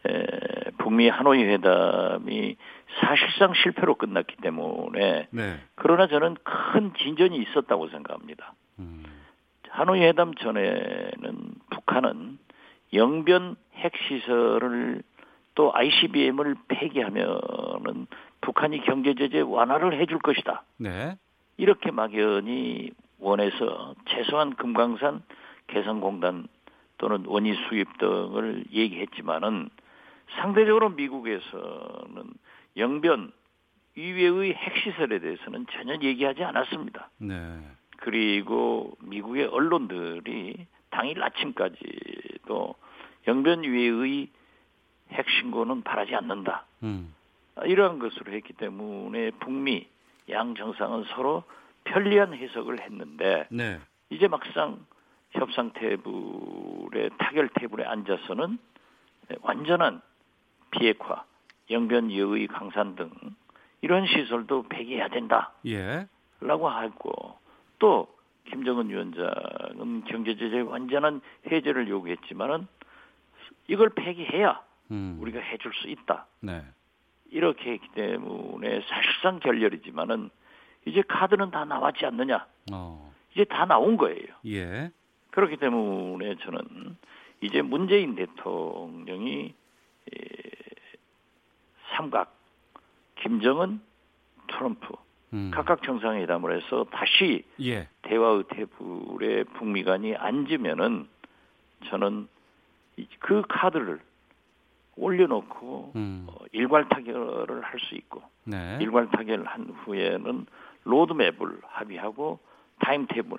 에, 0.07 0.71
북미 0.79 1.09
하노이 1.09 1.45
회담이 1.45 2.57
사실상 3.01 3.53
실패로 3.55 3.97
끝났기 3.97 4.37
때문에 4.37 5.29
네. 5.31 5.61
그러나 5.75 6.09
저는 6.09 6.37
큰 6.43 6.93
진전이 6.95 7.37
있었다고 7.37 7.89
생각합니다. 7.91 8.55
음. 8.79 9.05
하노이 9.69 10.01
회담 10.01 10.35
전에는 10.35 11.55
북한은 11.71 12.39
영변 12.93 13.57
핵시설을 13.75 15.03
또 15.55 15.73
ICBM을 15.75 16.57
폐기하면은 16.69 18.07
북한이 18.41 18.83
경제 18.85 19.15
제재 19.15 19.41
완화를 19.41 20.01
해줄 20.01 20.19
것이다. 20.19 20.65
네. 20.79 21.17
이렇게 21.57 21.91
막연히 21.91 22.91
원해서 23.19 23.95
최소한 24.09 24.55
금강산 24.55 25.23
개성공단 25.67 26.49
또는 26.99 27.25
원유 27.27 27.55
수입 27.69 27.99
등을 27.99 28.65
얘기했지만은 28.73 29.69
상대적으로 30.37 30.91
미국에서는 30.91 32.25
영변 32.77 33.33
이외의 33.97 34.55
핵시설에 34.55 35.19
대해서는 35.19 35.67
전혀 35.73 35.95
얘기하지 36.01 36.45
않았습니다. 36.45 37.11
네. 37.19 37.59
그리고 37.99 38.97
미국의 39.01 39.47
언론들이 39.47 40.67
당일 40.91 41.23
아침까지도 41.23 42.75
영변 43.27 43.65
이외의 43.65 44.29
핵신고는 45.11 45.83
바라지 45.83 46.15
않는다. 46.15 46.67
음. 46.83 47.15
이러한 47.65 47.99
것으로 47.99 48.33
했기 48.33 48.53
때문에 48.53 49.33
북미 49.33 49.89
양 50.31 50.55
정상은 50.55 51.05
서로 51.15 51.45
편리한 51.85 52.35
해석을 52.35 52.81
했는데 52.81 53.47
네. 53.51 53.81
이제 54.11 54.29
막상 54.29 54.85
협상 55.33 55.73
테이블에 55.73 57.11
타결 57.19 57.49
테이블에 57.55 57.85
앉아서는 57.85 58.59
완전한 59.43 60.01
비핵화, 60.71 61.25
영변 61.71 62.13
여의 62.17 62.47
강산 62.47 62.97
등 62.97 63.11
이런 63.81 64.07
시설도 64.07 64.65
폐기해야 64.65 65.09
된다. 65.09 65.53
예. 65.67 66.07
라고 66.41 66.69
하고 66.69 67.39
또 67.79 68.09
김정은 68.51 68.91
위원장은 68.91 70.05
경제 70.05 70.37
제재 70.37 70.61
완전한 70.61 71.21
해제를 71.51 71.89
요구했지만은 71.89 72.67
이걸 73.69 73.91
폐기해야 73.91 74.61
음. 74.91 75.19
우리가 75.21 75.41
해줄 75.41 75.73
수 75.75 75.89
있다. 75.89 76.27
네. 76.41 76.63
이렇게 77.31 77.73
했기 77.73 77.89
때문에 77.95 78.81
사실상 78.89 79.39
결렬이지만은 79.39 80.31
이제 80.87 81.03
카드는 81.03 81.51
다 81.51 81.65
나왔지 81.65 82.05
않느냐. 82.07 82.47
어. 82.73 83.13
이제 83.33 83.45
다 83.45 83.65
나온 83.65 83.97
거예요. 83.97 84.27
예. 84.47 84.91
그렇기 85.31 85.57
때문에 85.59 86.37
저는 86.37 86.97
이제 87.41 87.63
문재인 87.63 88.17
대통령이 88.17 89.55
삼각 91.97 92.35
김정은 93.17 93.81
트럼프 94.49 94.95
음. 95.33 95.51
각각 95.55 95.83
정상회담을 95.83 96.57
해서 96.57 96.85
다시 96.91 97.45
예. 97.61 97.89
대화의 98.11 98.45
테이블에 98.49 99.45
북미 99.45 99.85
간이 99.85 100.17
앉으면은 100.17 101.09
저는 101.87 102.29
그 103.21 103.43
카드를 103.49 104.01
올려놓고 104.97 105.93
음. 105.95 106.27
어, 106.29 106.35
일괄 106.53 106.89
타결을 106.89 107.63
할 107.63 107.79
수 107.81 107.95
있고 107.95 108.23
네. 108.45 108.79
일괄 108.81 109.09
타결을 109.11 109.47
한 109.47 109.73
후에는 109.85 110.47
로드맵을 110.85 111.61
합의하고 111.67 112.41
타임테이블 112.81 113.39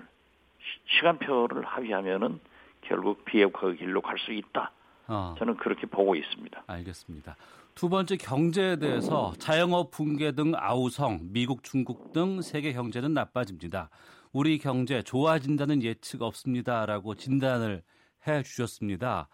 시간표를 0.88 1.66
합의하면은 1.66 2.40
결국 2.82 3.26
비핵화 3.26 3.72
길로 3.72 4.02
갈 4.02 4.18
수 4.20 4.32
있다. 4.32 4.72
어. 5.08 5.36
저는 5.38 5.58
그렇게 5.58 5.86
보고 5.86 6.16
있습니다. 6.16 6.64
알겠습니다. 6.66 7.36
두 7.76 7.90
번째 7.90 8.16
경제에 8.18 8.78
대해서 8.78 9.34
자영업 9.38 9.92
붕괴 9.92 10.32
등 10.32 10.54
아우성, 10.56 11.20
미국, 11.32 11.64
중국 11.64 12.14
등 12.14 12.42
세계 12.42 12.74
경제는 12.74 13.14
나빠집니다. 13.14 13.90
우리 14.34 14.58
경제 14.58 15.02
좋아진다는 15.02 15.84
예측 15.84 16.22
없습니다라고 16.22 17.16
진단을 17.16 17.84
해 18.28 18.44
주셨습니다. 18.44 19.28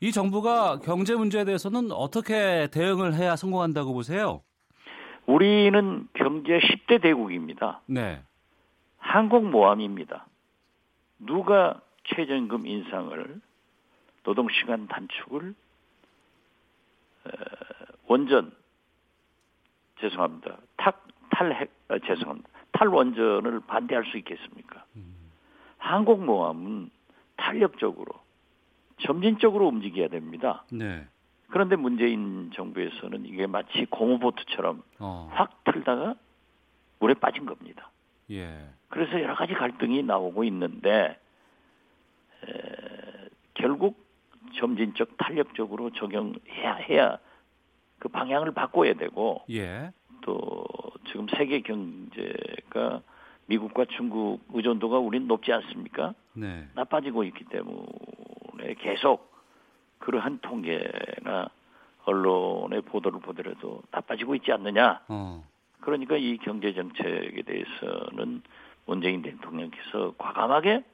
이 0.00 0.12
정부가 0.12 0.78
경제 0.78 1.14
문제에 1.14 1.44
대해서는 1.44 1.90
어떻게 1.92 2.68
대응을 2.72 3.14
해야 3.14 3.36
성공한다고 3.36 3.92
보세요? 3.92 4.42
우리는 5.26 6.08
경제 6.14 6.58
10대 6.58 7.02
대국입니다. 7.02 7.82
네. 7.86 8.22
항공모함입니다. 8.98 10.26
누가 11.18 11.80
최저임금 12.04 12.66
인상을 12.66 13.40
노동시간 14.24 14.86
단축을 14.88 15.54
원전 18.06 18.52
죄송합니다. 20.00 20.56
탁 20.76 21.06
탈핵 21.30 21.70
아, 21.88 21.98
죄송합니다. 21.98 22.48
탈원전을 22.80 23.60
반대할 23.66 24.06
수 24.06 24.16
있겠습니까? 24.16 24.84
음. 24.96 25.14
항공모함은 25.76 26.90
탄력적으로 27.36 28.14
점진적으로 29.02 29.68
움직여야 29.68 30.08
됩니다. 30.08 30.64
네. 30.72 31.06
그런데 31.50 31.76
문재인 31.76 32.50
정부에서는 32.54 33.26
이게 33.26 33.46
마치 33.46 33.84
고무보트처럼 33.84 34.82
어. 34.98 35.28
확 35.32 35.62
틀다가 35.64 36.14
물에 37.00 37.14
빠진 37.14 37.44
겁니다. 37.44 37.90
예. 38.30 38.68
그래서 38.88 39.20
여러 39.20 39.34
가지 39.34 39.52
갈등이 39.52 40.02
나오고 40.02 40.44
있는데 40.44 41.18
에, 42.46 43.28
결국 43.54 44.06
점진적 44.58 45.18
탄력적으로 45.18 45.90
적용해야 45.90 46.74
해야 46.76 47.18
그 47.98 48.08
방향을 48.08 48.52
바꿔야 48.52 48.94
되고 48.94 49.42
예. 49.50 49.92
또 50.22 50.64
지금 51.06 51.26
세계 51.36 51.60
경제가 51.60 53.02
미국과 53.46 53.86
중국 53.96 54.40
의존도가 54.52 54.98
우린 54.98 55.26
높지 55.26 55.52
않습니까? 55.52 56.14
네. 56.34 56.68
나빠지고 56.74 57.24
있기 57.24 57.44
때문에 57.44 58.74
계속 58.78 59.32
그러한 59.98 60.38
통계나 60.40 61.48
언론의 62.04 62.82
보도를 62.82 63.20
보더라도 63.20 63.82
나빠지고 63.90 64.34
있지 64.36 64.52
않느냐. 64.52 65.00
어. 65.08 65.44
그러니까 65.80 66.16
이 66.16 66.38
경제 66.38 66.72
정책에 66.72 67.42
대해서는 67.42 68.42
문재인 68.86 69.22
대통령께서 69.22 70.14
과감하게 70.18 70.84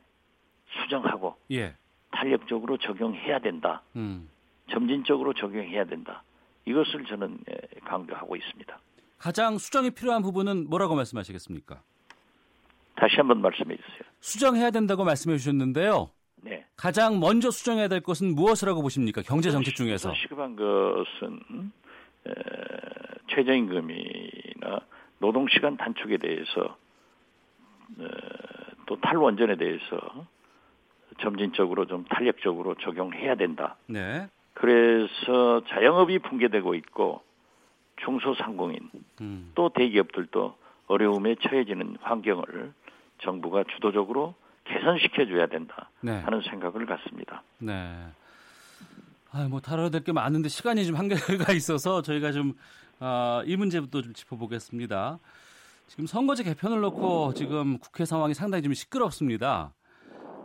수정하고 0.66 1.36
예. 1.52 1.74
탄력적으로 2.10 2.78
적용해야 2.78 3.38
된다. 3.40 3.82
음. 3.96 4.28
점진적으로 4.70 5.32
적용해야 5.32 5.84
된다. 5.84 6.22
이것을 6.64 7.04
저는 7.04 7.38
예, 7.50 7.80
강조하고 7.84 8.36
있습니다. 8.36 8.78
가장 9.26 9.58
수정이 9.58 9.90
필요한 9.90 10.22
부분은 10.22 10.70
뭐라고 10.70 10.94
말씀하시겠습니까? 10.94 11.82
다시 12.94 13.16
한번 13.16 13.40
말씀해 13.40 13.76
주세요. 13.76 14.00
수정해야 14.20 14.70
된다고 14.70 15.02
말씀해 15.02 15.36
주셨는데요. 15.36 16.10
네. 16.42 16.64
가장 16.76 17.18
먼저 17.18 17.50
수정해야 17.50 17.88
될 17.88 18.02
것은 18.02 18.36
무엇이라고 18.36 18.82
보십니까? 18.82 19.22
경제 19.22 19.50
정책 19.50 19.74
중에서. 19.74 20.14
시급한 20.14 20.54
것은 20.54 21.72
에, 22.28 22.32
최저임금이나 23.26 24.78
노동시간 25.18 25.76
단축에 25.76 26.18
대해서 26.18 26.76
에, 27.98 28.06
또 28.86 29.00
탈원전에 29.00 29.56
대해서 29.56 30.24
점진적으로 31.20 31.86
좀 31.86 32.04
탄력적으로 32.04 32.76
적용해야 32.76 33.34
된다. 33.34 33.74
네. 33.88 34.28
그래서 34.54 35.64
자영업이 35.66 36.20
붕괴되고 36.20 36.76
있고 36.76 37.25
중소상공인 38.04 38.78
음. 39.20 39.52
또 39.54 39.68
대기업들도 39.70 40.56
어려움에 40.88 41.36
처해지는 41.42 41.96
환경을 42.00 42.72
정부가 43.22 43.64
주도적으로 43.74 44.34
개선시켜줘야 44.64 45.46
된다 45.46 45.90
네. 46.00 46.20
하는 46.20 46.42
생각을 46.42 46.86
갖습니다. 46.86 47.42
네. 47.58 47.72
아, 49.32 49.46
뭐 49.48 49.60
다뤄야 49.60 49.90
될 49.90 50.02
게 50.02 50.12
많은데 50.12 50.48
시간이 50.48 50.86
좀 50.86 50.96
한계가 50.96 51.52
있어서 51.52 52.02
저희가 52.02 52.32
좀이 52.32 52.54
어, 53.00 53.42
문제부터 53.56 54.02
좀 54.02 54.12
짚어보겠습니다. 54.12 55.18
지금 55.88 56.06
선거제 56.06 56.42
개편을 56.42 56.80
놓고 56.80 57.34
지금 57.34 57.78
국회 57.78 58.04
상황이 58.04 58.34
상당히 58.34 58.62
좀 58.62 58.74
시끄럽습니다. 58.74 59.72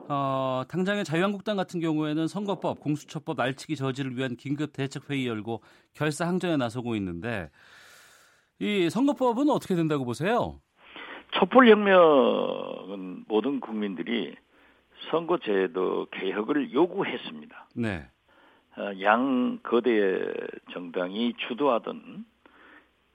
어, 0.07 0.63
당장의 0.67 1.03
자유한국당 1.05 1.55
같은 1.55 1.79
경우에는 1.79 2.27
선거법, 2.27 2.79
공수처법 2.79 3.37
날치기 3.37 3.75
저지를 3.75 4.17
위한 4.17 4.35
긴급 4.35 4.73
대책 4.73 5.09
회의 5.09 5.27
열고 5.27 5.61
결사 5.93 6.27
항전에 6.27 6.57
나서고 6.57 6.95
있는데 6.95 7.49
이 8.59 8.89
선거법은 8.89 9.49
어떻게 9.49 9.75
된다고 9.75 10.05
보세요? 10.05 10.59
촛불혁명은 11.31 13.25
모든 13.27 13.59
국민들이 13.59 14.35
선거제도 15.09 16.07
개혁을 16.11 16.73
요구했습니다. 16.73 17.69
네. 17.75 18.07
어, 18.77 18.91
양 19.01 19.59
거대 19.63 20.31
정당이 20.73 21.33
주도하던 21.47 22.25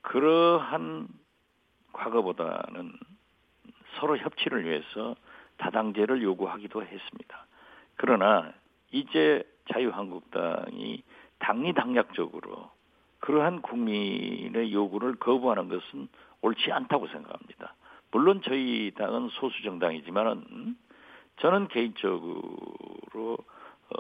그러한 0.02 1.08
과거보다는 1.92 2.92
서로 3.98 4.18
협치를 4.18 4.64
위해서 4.64 5.14
다당제를 5.58 6.22
요구하기도 6.22 6.82
했습니다. 6.82 7.46
그러나 7.96 8.52
이제 8.92 9.42
자유한국당이 9.72 11.02
당리당략적으로 11.38 12.70
그러한 13.20 13.62
국민의 13.62 14.72
요구를 14.72 15.16
거부하는 15.16 15.68
것은 15.68 16.08
옳지 16.42 16.70
않다고 16.70 17.08
생각합니다. 17.08 17.74
물론 18.12 18.40
저희 18.44 18.92
당은 18.96 19.28
소수 19.30 19.62
정당이지만은 19.62 20.76
저는 21.40 21.68
개인적으로 21.68 23.36
어, 23.90 23.96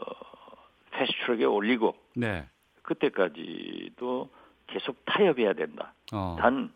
패스트트랙에 0.92 1.44
올리고 1.44 1.96
네. 2.14 2.48
그때까지도 2.82 4.30
계속 4.68 5.04
타협해야 5.04 5.52
된다. 5.54 5.92
어. 6.12 6.36
단 6.38 6.72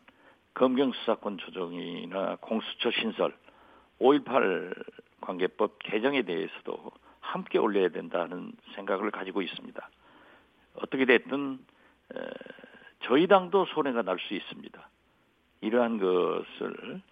검경 0.54 0.92
수사권 0.92 1.38
조정이나 1.38 2.36
공수처 2.40 2.90
신설 2.90 3.34
5.18 4.00 4.74
관계법 5.20 5.78
개정에 5.80 6.22
대해서도 6.22 6.90
함께 7.20 7.58
올려야 7.58 7.90
된다는 7.90 8.52
생각을 8.74 9.10
가지고 9.10 9.42
있습니다. 9.42 9.88
어떻게 10.74 11.04
됐든 11.04 11.58
에, 12.14 12.18
저희 13.04 13.26
당도 13.26 13.66
손해가 13.66 14.02
날 14.02 14.18
수 14.18 14.34
있습니다. 14.34 14.88
이러한 15.62 15.98
것을 15.98 17.02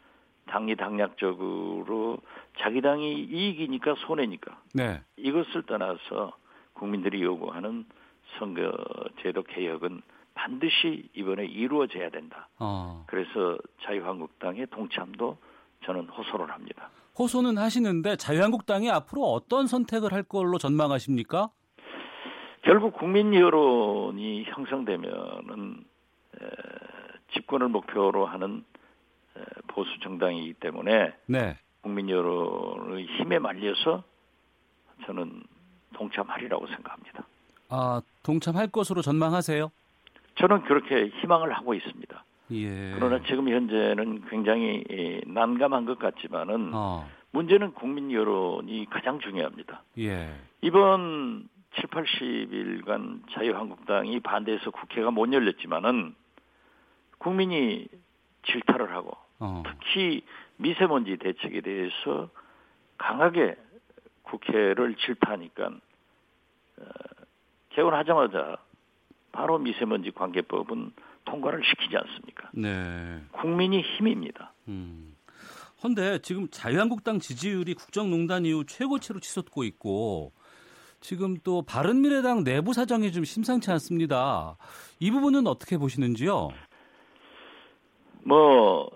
당리 0.47 0.76
당략적으로 0.76 2.18
자기 2.59 2.80
당이 2.80 3.24
이익이니까 3.24 3.95
손해니까 4.07 4.59
네. 4.74 5.03
이것을 5.16 5.64
떠나서 5.64 6.32
국민들이 6.72 7.22
요구하는 7.22 7.84
선거제도 8.39 9.43
개혁은 9.43 10.01
반드시 10.34 11.09
이번에 11.14 11.45
이루어져야 11.45 12.09
된다. 12.11 12.49
어. 12.59 13.05
그래서 13.09 13.59
자유한국당의 13.82 14.68
동참도 14.68 15.36
저는 15.84 16.06
호소를 16.08 16.50
합니다. 16.50 16.90
호소는 17.18 17.58
하시는데 17.58 18.16
자유한국당이 18.16 18.90
앞으로 18.90 19.22
어떤 19.24 19.66
선택을 19.66 20.12
할 20.12 20.22
걸로 20.22 20.58
전망하십니까? 20.58 21.50
결국 22.62 22.96
국민 22.96 23.34
여론이 23.34 24.44
형성되면은 24.44 25.84
에, 26.40 26.46
집권을 27.32 27.68
목표로 27.68 28.26
하는 28.26 28.64
에, 29.36 29.40
보수 29.68 29.90
정당이기 30.00 30.54
때문에 30.54 31.14
네. 31.26 31.56
국민 31.80 32.06
국민 32.06 32.10
여론의 32.10 33.06
힘에 33.06 33.38
말려서 33.38 34.02
저는 35.06 35.42
동참하리라고 35.94 36.66
생각합니다. 36.66 37.24
아, 37.70 38.02
동참할 38.22 38.68
것으로 38.68 39.00
전망하세요? 39.00 39.70
저는 40.36 40.64
그렇게 40.64 41.06
희망을 41.20 41.52
하고 41.52 41.74
있습니다. 41.74 42.24
예. 42.51 42.92
그러나 42.94 43.20
지금 43.26 43.49
현재는 43.49 44.24
굉장히 44.28 45.22
난감한 45.26 45.84
것 45.84 45.99
같지만은 45.99 46.70
어. 46.72 47.09
문제는 47.30 47.72
국민 47.74 48.11
여론이 48.11 48.86
가장 48.90 49.20
중요합니다. 49.20 49.82
예. 49.99 50.34
이번 50.62 51.49
7, 51.76 51.84
80일간 51.90 53.22
자유한국당이 53.32 54.20
반대해서 54.20 54.70
국회가 54.70 55.11
못 55.11 55.32
열렸지만은 55.32 56.14
국민이 57.18 57.86
질타를 58.46 58.94
하고 58.94 59.16
어. 59.40 59.62
특히 59.66 60.22
미세먼지 60.57 61.16
대책에 61.16 61.61
대해서 61.61 62.30
강하게 62.96 63.57
국회를 64.22 64.96
질타하니까 64.96 65.66
어, 66.78 66.84
개원하자마자 67.70 68.57
바로 69.32 69.59
미세먼지 69.59 70.11
관계법은 70.11 70.92
통과를 71.30 71.62
시키지 71.64 71.96
않습니까? 71.96 72.50
네. 72.52 73.20
국민이 73.32 73.82
힘입니다. 73.82 74.52
음. 74.68 75.14
헌데 75.82 76.18
지금 76.20 76.48
자유한국당 76.50 77.20
지지율이 77.20 77.74
국정농단 77.74 78.44
이후 78.44 78.64
최고치로 78.66 79.20
치솟고 79.20 79.62
있고 79.64 80.32
지금 81.00 81.36
또 81.44 81.62
바른미래당 81.62 82.42
내부 82.42 82.72
사정이 82.72 83.12
좀 83.12 83.24
심상치 83.24 83.70
않습니다. 83.70 84.56
이 84.98 85.10
부분은 85.10 85.46
어떻게 85.46 85.78
보시는지요? 85.78 86.48
뭐 88.24 88.90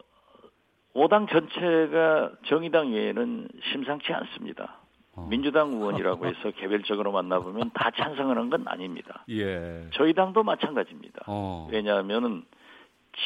5당 0.94 1.30
전체가 1.30 2.32
정의당 2.46 2.92
외에는 2.92 3.48
심상치 3.72 4.12
않습니다. 4.12 4.81
어. 5.14 5.26
민주당 5.28 5.72
의원이라고 5.72 6.26
해서 6.26 6.50
개별적으로 6.52 7.12
만나보면 7.12 7.70
다 7.74 7.90
찬성하는 7.90 8.50
건 8.50 8.66
아닙니다. 8.66 9.24
예. 9.28 9.88
저희 9.92 10.14
당도 10.14 10.42
마찬가지입니다. 10.42 11.24
어. 11.26 11.68
왜냐하면 11.70 12.44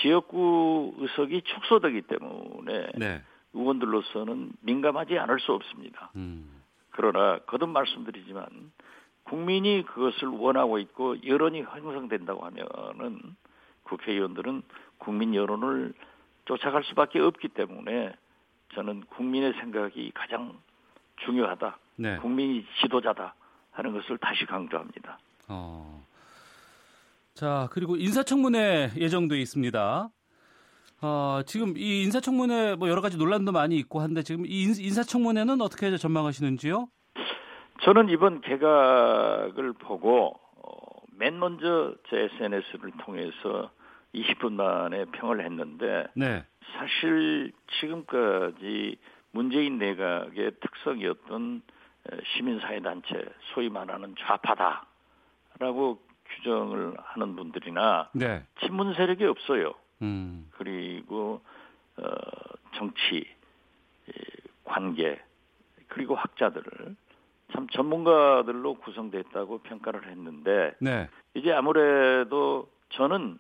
지역구 0.01 0.95
의석이 0.99 1.43
축소되기 1.43 2.03
때문에 2.03 2.89
네. 2.97 3.23
의원들로서는 3.53 4.53
민감하지 4.61 5.19
않을 5.19 5.39
수 5.41 5.53
없습니다. 5.53 6.11
음. 6.17 6.63
그러나 6.91 7.39
거듭 7.47 7.69
말씀드리지만 7.69 8.47
국민이 9.25 9.85
그것을 9.85 10.29
원하고 10.29 10.79
있고 10.79 11.17
여론이 11.25 11.63
형성된다고 11.63 12.45
하면은 12.45 13.21
국회의원들은 13.85 14.63
국민 14.99 15.35
여론을 15.35 15.95
쫓아갈 16.47 16.85
수밖에 16.85 17.21
없기 17.21 17.49
때문에 17.49 18.13
저는 18.75 19.05
국민의 19.11 19.53
생각이 19.55 20.11
가장 20.15 20.59
중요하다. 21.25 21.79
네. 21.97 22.17
국민이 22.19 22.65
지도자다 22.81 23.35
하는 23.73 23.93
것을 23.93 24.19
다시 24.19 24.45
강조합니다. 24.47 25.19
어. 25.49 26.05
자, 27.35 27.69
그리고 27.73 27.97
인사청문회 27.97 28.93
예정돼 28.97 29.39
있습니다. 29.39 30.09
어, 31.03 31.41
지금 31.45 31.77
이 31.77 32.03
인사청문회 32.05 32.77
뭐 32.77 32.89
여러 32.89 33.01
가지 33.03 33.19
논란도 33.19 33.53
많이 33.53 33.77
있고 33.77 34.01
한데 34.01 34.23
지금 34.23 34.47
이 34.47 34.63
인사청문회는 34.63 35.61
어떻게 35.61 35.95
전망하시는지요? 35.97 36.89
저는 37.83 38.09
이번 38.09 38.41
개각을 38.41 39.75
보고 39.75 40.33
어, 40.57 41.03
맨 41.19 41.39
먼저 41.39 41.95
제 42.09 42.29
SNS를 42.35 42.93
통해서 43.05 43.71
20분 44.15 44.55
만에 44.55 45.05
평을 45.13 45.45
했는데 45.45 46.07
네. 46.15 46.45
사실 46.73 47.53
지금까지 47.79 48.97
문재인 49.37 49.77
내각의 49.77 50.53
특성이었던 50.61 51.61
시민사회단체 52.25 53.27
소위 53.53 53.69
말하는 53.69 54.15
좌파다라고 54.19 56.01
규정을 56.25 56.95
하는 56.97 57.37
분들이나 57.37 58.09
네. 58.15 58.43
친문 58.61 58.95
세력이 58.95 59.27
없어요. 59.27 59.75
음. 60.01 60.49
그리고 60.53 61.43
어, 61.99 62.03
정치 62.77 63.27
관계 64.65 65.21
그리고 65.89 66.15
학자들을 66.15 66.97
참 67.53 67.69
전문가들로 67.69 68.75
구성됐다고 68.75 69.59
평가를 69.59 70.09
했는데 70.11 70.75
네. 70.81 71.11
이제 71.35 71.53
아무래도 71.53 72.71
저는 72.91 73.39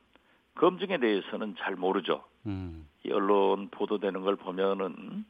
검증에 0.57 0.99
대해서는 0.99 1.57
잘 1.59 1.75
모르죠. 1.75 2.23
음. 2.45 2.87
이 3.03 3.11
언론 3.11 3.71
보도되는 3.71 4.23
걸 4.23 4.37
보면은 4.37 5.25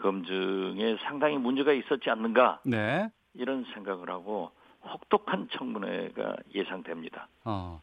검증에 0.00 0.96
상당히 1.04 1.36
문제가 1.38 1.72
있었지 1.72 2.10
않는가 2.10 2.60
네. 2.64 3.10
이런 3.34 3.64
생각을 3.74 4.10
하고 4.10 4.50
혹독한 4.84 5.48
청문회가 5.52 6.36
예상됩니다. 6.54 7.28
어. 7.44 7.80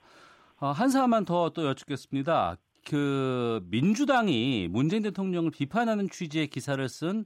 어, 0.59 0.67
한 0.71 0.89
사람만 0.89 1.25
더 1.25 1.49
또 1.53 1.65
여쭙겠습니다. 1.65 2.57
그 2.85 3.61
민주당이 3.69 4.67
문재인 4.69 5.03
대통령을 5.03 5.51
비판하는 5.51 6.09
취지의 6.09 6.47
기사를 6.47 6.87
쓴 6.89 7.25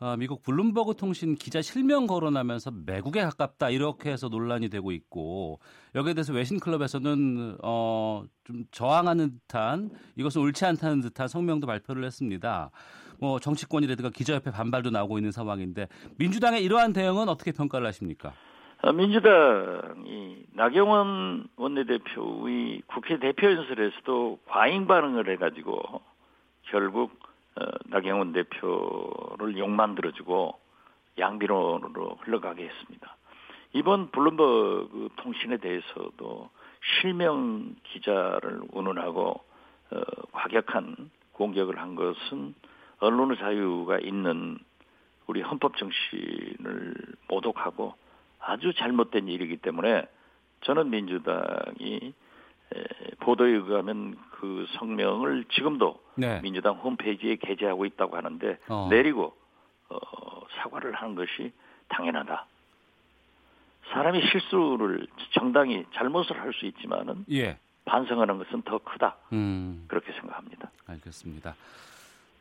어, 0.00 0.16
미국 0.16 0.42
블룸버그 0.42 0.96
통신 0.96 1.36
기자 1.36 1.62
실명 1.62 2.06
거론하면서 2.06 2.72
매국에 2.84 3.22
가깝다 3.22 3.70
이렇게 3.70 4.10
해서 4.10 4.28
논란이 4.28 4.68
되고 4.68 4.90
있고 4.90 5.60
여기에 5.94 6.14
대해서 6.14 6.32
외신 6.32 6.58
클럽에서는 6.58 7.58
어, 7.62 8.24
좀 8.42 8.64
저항하는 8.72 9.30
듯한 9.30 9.90
이것은 10.16 10.42
옳지 10.42 10.64
않다는 10.64 11.00
듯한 11.00 11.28
성명도 11.28 11.66
발표를 11.66 12.04
했습니다. 12.04 12.70
뭐 13.24 13.38
정치권이라든가 13.38 14.10
기자협회 14.10 14.50
반발도 14.50 14.90
나오고 14.90 15.16
있는 15.16 15.32
상황인데 15.32 15.88
민주당의 16.18 16.62
이러한 16.62 16.92
대응은 16.92 17.30
어떻게 17.30 17.52
평가를 17.52 17.86
하십니까? 17.86 18.34
어, 18.82 18.92
민주당이 18.92 20.44
나경원 20.52 21.48
원내대표의 21.56 22.82
국회 22.86 23.18
대표 23.18 23.50
연설에서도 23.50 24.40
과잉 24.44 24.86
반응을 24.86 25.30
해가지고 25.30 26.02
결국 26.64 27.18
어, 27.56 27.64
나경원 27.86 28.34
대표를 28.34 29.56
욕만 29.56 29.94
들어주고 29.94 30.58
양비론으로 31.18 32.18
흘러가게 32.20 32.64
했습니다. 32.64 33.16
이번 33.72 34.10
블룸버그 34.10 35.08
통신에 35.16 35.56
대해서도 35.56 36.50
실명 37.00 37.74
기자를 37.84 38.60
운운하고 38.70 39.40
어, 39.92 40.00
과격한 40.32 41.10
공격을 41.32 41.78
한 41.78 41.94
것은 41.94 42.54
언론의 43.04 43.38
자유가 43.38 43.98
있는 43.98 44.58
우리 45.26 45.42
헌법 45.42 45.76
정신을 45.76 46.94
모독하고 47.28 47.94
아주 48.40 48.72
잘못된 48.74 49.28
일이기 49.28 49.56
때문에 49.58 50.06
저는 50.62 50.90
민주당이 50.90 52.12
보도에 53.20 53.50
의하면 53.50 54.16
그 54.32 54.66
성명을 54.78 55.44
지금도 55.52 56.00
네. 56.16 56.40
민주당 56.42 56.74
홈페이지에 56.76 57.36
게재하고 57.36 57.84
있다고 57.86 58.16
하는데 58.16 58.58
어. 58.68 58.88
내리고 58.90 59.34
어, 59.90 59.96
사과를 60.56 60.92
하는 60.94 61.14
것이 61.14 61.52
당연하다. 61.88 62.46
사람이 63.92 64.20
실수를 64.30 65.06
정당히 65.32 65.84
잘못을 65.94 66.40
할 66.40 66.52
수 66.54 66.66
있지만은 66.66 67.24
예. 67.30 67.58
반성하는 67.84 68.38
것은 68.38 68.62
더 68.62 68.78
크다. 68.78 69.16
음. 69.32 69.84
그렇게 69.88 70.12
생각합니다. 70.12 70.70
알겠습니다. 70.86 71.54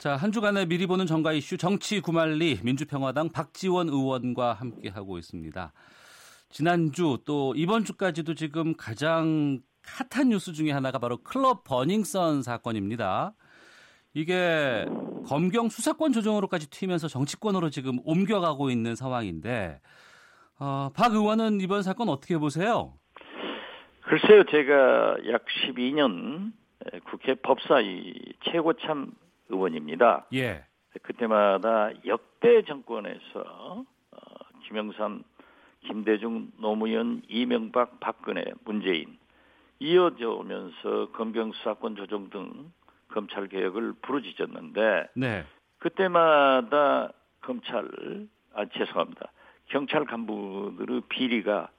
자, 0.03 0.17
한 0.17 0.33
주간의 0.33 0.65
미리 0.65 0.85
보는 0.85 1.05
정가 1.05 1.31
이슈 1.31 1.55
정치 1.55 2.01
구말리 2.01 2.59
민주평화당 2.61 3.29
박지원 3.29 3.87
의원과 3.87 4.51
함께 4.51 4.89
하고 4.89 5.17
있습니다. 5.17 5.71
지난주 6.49 7.19
또 7.25 7.53
이번 7.55 7.85
주까지도 7.85 8.33
지금 8.33 8.73
가장 8.75 9.61
핫한 10.11 10.27
뉴스 10.27 10.51
중에 10.51 10.71
하나가 10.71 10.99
바로 10.99 11.23
클럽 11.23 11.63
버닝썬 11.63 12.43
사건입니다. 12.43 13.33
이게 14.13 14.85
검경 15.25 15.69
수사권 15.69 16.11
조정으로까지 16.11 16.69
튀면서 16.69 17.07
정치권으로 17.07 17.69
지금 17.69 17.99
옮겨가고 18.03 18.71
있는 18.71 18.95
상황인데 18.95 19.79
어, 20.59 20.89
박 20.93 21.13
의원은 21.13 21.61
이번 21.61 21.81
사건 21.81 22.09
어떻게 22.09 22.37
보세요? 22.37 22.95
글쎄요, 24.01 24.43
제가 24.51 25.15
약 25.31 25.45
12년 25.45 26.51
국회 27.05 27.35
법사위 27.35 28.33
최고참 28.51 29.22
의원입니다. 29.53 30.25
예. 30.33 30.63
그때마다 31.01 31.91
역대 32.05 32.63
정권에서 32.63 33.85
어, 34.11 34.17
김영삼, 34.67 35.23
김대중, 35.81 36.51
노무현, 36.59 37.23
이명박, 37.27 37.99
박근혜, 37.99 38.45
문재인 38.63 39.17
이어져 39.79 40.31
오면서 40.31 41.11
검경 41.11 41.51
수사권 41.51 41.95
조정 41.95 42.29
등 42.29 42.71
검찰 43.09 43.47
개혁을 43.47 43.93
부르짖었는데 44.01 45.09
네. 45.15 45.45
그때마다 45.79 47.11
검찰 47.41 47.89
아 48.53 48.65
죄송합니다. 48.65 49.31
경찰 49.65 50.05
간부들의 50.05 51.01
비리가 51.09 51.69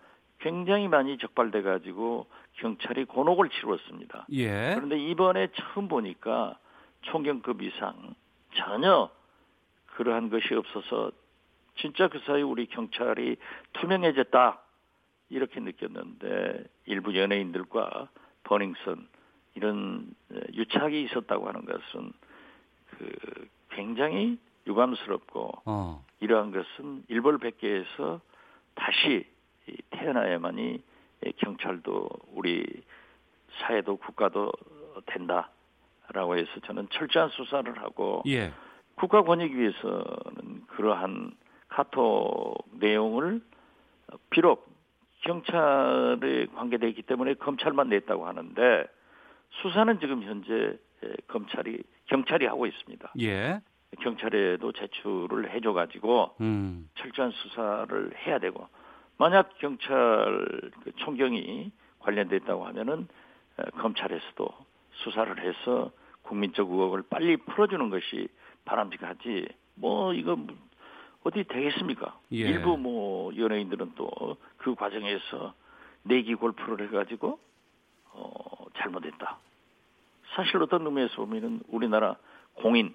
굉장히 0.40 0.88
많이 0.88 1.16
적발돼 1.16 1.62
가지고 1.62 2.26
경찰이 2.54 3.06
곤혹을 3.06 3.48
치루었습니다. 3.48 4.26
예. 4.32 4.74
그런데 4.74 4.98
이번에 4.98 5.48
처음 5.54 5.88
보니까 5.88 6.58
총경급 7.04 7.62
이상 7.62 8.14
전혀 8.54 9.10
그러한 9.96 10.30
것이 10.30 10.54
없어서 10.54 11.10
진짜 11.76 12.08
그 12.08 12.20
사이 12.20 12.42
우리 12.42 12.66
경찰이 12.66 13.36
투명해졌다 13.72 14.60
이렇게 15.30 15.60
느꼈는데 15.60 16.64
일부 16.86 17.16
연예인들과 17.16 18.08
버닝썬 18.44 19.08
이런 19.54 20.14
유착이 20.52 21.02
있었다고 21.04 21.48
하는 21.48 21.64
것은 21.64 22.12
그 22.90 23.48
굉장히 23.70 24.38
유감스럽고 24.66 25.62
어. 25.64 26.04
이러한 26.20 26.52
것은 26.52 27.04
일벌백계에서 27.08 28.20
다시 28.74 29.26
태어나야만이 29.90 30.82
경찰도 31.36 32.08
우리 32.32 32.64
사회도 33.60 33.96
국가도 33.96 34.52
된다 35.06 35.50
라고 36.12 36.36
해서 36.36 36.50
저는 36.66 36.88
철저한 36.90 37.30
수사를 37.30 37.80
하고 37.80 38.22
예. 38.26 38.52
국가 38.96 39.22
권익위에서는 39.22 40.66
그러한 40.68 41.32
카톡 41.68 42.56
내용을 42.72 43.40
비록 44.30 44.68
경찰에 45.22 46.46
관계되어 46.54 46.88
있기 46.90 47.02
때문에 47.02 47.34
검찰만 47.34 47.88
냈다고 47.88 48.26
하는데 48.26 48.86
수사는 49.62 49.98
지금 50.00 50.22
현재 50.22 50.78
검찰이 51.28 51.82
경찰이 52.06 52.46
하고 52.46 52.66
있습니다. 52.66 53.12
예. 53.22 53.60
경찰에도 54.00 54.72
제출을 54.72 55.50
해줘 55.50 55.72
가지고 55.72 56.34
음. 56.40 56.88
철저한 56.96 57.30
수사를 57.30 58.12
해야 58.26 58.38
되고 58.38 58.68
만약 59.16 59.56
경찰 59.58 60.70
그 60.82 60.92
총경이 60.96 61.70
관련됐다고 62.00 62.66
하면은 62.66 63.08
검찰에서도 63.78 64.48
수사를 64.96 65.38
해서 65.40 65.90
국민적 66.22 66.70
의혹을 66.70 67.02
빨리 67.10 67.36
풀어주는 67.36 67.90
것이 67.90 68.28
바람직하지 68.64 69.46
뭐 69.74 70.14
이거 70.14 70.36
어디 71.22 71.44
되겠습니까? 71.44 72.18
예. 72.32 72.36
일부 72.38 72.76
뭐 72.76 73.34
연예인들은 73.36 73.94
또 73.94 74.36
그 74.58 74.74
과정에서 74.74 75.52
내기 76.04 76.34
골프를 76.34 76.86
해가지고 76.86 77.38
어 78.12 78.64
잘못했다. 78.78 79.38
사실 80.34 80.56
어떤 80.62 80.86
의미에서 80.86 81.16
보면은 81.16 81.60
우리나라 81.68 82.16
공인 82.54 82.94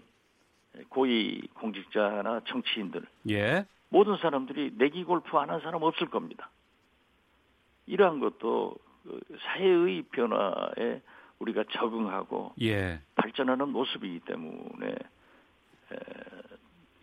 고위 0.90 1.42
공직자나 1.54 2.42
정치인들 2.46 3.06
예. 3.30 3.66
모든 3.90 4.18
사람들이 4.18 4.72
내기 4.78 5.04
골프 5.04 5.38
안 5.38 5.50
한 5.52 5.60
사람 5.62 5.84
없을 5.84 6.08
겁니다. 6.10 6.50
이러한 7.86 8.20
것도 8.20 8.76
그 9.04 9.20
사회의 9.42 10.02
변화에 10.12 11.02
우리가 11.40 11.64
적응하고 11.72 12.54
예. 12.62 13.00
발전하는 13.16 13.70
모습이기 13.70 14.20
때문에 14.22 14.88
에, 14.88 15.96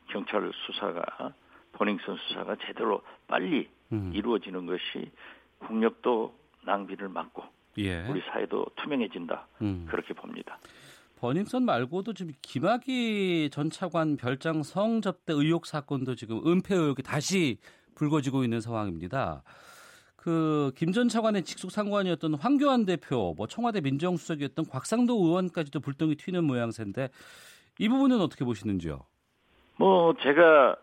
경찰 0.08 0.50
수사가 0.66 1.32
버닝썬 1.72 2.16
수사가 2.28 2.56
제대로 2.66 3.02
빨리 3.26 3.68
음. 3.92 4.12
이루어지는 4.14 4.66
것이 4.66 5.10
국력도 5.58 6.34
낭비를 6.64 7.08
막고 7.08 7.44
예. 7.78 8.06
우리 8.08 8.20
사회도 8.22 8.66
투명해진다 8.76 9.46
음. 9.62 9.86
그렇게 9.88 10.14
봅니다. 10.14 10.58
버닝썬 11.18 11.64
말고도 11.64 12.12
지금 12.12 12.32
김학의 12.42 13.50
전 13.50 13.70
차관 13.70 14.16
별장 14.16 14.62
성접대 14.62 15.32
의혹 15.32 15.66
사건도 15.66 16.14
지금 16.14 16.46
은폐 16.46 16.74
의혹이 16.74 17.02
다시 17.02 17.58
불거지고 17.94 18.44
있는 18.44 18.60
상황입니다. 18.60 19.42
그 20.26 20.72
김 20.74 20.92
전 20.92 21.06
차관의 21.08 21.44
직속 21.44 21.70
상관이었던 21.70 22.34
황교안 22.34 22.84
대표, 22.84 23.32
뭐 23.36 23.46
청와대 23.46 23.80
민정수석이었던 23.80 24.64
곽상도 24.68 25.14
의원까지도 25.14 25.78
불똥이 25.78 26.16
튀는 26.16 26.42
모양새인데 26.42 27.10
이 27.78 27.88
부분은 27.88 28.20
어떻게 28.20 28.44
보시는지요? 28.44 29.04
뭐 29.76 30.14
제가 30.20 30.74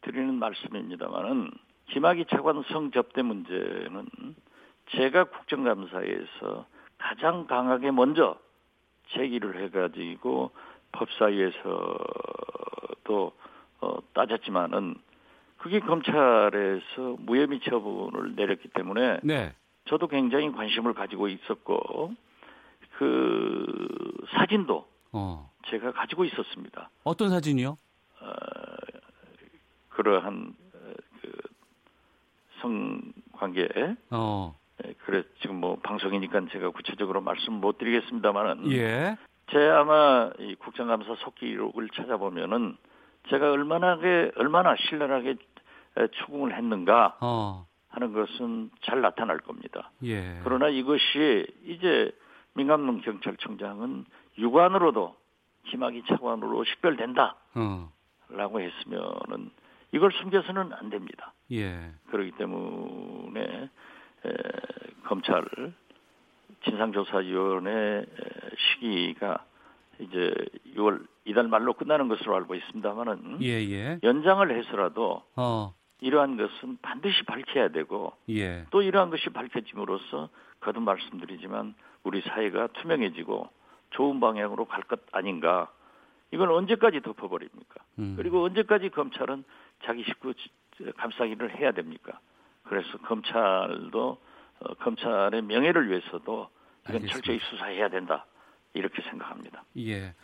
드리는 0.00 0.34
말씀입니다만은 0.34 1.52
김학의 1.90 2.26
차관 2.28 2.64
성접대 2.72 3.22
문제는 3.22 4.08
제가 4.90 5.24
국정감사에서 5.24 6.66
가장 6.98 7.46
강하게 7.46 7.92
먼저 7.92 8.36
제기를 9.10 9.62
해가지고 9.62 10.50
법사위에서도 10.90 11.62
어, 13.80 13.98
따졌지만은 14.14 14.96
그게 15.58 15.80
검찰에서 15.80 17.16
무혐의 17.18 17.60
처분을 17.60 18.34
내렸기 18.36 18.68
때문에 18.68 19.20
네. 19.22 19.52
저도 19.88 20.06
굉장히 20.06 20.50
관심을 20.52 20.94
가지고 20.94 21.28
있었고 21.28 22.14
그 22.98 24.26
사진도 24.30 24.86
어. 25.12 25.50
제가 25.68 25.92
가지고 25.92 26.24
있었습니다. 26.24 26.90
어떤 27.04 27.30
사진이요? 27.30 27.76
어, 28.20 28.26
그러한 29.90 30.54
어, 30.74 30.92
그 31.20 31.32
성관계 32.60 33.68
어. 34.10 34.58
예, 34.84 34.94
그래 35.04 35.24
지금 35.40 35.56
뭐 35.56 35.76
방송이니까 35.82 36.46
제가 36.52 36.70
구체적으로 36.70 37.20
말씀 37.20 37.54
못 37.54 37.78
드리겠습니다만은 37.78 38.70
예. 38.72 39.16
제 39.50 39.58
아마 39.68 40.30
이 40.38 40.54
국정감사 40.56 41.16
속기록을 41.16 41.88
찾아보면은 41.90 42.76
제가 43.30 43.50
얼마나게 43.50 44.32
얼마나 44.36 44.74
신랄하게 44.76 45.36
추궁을 46.06 46.56
했는가 46.56 47.16
어. 47.20 47.66
하는 47.88 48.12
것은 48.12 48.70
잘 48.82 49.00
나타날 49.00 49.38
겁니다. 49.38 49.90
예. 50.04 50.40
그러나 50.44 50.68
이것이 50.68 51.46
이제 51.64 52.12
민감동 52.54 53.00
경찰청장은 53.00 54.04
유관으로도 54.38 55.16
김학의 55.66 56.04
차관으로 56.08 56.64
식별된다. 56.64 57.36
어. 57.54 57.92
라고 58.30 58.60
했으면은 58.60 59.50
이걸 59.92 60.12
숨겨서는 60.12 60.72
안 60.72 60.90
됩니다. 60.90 61.32
예. 61.50 61.92
그렇기 62.10 62.32
때문에 62.32 63.40
에, 63.40 64.32
검찰 65.04 65.44
진상조사위원회 66.64 68.04
시기가 68.56 69.44
이제 70.00 70.34
6월 70.76 71.06
이달 71.24 71.48
말로 71.48 71.74
끝나는 71.74 72.08
것으로 72.08 72.36
알고 72.36 72.54
있습니다만은 72.54 73.38
예, 73.42 73.48
예. 73.70 73.98
연장을 74.02 74.50
해서라도 74.56 75.22
어. 75.36 75.74
이러한 76.00 76.36
것은 76.36 76.78
반드시 76.82 77.24
밝혀야 77.24 77.68
되고 77.68 78.12
예. 78.30 78.64
또 78.70 78.82
이러한 78.82 79.10
것이 79.10 79.28
밝혀짐으로써 79.30 80.28
거듭 80.60 80.82
말씀드리지만 80.82 81.74
우리 82.04 82.20
사회가 82.22 82.68
투명해지고 82.68 83.48
좋은 83.90 84.20
방향으로 84.20 84.66
갈 84.66 84.82
것 84.82 85.00
아닌가 85.12 85.70
이건 86.30 86.50
언제까지 86.50 87.00
덮어버립니까? 87.00 87.82
음. 87.98 88.14
그리고 88.16 88.44
언제까지 88.44 88.90
검찰은 88.90 89.44
자기 89.84 90.04
식구 90.04 90.34
감싸기를 90.96 91.56
해야 91.58 91.72
됩니까? 91.72 92.20
그래서 92.64 92.98
검찰도 92.98 94.18
어, 94.60 94.74
검찰의 94.74 95.42
명예를 95.42 95.88
위해서도 95.88 96.48
이건 96.84 96.96
알겠습니다. 96.96 97.12
철저히 97.12 97.38
수사해야 97.50 97.88
된다 97.88 98.26
이렇게 98.74 99.02
생각합니다. 99.02 99.64
예. 99.78 100.14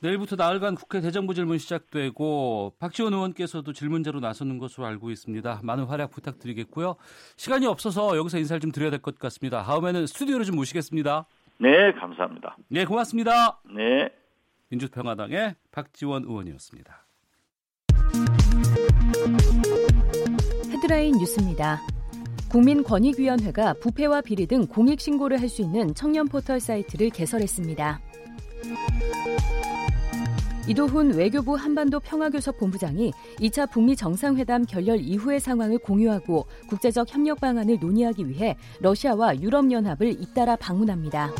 내일부터 0.00 0.36
나흘간 0.36 0.74
국회 0.76 1.00
대정부 1.00 1.34
질문 1.34 1.58
시작되고 1.58 2.74
박지원 2.78 3.12
의원께서도 3.14 3.72
질문자로 3.72 4.20
나서는 4.20 4.58
것으로 4.58 4.86
알고 4.86 5.10
있습니다. 5.10 5.60
많은 5.64 5.84
활약 5.84 6.10
부탁드리겠고요. 6.10 6.96
시간이 7.36 7.66
없어서 7.66 8.16
여기서 8.16 8.38
인사를 8.38 8.60
좀 8.60 8.70
드려야 8.70 8.90
될 8.90 9.00
것 9.00 9.18
같습니다. 9.18 9.62
다음에는 9.62 10.06
스튜디오로 10.06 10.44
좀 10.44 10.56
모시겠습니다. 10.56 11.26
네, 11.58 11.92
감사합니다. 11.98 12.56
네, 12.68 12.84
고맙습니다. 12.84 13.60
네. 13.74 14.08
민주평화당의 14.70 15.54
박지원 15.72 16.24
의원이었습니다. 16.24 17.06
헤드라인 20.70 21.16
뉴스입니다. 21.18 21.80
국민권익위원회가 22.50 23.74
부패와 23.74 24.20
비리 24.22 24.46
등 24.46 24.66
공익신고를 24.66 25.40
할 25.40 25.48
수 25.48 25.62
있는 25.62 25.94
청년 25.94 26.26
포털 26.28 26.60
사이트를 26.60 27.10
개설했습니다. 27.10 28.00
이도훈 30.68 31.14
외교부 31.14 31.54
한반도 31.54 31.98
평화교섭 31.98 32.58
본부장이 32.58 33.12
2차 33.40 33.70
북미 33.70 33.96
정상회담 33.96 34.66
결렬 34.66 35.00
이후의 35.00 35.40
상황을 35.40 35.78
공유하고 35.78 36.46
국제적 36.68 37.12
협력 37.12 37.40
방안을 37.40 37.78
논의하기 37.80 38.28
위해 38.28 38.56
러시아와 38.80 39.40
유럽연합을 39.40 40.10
잇따라 40.20 40.56
방문합니다. 40.56 41.30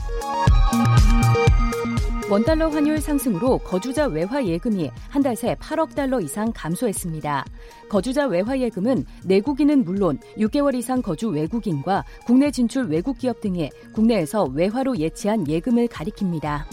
원달러 2.31 2.69
환율 2.69 3.01
상승으로 3.01 3.57
거주자 3.59 4.07
외화 4.07 4.45
예금이 4.45 4.91
한 5.09 5.23
달 5.23 5.35
새 5.35 5.55
8억 5.55 5.95
달러 5.95 6.21
이상 6.21 6.53
감소했습니다. 6.55 7.45
거주자 7.89 8.27
외화 8.27 8.59
예금은 8.59 9.05
내국인은 9.25 9.85
물론 9.85 10.19
6개월 10.39 10.75
이상 10.75 11.01
거주 11.01 11.29
외국인과 11.29 12.05
국내 12.27 12.51
진출 12.51 12.85
외국 12.89 13.19
기업 13.19 13.41
등이 13.41 13.71
국내에서 13.95 14.45
외화로 14.45 14.99
예치한 14.99 15.49
예금을 15.49 15.89
가리킵니다. 15.89 16.65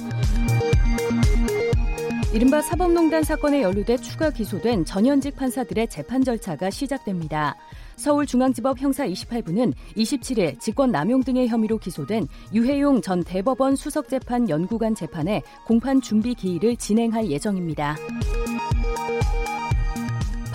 이른바 2.36 2.61
사법농단 2.61 3.23
사건에 3.23 3.61
연루돼 3.61 3.95
추가 3.95 4.29
기소된 4.29 4.83
전현직 4.83 5.38
판사들의 5.38 5.88
재판 5.88 6.21
절차가 6.21 6.69
시작됩니다. 6.69 7.55
서울중앙지법 7.95 8.81
형사 8.81 9.07
28부는 9.07 9.73
27일 9.95 10.59
직권남용 10.59 11.23
등의 11.23 11.47
혐의로 11.47 11.77
기소된 11.77 12.27
유해용 12.53 13.01
전 13.01 13.23
대법원 13.23 13.77
수석재판 13.77 14.49
연구관 14.49 14.95
재판의 14.95 15.43
공판 15.65 16.01
준비 16.01 16.36
기일을 16.36 16.75
진행할 16.75 17.31
예정입니다. 17.31 17.95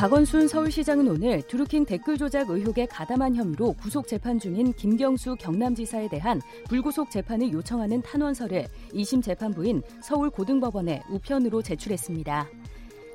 박원순 0.01 0.49
서울시장은 0.49 1.07
오늘 1.09 1.43
드루킹 1.43 1.85
댓글 1.85 2.17
조작 2.17 2.49
의혹에 2.49 2.87
가담한 2.87 3.37
혐의로 3.37 3.75
구속 3.75 4.09
재판 4.09 4.39
중인 4.39 4.73
김경수 4.73 5.37
경남지사에 5.39 6.09
대한 6.09 6.41
불구속 6.71 7.11
재판을 7.11 7.53
요청하는 7.53 8.01
탄원서를 8.01 8.65
2심 8.95 9.23
재판부인 9.23 9.83
서울고등법원에 10.03 11.03
우편으로 11.11 11.61
제출했습니다. 11.61 12.49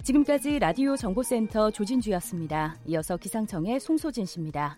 지금까지 0.03 0.59
라디오 0.59 0.95
정보센터 0.95 1.71
조진주였습니다. 1.71 2.75
이어서 2.85 3.17
기상청의 3.17 3.79
송소진 3.79 4.27
씨입니다. 4.27 4.77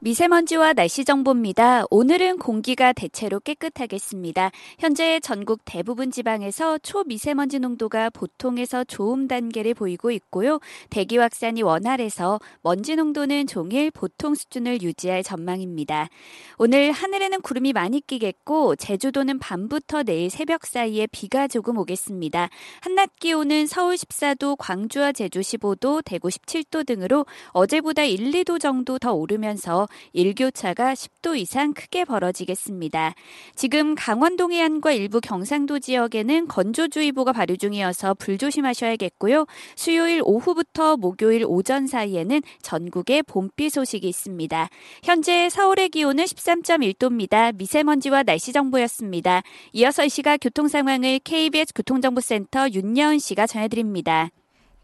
미세먼지와 0.00 0.74
날씨 0.74 1.06
정보입니다. 1.06 1.84
오늘은 1.90 2.36
공기가 2.38 2.92
대체로 2.92 3.40
깨끗하겠습니다. 3.40 4.50
현재 4.78 5.18
전국 5.20 5.62
대부분 5.64 6.10
지방에서 6.10 6.76
초미세먼지 6.78 7.58
농도가 7.60 8.10
보통에서 8.10 8.84
좋음 8.84 9.26
단계를 9.26 9.72
보이고 9.72 10.10
있고요. 10.10 10.60
대기 10.90 11.16
확산이 11.16 11.62
원활해서 11.62 12.40
먼지 12.60 12.94
농도는 12.94 13.46
종일 13.46 13.90
보통 13.90 14.34
수준을 14.34 14.82
유지할 14.82 15.22
전망입니다. 15.22 16.10
오늘 16.58 16.92
하늘에는 16.92 17.40
구름이 17.40 17.72
많이 17.72 18.06
끼겠고 18.06 18.76
제주도는 18.76 19.38
밤부터 19.38 20.02
내일 20.02 20.28
새벽 20.28 20.66
사이에 20.66 21.06
비가 21.06 21.48
조금 21.48 21.78
오겠습니다. 21.78 22.50
한낮 22.82 23.16
기온은 23.18 23.66
서울 23.66 23.94
14도, 23.94 24.56
광주와 24.58 25.12
제주 25.12 25.40
15도, 25.40 26.02
대구 26.04 26.28
17도 26.28 26.84
등으로 26.84 27.24
어제보다 27.52 28.04
1, 28.04 28.30
2도 28.32 28.60
정도 28.60 28.98
더 28.98 29.14
오르면서 29.14 29.85
일교차가 30.12 30.94
10도 30.94 31.36
이상 31.36 31.72
크게 31.72 32.04
벌어지겠습니다. 32.04 33.14
지금 33.54 33.94
강원도 33.94 34.50
해안과 34.50 34.92
일부 34.92 35.20
경상도 35.20 35.78
지역에는 35.78 36.48
건조주의보가 36.48 37.32
발효 37.32 37.56
중이어서 37.56 38.14
불조심하셔야겠고요. 38.14 39.46
수요일 39.74 40.22
오후부터 40.24 40.96
목요일 40.96 41.44
오전 41.46 41.86
사이에는 41.86 42.42
전국에 42.62 43.22
봄비 43.22 43.70
소식이 43.70 44.08
있습니다. 44.08 44.68
현재 45.02 45.48
서울의 45.48 45.90
기온은 45.90 46.24
13.1도입니다. 46.24 47.54
미세먼지와 47.56 48.22
날씨 48.22 48.52
정보였습니다. 48.52 49.42
이어서 49.72 50.04
이 50.04 50.08
시각 50.08 50.38
교통 50.38 50.68
상황을 50.68 51.20
KBS 51.20 51.74
교통정보센터 51.74 52.70
윤여은 52.70 53.18
씨가 53.18 53.46
전해드립니다. 53.46 54.30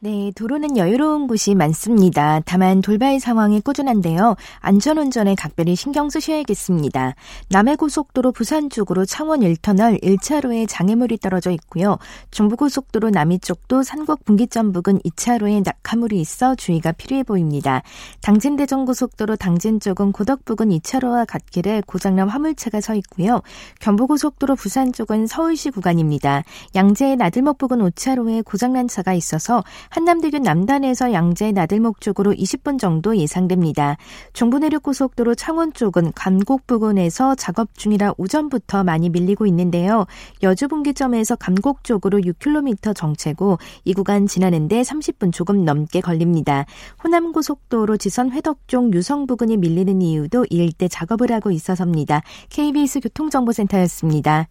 네, 0.05 0.33
도로는 0.35 0.77
여유로운 0.77 1.29
곳이 1.29 1.55
많습니다. 1.55 2.41
다만 2.45 2.81
돌발 2.81 3.21
상황이 3.21 3.61
꾸준한데요. 3.61 4.35
안전운전에 4.59 5.37
각별히 5.37 5.77
신경 5.77 6.11
쓰셔야겠습니다. 6.11 7.15
남해고속도로 7.51 8.33
부산 8.33 8.69
쪽으로 8.69 9.05
창원 9.05 9.43
1터널 9.43 10.03
1차로에 10.03 10.67
장애물이 10.69 11.19
떨어져 11.19 11.53
있고요. 11.53 11.99
중부고속도로 12.33 13.11
남이 13.11 13.39
쪽도 13.39 13.85
산곡 13.85 14.25
분기점 14.25 14.73
부근 14.73 14.99
2차로에 14.99 15.63
낙하물이 15.65 16.21
있어 16.21 16.57
주의가 16.57 16.91
필요해 16.91 17.23
보입니다. 17.23 17.83
당진대전고속도로 18.23 19.37
당진 19.37 19.79
쪽은 19.79 20.11
고덕 20.11 20.45
부근 20.45 20.71
2차로와 20.71 21.29
갓길에 21.29 21.81
고장난 21.87 22.29
화물차가 22.29 22.81
서 22.81 22.97
있고요. 22.97 23.41
경부고속도로 23.79 24.57
부산 24.57 24.93
쪽은 24.93 25.29
서울시 25.29 25.71
구간입니다. 25.71 26.43
양재의 26.75 27.15
나들목 27.19 27.59
부근 27.59 27.79
5차로에 27.79 28.45
고장난 28.45 28.89
차가 28.89 29.15
있어서 29.15 29.63
한남대교 29.93 30.39
남단에서 30.39 31.13
양재 31.13 31.53
나들목 31.53 32.01
쪽으로 32.01 32.33
20분 32.33 32.79
정도 32.79 33.15
예상됩니다. 33.15 33.99
중부내륙고속도로 34.33 35.35
창원 35.35 35.75
쪽은 35.75 36.13
감곡 36.15 36.67
부근에서 36.67 37.35
작업 37.35 37.77
중이라 37.77 38.15
오전부터 38.17 38.85
많이 38.85 39.11
밀리고 39.11 39.45
있는데요. 39.47 40.07
여주 40.43 40.67
분기점에서 40.69 41.37
감곡 41.37 41.85
쪽으로 41.85 42.21
6km 42.21 42.97
정체고 42.97 43.59
이 43.85 43.93
구간 43.93 44.27
지나는데 44.27 44.81
30분 44.81 45.31
조금 45.31 45.67
넘게 45.67 46.01
걸립니다. 46.01 46.65
호남고속도로 47.05 47.99
지선 47.99 48.31
회덕 48.31 48.67
쪽 48.69 48.95
유성 48.95 49.27
부근이 49.27 49.59
밀리는 49.59 50.01
이유도 50.01 50.47
이 50.49 50.57
일대 50.57 50.89
작업을 50.89 51.31
하고 51.33 51.51
있어서입니다. 51.51 52.23
KBS 52.49 53.01
교통정보센터였습니다. 53.01 54.49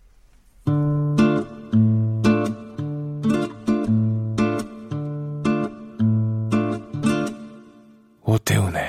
오태훈의 8.52 8.84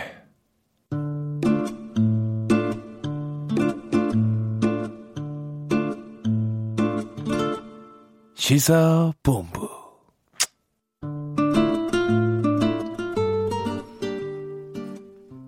시사본부 8.35 9.69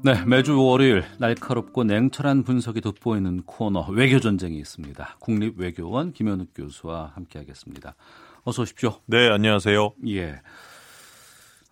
네, 0.03 0.23
매주 0.27 0.63
월요일 0.63 1.03
날카롭고 1.19 1.83
냉철한 1.85 2.45
분석이 2.45 2.83
돋보이는 2.83 3.43
코너 3.47 3.87
외교 3.89 4.21
전쟁이 4.21 4.59
있습니다. 4.59 5.17
국립외교원 5.19 6.13
김현욱 6.13 6.51
교수와 6.55 7.13
함께하겠습니다. 7.15 7.97
어서 8.45 8.63
오십시오. 8.63 9.01
네, 9.07 9.31
안녕하세요. 9.31 9.95
예. 10.09 10.41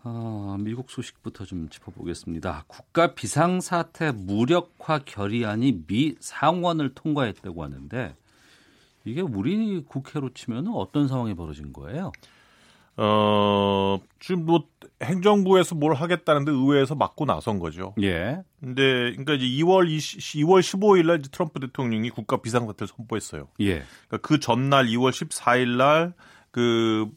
아, 0.05 0.57
미국 0.59 0.91
소식부터 0.91 1.45
좀 1.45 1.69
짚어보겠습니다. 1.69 2.65
국가 2.67 3.15
비상사태 3.15 4.13
무력화 4.13 5.01
결의안이 5.05 5.85
미 5.87 6.17
상원을 6.19 6.95
통과했다고 6.95 7.63
하는데 7.63 8.17
이게 9.05 9.21
우리 9.21 9.85
국회로 9.85 10.31
치면 10.35 10.69
어떤 10.69 11.07
상황이 11.07 11.35
벌어진 11.35 11.73
거예요? 11.73 12.11
어, 12.97 14.01
지금 14.21 14.45
뭐 14.45 14.65
행정부에서 15.03 15.77
뭘 15.77 15.95
하겠다는데 15.95 16.51
의회에서 16.51 16.95
막고 16.95 17.25
나선 17.25 17.59
거죠. 17.59 17.95
예. 18.03 18.43
근데 18.61 19.13
그러니까 19.13 19.35
이제 19.35 19.47
2월 19.47 19.89
20, 19.89 20.19
2월 20.45 20.61
15일 20.61 21.07
날 21.07 21.23
트럼프 21.23 21.61
대통령이 21.61 22.11
국가 22.11 22.39
비상사태를 22.39 22.89
선포했어요. 22.89 23.49
예. 23.61 23.85
그러니까 24.09 24.19
그 24.21 24.41
전날 24.41 24.87
2월 24.87 25.11
14일 25.11 25.77
날그그 25.77 27.11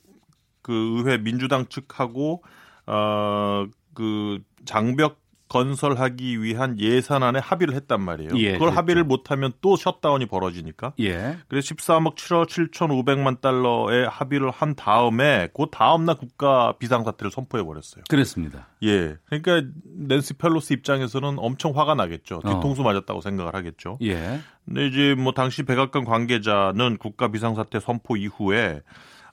그 0.61 0.73
의회 0.97 1.17
민주당 1.17 1.67
측하고 1.67 2.43
어, 2.87 3.65
그 3.93 4.39
장벽 4.65 5.25
건설하기 5.47 6.41
위한 6.41 6.79
예산안에 6.79 7.39
합의를 7.39 7.75
했단 7.75 8.01
말이에요. 8.01 8.31
예, 8.35 8.53
그걸 8.53 8.59
그렇죠. 8.59 8.77
합의를 8.77 9.03
못하면 9.03 9.53
또 9.61 9.75
셧다운이 9.75 10.25
벌어지니까. 10.25 10.93
예. 10.99 11.37
그래서 11.47 11.75
13억 11.75 12.15
7억 12.15 12.47
7,500만 12.47 13.41
달러의 13.41 14.07
합의를 14.09 14.49
한 14.49 14.75
다음에 14.75 15.49
그 15.53 15.67
다음날 15.71 16.15
국가 16.17 16.73
비상사태를 16.77 17.31
선포해 17.31 17.63
버렸어요. 17.63 18.03
그랬습니다. 18.09 18.69
예. 18.83 19.17
그러니까 19.25 19.69
낸시 19.85 20.33
펠로시 20.33 20.73
입장에서는 20.73 21.35
엄청 21.37 21.77
화가 21.77 21.93
나겠죠. 21.95 22.41
뒤통수 22.43 22.81
어. 22.81 22.85
맞았다고 22.85 23.21
생각을 23.21 23.53
하겠죠. 23.53 23.99
예. 24.01 24.39
근데 24.65 24.87
이제 24.87 25.15
뭐 25.15 25.33
당시 25.33 25.63
백악관 25.63 26.05
관계자는 26.05 26.97
국가 26.97 27.27
비상사태 27.27 27.79
선포 27.79 28.17
이후에 28.17 28.81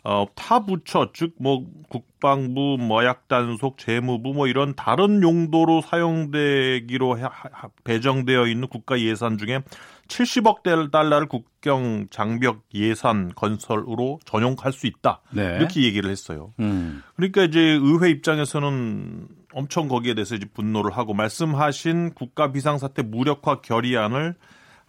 어, 0.05 0.27
타 0.35 0.65
부처, 0.67 1.11
즉, 1.13 1.35
뭐, 1.39 1.65
국방부, 1.89 2.77
마약단속, 2.77 3.79
재무부, 3.79 4.35
뭐, 4.35 4.49
이런 4.49 4.75
다른 4.75 5.23
용도로 5.23 5.81
사용되기로 5.81 7.19
해, 7.19 7.23
하, 7.23 7.69
배정되어 7.85 8.49
있는 8.49 8.67
국가 8.67 8.99
예산 8.99 9.39
중에 9.39 9.63
70억 10.09 10.91
달러를 10.91 11.29
국경 11.29 12.09
장벽 12.11 12.65
예산 12.75 13.33
건설으로 13.35 14.19
전용할 14.25 14.73
수 14.73 14.87
있다. 14.87 15.21
네. 15.31 15.57
이렇게 15.57 15.83
얘기를 15.85 16.11
했어요. 16.11 16.53
음. 16.59 17.03
그러니까 17.15 17.45
이제 17.45 17.61
의회 17.61 18.11
입장에서는 18.11 19.29
엄청 19.55 19.89
거기에 19.89 20.15
대해서 20.15 20.35
이제 20.35 20.47
분노를 20.53 20.93
하고 20.93 21.15
말씀하신 21.15 22.15
국가 22.15 22.53
비상사태 22.53 23.03
무력화 23.03 23.61
결의안을 23.61 24.35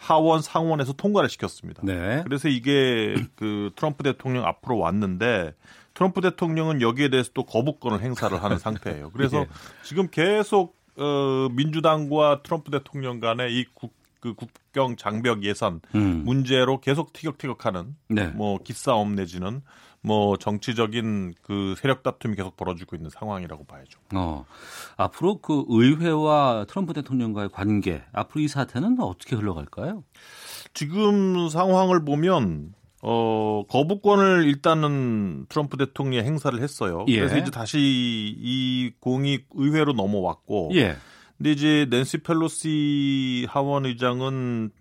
하원 0.04 0.42
상원에서 0.42 0.92
통과를 0.94 1.30
시켰습니다. 1.30 1.82
네. 1.86 2.24
그래서 2.26 2.50
이게 2.50 3.16
그 3.36 3.72
트럼프 3.78 4.04
대통령 4.04 4.46
앞으로 4.46 4.78
왔는데 4.78 5.54
트럼프 5.94 6.20
대통령은 6.20 6.82
여기에 6.82 7.10
대해서 7.10 7.32
또 7.34 7.44
거부권을 7.44 8.02
행사를 8.02 8.42
하는 8.44 8.60
상태예요. 8.60 9.12
그래서 9.12 9.40
예. 9.42 9.48
지금 9.84 10.10
계속 10.10 10.76
어 10.98 11.48
민주당과 11.52 12.42
트럼프 12.44 12.70
대통령 12.70 13.20
간의 13.20 13.54
이 13.54 13.66
국, 13.74 13.94
그 14.20 14.34
국경 14.34 14.98
장벽 14.98 15.44
예산 15.44 15.80
음. 15.96 16.24
문제로 16.26 16.82
계속 16.82 17.14
티격태격하는 17.14 17.96
네. 18.10 18.28
뭐 18.28 18.60
기싸움 18.62 19.16
내지는 19.16 19.62
뭐 20.04 20.38
정치적인 20.38 21.34
그 21.42 21.76
세력 21.78 22.04
다툼이 22.04 22.36
계속 22.36 22.58
벌어지고 22.58 22.96
있는 22.98 23.10
상황이라고 23.10 23.64
봐야죠. 23.66 24.00
어. 24.14 24.46
앞으로 24.98 25.40
그 25.40 25.64
의회와 25.70 26.66
트럼프 26.68 26.94
대통령과의 26.94 27.50
관계, 27.50 28.04
앞으로 28.12 28.42
이 28.42 28.48
사태는 28.50 29.00
어떻게 29.00 29.38
흘러갈까요? 29.38 30.04
지금 30.74 31.48
상황을 31.48 32.04
보면 32.04 32.74
어 33.02 33.64
거부권을 33.70 34.46
일단은 34.46 35.46
트럼프 35.48 35.78
대통령이 35.78 36.26
행사를 36.26 36.62
했어요. 36.62 37.06
예. 37.08 37.20
그래서 37.20 37.38
이제 37.38 37.52
다시 37.52 37.78
이 37.80 38.92
공이 39.00 39.40
의회로 39.52 39.94
넘어왔고 39.94 40.72
예. 40.76 40.96
근데 41.38 41.52
이제 41.52 41.88
낸시 41.90 42.20
펠로시 42.20 43.48
하원 43.50 43.86
의장은 43.86 44.72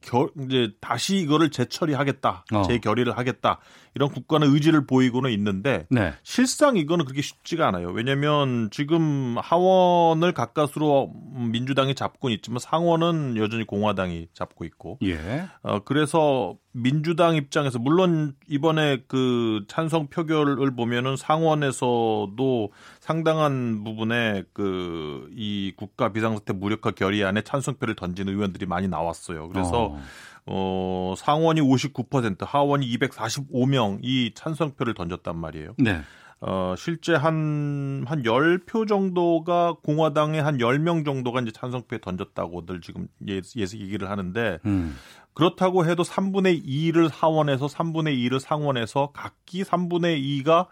결, 0.00 0.30
이제 0.44 0.72
다시 0.80 1.18
이거를 1.18 1.50
재처리하겠다, 1.50 2.44
어. 2.52 2.62
재결의를 2.62 3.16
하겠다 3.16 3.58
이런 3.94 4.08
국가는 4.08 4.46
의지를 4.46 4.86
보이고는 4.86 5.30
있는데 5.32 5.86
네. 5.90 6.14
실상 6.22 6.76
이거는 6.76 7.04
그렇게 7.04 7.22
쉽지가 7.22 7.68
않아요. 7.68 7.90
왜냐하면 7.90 8.70
지금 8.70 9.36
하원을 9.38 10.32
가까스로 10.32 11.12
민주당이 11.34 11.94
잡고 11.94 12.30
있지만 12.30 12.58
상원은 12.58 13.36
여전히 13.36 13.64
공화당이 13.64 14.28
잡고 14.32 14.64
있고, 14.64 14.98
예. 15.02 15.44
어, 15.62 15.80
그래서 15.80 16.56
민주당 16.72 17.36
입장에서 17.36 17.78
물론 17.78 18.34
이번에 18.48 19.02
그 19.06 19.64
찬성 19.68 20.06
표결을 20.06 20.74
보면은 20.74 21.16
상원에서도 21.16 22.72
상당한 23.00 23.84
부분에 23.84 24.44
그이 24.54 25.74
국가 25.76 26.12
비상사태 26.12 26.54
무력화 26.54 26.92
결의안에 26.92 27.42
찬성표를 27.42 27.94
던진 27.94 28.28
의원들이 28.28 28.64
많이 28.64 28.88
나왔어요. 28.88 29.48
그래서 29.50 29.84
어. 29.84 30.02
어, 30.46 31.14
상원이 31.16 31.60
59%, 31.60 32.44
하원이 32.44 32.86
245명이 32.98 34.34
찬성표를 34.34 34.94
던졌단 34.94 35.36
말이에요. 35.36 35.74
네. 35.78 36.00
어, 36.40 36.74
실제 36.76 37.14
한, 37.14 38.04
한 38.06 38.22
10표 38.22 38.88
정도가 38.88 39.76
공화당의 39.84 40.42
한 40.42 40.58
10명 40.58 41.04
정도가 41.04 41.40
이제 41.40 41.52
찬성표에 41.52 42.00
던졌다고들 42.00 42.80
지금 42.80 43.06
예, 43.28 43.40
예측 43.56 43.80
얘기를 43.80 44.10
하는데, 44.10 44.58
음. 44.66 44.96
그렇다고 45.34 45.86
해도 45.86 46.02
3분의 46.02 46.66
2를 46.66 47.10
하원에서 47.12 47.66
3분의 47.66 48.18
2를 48.28 48.40
상원에서 48.40 49.12
각기 49.12 49.62
3분의 49.62 50.44
2가 50.44 50.66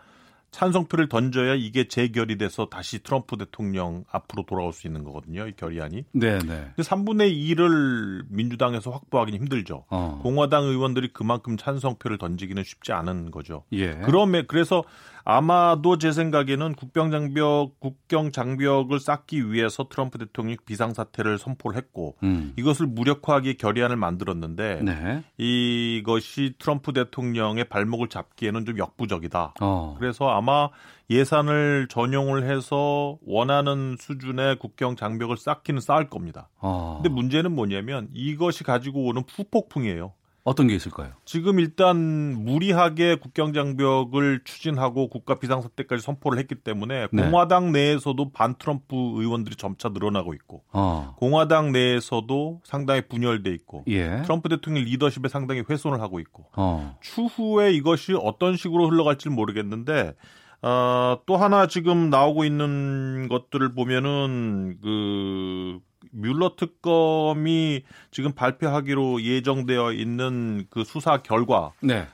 찬성표를 0.51 1.09
던져야 1.09 1.55
이게 1.55 1.87
재결이 1.87 2.39
돼서 2.39 2.67
다시 2.67 3.03
트럼프 3.03 3.37
대통령 3.37 4.05
앞으로 4.11 4.45
돌아올 4.47 4.73
수 4.73 4.87
있는 4.87 5.05
거거든요. 5.05 5.47
이 5.47 5.53
결의안이. 5.53 6.05
네, 6.13 6.39
네. 6.39 6.73
3분의 6.77 7.33
2를 7.33 8.25
민주당에서 8.29 8.91
확보하기는 8.91 9.39
힘들죠. 9.41 9.85
어. 9.89 10.21
공화당 10.23 10.65
의원들이 10.65 11.13
그만큼 11.13 11.57
찬성표를 11.57 12.19
던지기는 12.19 12.63
쉽지 12.65 12.93
않은 12.93 13.31
거죠. 13.31 13.65
예. 13.73 13.95
그럼에 13.95 14.43
그래서 14.47 14.83
아마도 15.25 15.99
제 15.99 16.13
생각에는 16.13 16.75
국경 16.75 17.11
장벽 17.11 17.79
국경 17.81 18.33
장벽을 18.33 19.01
쌓기 19.01 19.53
위해서 19.53 19.89
트럼프 19.89 20.19
대통령이 20.19 20.59
비상 20.65 20.95
사태를 20.95 21.39
선포를 21.39 21.77
했고 21.77 22.17
음. 22.23 22.53
이것을 22.57 22.87
무력화하기 22.87 23.55
결의안을 23.57 23.97
만들었는데 23.97 24.83
네. 24.83 25.25
이것이 25.39 26.55
트럼프 26.59 26.93
대통령의 26.93 27.65
발목을 27.65 28.09
잡기에는 28.09 28.65
좀 28.67 28.79
역부족이다. 28.79 29.55
어. 29.61 29.97
그래서 29.99 30.29
아마 30.29 30.69
예산을 31.11 31.89
전용을 31.89 32.49
해서 32.49 33.19
원하는 33.27 33.97
수준의 33.99 34.61
국경 34.61 34.95
장벽을 34.95 35.37
쌓기는 35.37 35.81
쌓을 35.81 36.09
겁니다. 36.09 36.49
어. 36.61 37.01
근데 37.03 37.09
문제는 37.09 37.53
뭐냐면 37.53 38.09
이것이 38.15 38.63
가지고 38.63 39.07
오는 39.07 39.25
후폭풍이에요. 39.29 40.13
어떤 40.43 40.69
게 40.69 40.75
있을까요? 40.75 41.13
지금 41.25 41.61
일단 41.61 41.97
무리하게 41.97 43.17
국경 43.17 43.53
장벽을 43.53 44.41
추진하고 44.45 45.09
국가 45.09 45.39
비상사태까지 45.39 46.03
선포를 46.03 46.39
했기 46.39 46.55
때문에 46.55 47.09
네. 47.13 47.23
공화당 47.23 47.73
내에서도 47.73 48.33
반 48.33 48.55
트럼프 48.59 48.95
의원들이 48.95 49.57
점차 49.57 49.91
늘어나고 49.91 50.33
있고 50.35 50.63
어. 50.73 51.15
공화당 51.19 51.73
내에서도 51.73 52.61
상당히 52.65 53.03
분열돼 53.03 53.51
있고 53.51 53.85
예. 53.89 54.23
트럼프 54.23 54.49
대통령 54.49 54.85
리더십에 54.85 55.29
상당히 55.29 55.63
훼손을 55.69 56.01
하고 56.01 56.21
있고 56.21 56.47
어. 56.57 56.97
추후에 57.01 57.73
이것이 57.73 58.15
어떤 58.15 58.57
식으로 58.57 58.89
흘러갈지 58.89 59.29
모르겠는데 59.29 60.15
어, 60.63 61.19
또 61.27 61.37
하나 61.37 61.67
지금 61.67 62.11
나오고 62.11 62.45
있는 62.45 63.29
것들을 63.29 63.75
보면은 63.75 64.79
그 64.83 65.81
뮬러 66.11 66.57
특검이 66.57 67.83
지금 68.11 68.33
발표하기로 68.33 69.23
예정되어 69.23 69.93
있는 69.93 70.67
그 70.71 70.85
수사 70.85 71.19
결과가 71.19 71.73
네. 71.81 72.07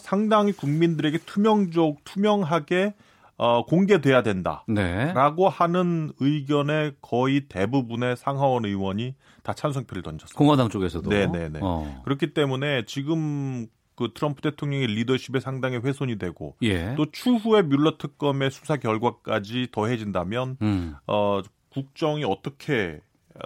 상당히 0.00 0.52
국민들에게 0.52 1.18
투명적 1.24 2.04
투명하게 2.04 2.94
어, 3.38 3.64
공개돼야 3.64 4.22
된다라고 4.22 4.68
네. 4.68 5.12
하는 5.50 6.12
의견의 6.20 6.94
거의 7.00 7.48
대부분의 7.48 8.16
상하원 8.16 8.64
의원이 8.64 9.14
다 9.42 9.52
찬성표를 9.52 10.02
던졌어요. 10.02 10.36
공화당 10.36 10.68
쪽에서도. 10.68 11.08
네네네. 11.10 11.58
어. 11.62 12.02
그렇기 12.04 12.34
때문에 12.34 12.84
지금 12.86 13.66
그 13.96 14.10
트럼프 14.14 14.42
대통령의 14.42 14.86
리더십에 14.86 15.40
상당히 15.40 15.76
훼손이 15.78 16.18
되고 16.18 16.56
예. 16.62 16.94
또 16.94 17.10
추후에 17.10 17.62
뮬러 17.62 17.98
특검의 17.98 18.50
수사 18.50 18.76
결과까지 18.76 19.68
더해진다면 19.72 20.58
음. 20.62 20.94
어, 21.06 21.40
국정이 21.70 22.24
어떻게 22.24 23.00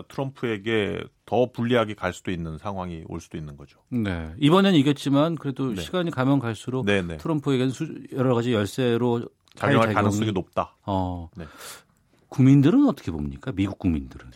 트럼프에게 0.09 1.05
더 1.25 1.51
불리하게 1.51 1.95
갈 1.95 2.13
수도 2.13 2.31
있는 2.31 2.59
상황이 2.59 3.05
올 3.09 3.21
수도 3.21 3.37
있는 3.37 3.57
거죠. 3.57 3.81
네. 3.89 4.33
이번엔 4.39 4.75
이겼지만 4.75 5.37
그래도 5.37 5.75
네. 5.75 5.81
시간이 5.81 6.11
가면 6.11 6.39
갈수록 6.39 6.85
네네. 6.85 7.07
네. 7.07 7.17
트럼프에게는 7.19 7.73
여러 8.13 8.35
가지 8.35 8.53
열쇠로 8.53 9.29
작용할 9.55 9.93
가능성이 9.93 10.33
높다. 10.33 10.77
어. 10.85 11.31
네. 11.37 11.45
국민들은 12.29 12.87
어떻게 12.89 13.11
봅니까? 13.11 13.53
미국 13.53 13.79
국민들은? 13.79 14.31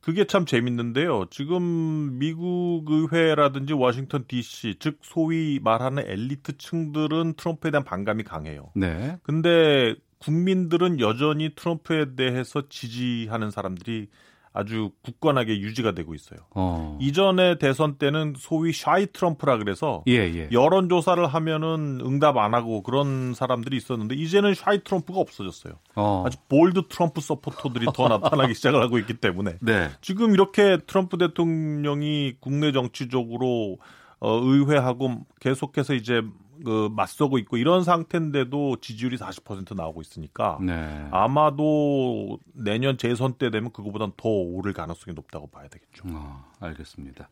그게 0.00 0.26
참 0.26 0.44
재밌는데요. 0.44 1.26
지금 1.30 2.18
미국 2.18 2.84
의회라든지 2.88 3.72
워싱턴 3.72 4.26
DC, 4.28 4.76
즉 4.78 4.98
소위 5.00 5.60
말하는 5.62 6.04
엘리트 6.06 6.58
층들은 6.58 7.34
트럼프에 7.38 7.70
대한 7.70 7.84
반감이 7.84 8.22
강해요. 8.22 8.70
네. 8.74 9.16
근데 9.22 9.94
국민들은 10.18 11.00
여전히 11.00 11.54
트럼프에 11.54 12.14
대해서 12.16 12.68
지지하는 12.68 13.50
사람들이 13.50 14.08
아주 14.56 14.92
굳건하게 15.02 15.58
유지가 15.58 15.92
되고 15.92 16.14
있어요. 16.14 16.38
어. 16.54 16.96
이전에 17.00 17.58
대선 17.58 17.98
때는 17.98 18.34
소위 18.38 18.72
shy 18.72 19.08
트럼프라 19.12 19.58
그래서 19.58 20.04
예, 20.06 20.12
예. 20.12 20.48
여론 20.52 20.88
조사를 20.88 21.26
하면은 21.26 22.00
응답 22.00 22.36
안 22.36 22.54
하고 22.54 22.82
그런 22.84 23.34
사람들이 23.34 23.76
있었는데 23.76 24.14
이제는 24.14 24.54
shy 24.54 24.84
트럼프가 24.84 25.18
없어졌어요. 25.18 25.74
어. 25.96 26.22
아주 26.24 26.38
bold 26.48 26.86
Trump 26.88 27.20
supporter들이 27.20 27.86
더 27.92 28.06
나타나기 28.06 28.54
시작을 28.54 28.80
하고 28.80 28.98
있기 28.98 29.14
때문에 29.14 29.56
네. 29.60 29.90
지금 30.00 30.32
이렇게 30.34 30.78
트럼프 30.86 31.18
대통령이 31.18 32.34
국내 32.38 32.70
정치적으로 32.70 33.78
어, 34.20 34.40
의회하고 34.40 35.26
계속해서 35.40 35.94
이제 35.94 36.22
그 36.64 36.88
맞서고 36.92 37.38
있고 37.38 37.56
이런 37.56 37.82
상태인데도 37.84 38.76
지지율이 38.80 39.16
40% 39.16 39.74
나오고 39.74 40.00
있으니까 40.02 40.58
네. 40.60 41.08
아마도 41.10 42.38
내년 42.52 42.98
재선 42.98 43.34
때 43.34 43.50
되면 43.50 43.72
그거보단 43.72 44.12
더 44.16 44.28
오를 44.28 44.72
가능성이 44.72 45.14
높다고 45.14 45.46
봐야 45.48 45.68
되겠죠. 45.68 46.04
어, 46.08 46.44
알겠습니다. 46.60 47.28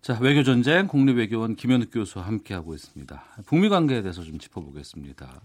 자, 0.00 0.18
외교 0.20 0.42
전쟁 0.42 0.86
국립외교원 0.86 1.56
김현욱 1.56 1.90
교수와 1.92 2.26
함께 2.26 2.54
하고 2.54 2.74
있습니다. 2.74 3.24
북미 3.46 3.68
관계에 3.68 4.02
대해서 4.02 4.22
좀 4.22 4.38
짚어보겠습니다. 4.38 5.40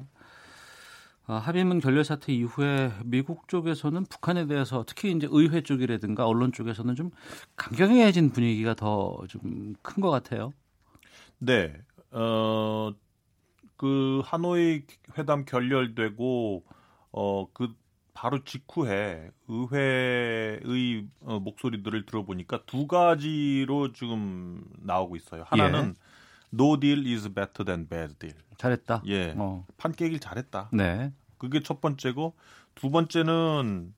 어, 1.27 1.33
합의문 1.35 1.79
결렬 1.79 2.03
사태 2.03 2.33
이후에 2.33 2.91
미국 3.05 3.47
쪽에서는 3.47 4.03
북한에 4.05 4.47
대해서 4.47 4.83
특히 4.87 5.11
이제 5.11 5.27
의회 5.29 5.61
쪽이라든가 5.61 6.25
언론 6.25 6.51
쪽에서는 6.51 6.95
좀 6.95 7.11
강경해진 7.55 8.31
분위기가 8.31 8.73
더 8.73 9.25
좀 9.29 9.75
큰 9.83 10.01
것 10.01 10.09
같아요. 10.09 10.51
네, 11.37 11.73
어, 12.12 12.91
그 13.78 14.22
하노이 14.26 14.84
회담 15.18 15.45
결렬되고 15.45 16.64
어, 17.12 17.47
그 17.53 17.74
바로 18.14 18.43
직후에 18.43 19.32
의회의 19.47 21.08
어, 21.21 21.39
목소리들을 21.39 22.05
들어보니까 22.05 22.63
두 22.66 22.88
가지로 22.88 23.93
지금 23.93 24.66
나오고 24.79 25.16
있어요. 25.16 25.43
하나는 25.47 25.96
예. 25.96 26.09
No 26.54 26.79
deal 26.79 27.05
is 27.08 27.33
better 27.33 27.63
than 27.63 27.88
bad 27.88 28.16
deal. 28.20 28.38
잘했다. 28.58 29.04
예. 29.08 29.33
어. 29.38 29.66
판 29.78 29.93
깨길 29.93 30.20
잘했다. 30.20 30.70
네. 30.74 31.13
그게 31.38 31.62
첫 31.62 31.79
번째고 31.79 32.36
두 32.75 32.89
번째는 32.89 33.93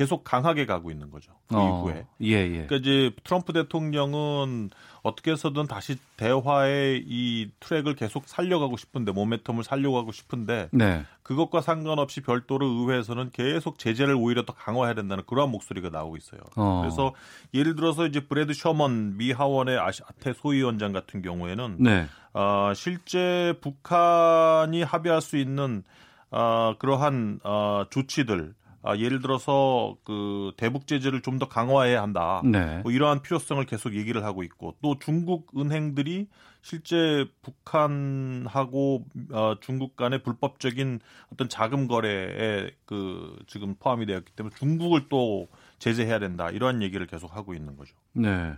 계속 0.00 0.24
강하게 0.24 0.64
가고 0.64 0.90
있는 0.90 1.10
거죠. 1.10 1.30
그 1.46 1.56
어, 1.58 1.84
이후에. 1.84 2.06
예, 2.22 2.36
예. 2.36 2.66
그러니까 2.66 2.76
이제 2.76 3.10
트럼프 3.22 3.52
대통령은 3.52 4.70
어떻게 5.02 5.32
해서든 5.32 5.66
다시 5.66 5.98
대화의 6.16 7.04
이 7.06 7.50
트랙을 7.60 7.96
계속 7.96 8.26
살려가고 8.26 8.78
싶은데 8.78 9.12
모멘텀을 9.12 9.62
살려가고 9.62 10.10
싶은데 10.10 10.70
네. 10.72 11.04
그것과 11.22 11.60
상관없이 11.60 12.22
별도로 12.22 12.66
의회에서는 12.66 13.28
계속 13.34 13.78
제재를 13.78 14.14
오히려 14.14 14.46
더 14.46 14.54
강화해야 14.54 14.94
된다는 14.94 15.22
그러한 15.26 15.50
목소리가 15.50 15.90
나오고 15.90 16.16
있어요. 16.16 16.40
어. 16.56 16.80
그래서 16.80 17.12
예를 17.52 17.76
들어서 17.76 18.06
이제 18.06 18.20
브래드 18.20 18.54
셔먼 18.54 19.18
미 19.18 19.32
하원의 19.32 19.78
아태 19.78 20.32
소위원장 20.32 20.92
같은 20.92 21.20
경우에는 21.20 21.76
네. 21.78 22.06
어, 22.32 22.72
실제 22.74 23.52
북한이 23.60 24.82
합의할 24.82 25.20
수 25.20 25.36
있는 25.36 25.82
어, 26.30 26.74
그러한 26.78 27.40
어, 27.44 27.84
조치들 27.90 28.54
아, 28.82 28.96
예를 28.96 29.20
들어서 29.20 29.96
그 30.04 30.52
대북 30.56 30.86
제재를 30.86 31.20
좀 31.22 31.38
더 31.38 31.48
강화해야 31.48 32.02
한다. 32.02 32.42
네. 32.44 32.80
뭐 32.82 32.92
이러한 32.92 33.22
필요성을 33.22 33.64
계속 33.66 33.94
얘기를 33.94 34.24
하고 34.24 34.42
있고 34.42 34.74
또 34.82 34.98
중국 34.98 35.50
은행들이 35.56 36.28
실제 36.62 37.26
북한하고 37.42 39.06
어, 39.32 39.54
중국 39.60 39.96
간의 39.96 40.22
불법적인 40.22 41.00
어떤 41.32 41.48
자금 41.48 41.88
거래에 41.88 42.70
그 42.84 43.36
지금 43.46 43.74
포함이 43.78 44.06
되었기 44.06 44.32
때문에 44.32 44.54
중국을 44.58 45.08
또 45.08 45.48
제재해야 45.78 46.18
된다. 46.18 46.50
이러한 46.50 46.82
얘기를 46.82 47.06
계속 47.06 47.34
하고 47.36 47.54
있는 47.54 47.76
거죠. 47.76 47.94
네. 48.12 48.52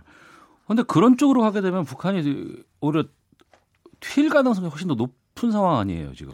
근데 0.67 0.83
그런 0.83 1.17
쪽으로 1.17 1.43
하게 1.43 1.61
되면 1.61 1.85
북한이 1.85 2.63
오히려 2.81 3.05
튈 3.99 4.29
가능성이 4.29 4.67
훨씬 4.67 4.87
더 4.87 4.95
높 4.95 5.22
은 5.43 5.51
상황 5.51 5.77
아니에요, 5.79 6.13
지금. 6.13 6.33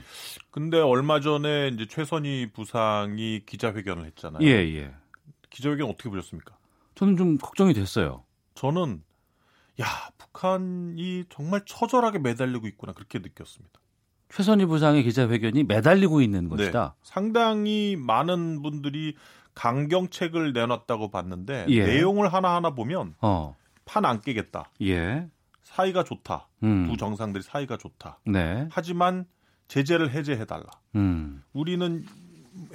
근데 0.52 0.80
얼마 0.80 1.20
전에 1.20 1.70
이제 1.70 1.88
최선희 1.88 2.52
부상이 2.54 3.42
기자회견을 3.46 4.06
했잖아요. 4.06 4.46
예, 4.46 4.52
예. 4.76 4.94
기자회견 5.50 5.90
어떻게 5.90 6.10
보셨습니까? 6.10 6.56
저는 6.96 7.18
좀 7.18 7.38
걱정이 7.38 7.74
됐어요. 7.74 8.24
저는 8.56 9.02
야, 9.82 9.86
북한이 10.18 11.26
정말 11.30 11.62
처절하게 11.66 12.20
매달리고 12.20 12.68
있구나 12.68 12.94
그렇게 12.94 13.20
느꼈습니다. 13.20 13.80
최선희 14.30 14.66
부상의 14.66 15.04
기자회견이 15.04 15.64
매달리고 15.64 16.22
있는 16.22 16.50
네. 16.50 16.50
것이다. 16.50 16.96
상당히 17.02 17.96
많은 17.98 18.62
분들이 18.62 19.16
강경책을 19.56 20.54
내놨다고 20.54 21.10
봤는데 21.10 21.66
예. 21.70 21.86
내용을 21.86 22.32
하나 22.32 22.56
하나 22.56 22.76
보면 22.76 23.16
어. 23.22 23.56
판안 23.86 24.22
깨겠다. 24.22 24.70
예. 24.84 25.28
사이가 25.70 26.04
좋다. 26.04 26.48
음. 26.64 26.88
두 26.88 26.98
정상들이 26.98 27.44
사이가 27.44 27.78
좋다. 27.78 28.20
네. 28.26 28.68
하지만 28.72 29.26
제재를 29.68 30.12
해제해 30.12 30.46
달라. 30.46 30.66
음. 30.96 31.44
우리는 31.54 32.06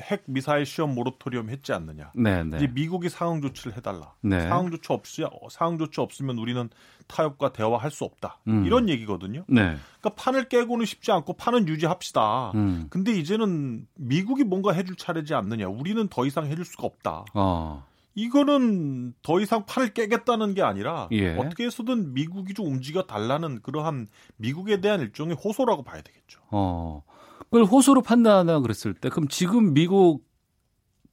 핵 0.01 0.23
미사일 0.27 0.65
시험 0.65 0.95
모라토리엄 0.95 1.51
했지 1.51 1.73
않느냐. 1.73 2.13
네, 2.15 2.45
네. 2.45 2.57
이제 2.57 2.67
미국이 2.69 3.09
상응 3.09 3.43
조치를 3.43 3.77
해달라. 3.77 4.15
네. 4.21 4.49
상응 4.49 4.71
조치 4.71 4.93
없이 4.93 5.25
어, 5.25 5.31
상응 5.51 5.77
조치 5.77 6.01
없으면 6.01 6.39
우리는 6.39 6.71
타협과 7.09 7.53
대화할 7.53 7.91
수 7.91 8.05
없다. 8.05 8.39
음. 8.47 8.65
이런 8.65 8.89
얘기거든요. 8.89 9.45
네. 9.49 9.77
그러니까 10.01 10.11
판을 10.17 10.49
깨고는 10.49 10.87
쉽지 10.87 11.11
않고 11.11 11.35
판은 11.35 11.67
유지합시다. 11.69 12.53
음. 12.55 12.87
근데 12.89 13.13
이제는 13.13 13.87
미국이 13.97 14.45
뭔가 14.45 14.73
해줄 14.73 14.97
차례지 14.97 15.35
않느냐. 15.35 15.67
우리는 15.69 16.07
더 16.09 16.25
이상 16.25 16.47
해줄 16.47 16.65
수가 16.65 16.87
없다. 16.87 17.25
어. 17.35 17.85
이거는 18.15 19.15
더 19.23 19.41
이상 19.41 19.67
판을 19.67 19.93
깨겠다는 19.93 20.55
게 20.55 20.63
아니라 20.63 21.09
예. 21.13 21.35
어떻게 21.37 21.65
해서든 21.65 22.15
미국이 22.15 22.55
좀 22.55 22.67
움직여 22.67 23.03
달라는 23.03 23.61
그러한 23.63 24.07
미국에 24.37 24.81
대한 24.81 25.01
일종의 25.01 25.37
호소라고 25.37 25.83
봐야 25.83 26.01
되겠죠. 26.03 26.41
어. 26.51 27.03
그걸 27.45 27.65
호소로 27.65 28.03
판단하나 28.03 28.61
그랬을 28.61 28.95
때 28.95 29.09
그럼 29.09 29.29
지금 29.29 29.75
미국 29.75 30.25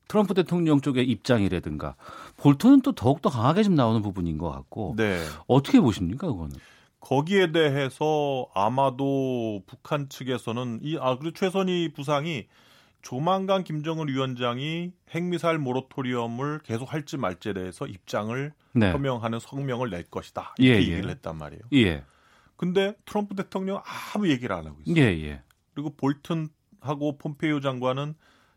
트럼프 0.07 0.33
대통령 0.33 0.81
쪽의 0.81 1.07
입장이라든가 1.09 1.95
볼턴은 2.37 2.81
또 2.81 2.91
더욱더 2.91 3.29
강하게 3.29 3.63
좀 3.63 3.75
나오는 3.75 4.01
부분인 4.01 4.37
것 4.37 4.49
같고 4.51 4.95
네. 4.97 5.23
어떻게 5.47 5.79
보십니까 5.79 6.27
그거는? 6.27 6.55
거기에 6.99 7.51
대해서 7.51 8.47
아마도 8.53 9.63
북한 9.65 10.07
측에서는 10.09 10.79
이 10.83 10.97
아 10.99 11.17
그리고 11.17 11.33
최선희 11.33 11.93
부상이 11.93 12.45
조만간 13.01 13.63
김정은 13.63 14.07
위원장이 14.07 14.91
핵미사일 15.09 15.57
모라토리엄을 15.59 16.59
계속 16.63 16.91
할지 16.91 17.17
말지에 17.17 17.53
대해서 17.53 17.87
입장을 17.87 18.53
네. 18.73 18.91
표명하는 18.91 19.39
성명을 19.39 19.89
낼 19.89 20.03
것이다. 20.03 20.55
이렇게 20.57 20.79
예, 20.79 20.83
예. 20.83 20.91
얘기를 20.91 21.09
했단 21.09 21.37
말이에요. 21.37 21.61
예. 21.73 22.03
근데 22.57 22.95
트럼프 23.05 23.35
대통령 23.35 23.81
아무 24.13 24.29
얘기를 24.29 24.55
안 24.55 24.67
하고 24.67 24.77
있어요. 24.85 25.03
예, 25.03 25.09
예. 25.23 25.41
그리고 25.73 25.95
볼튼하고 25.95 27.17
폼페이오 27.17 27.59
장관은 27.59 28.13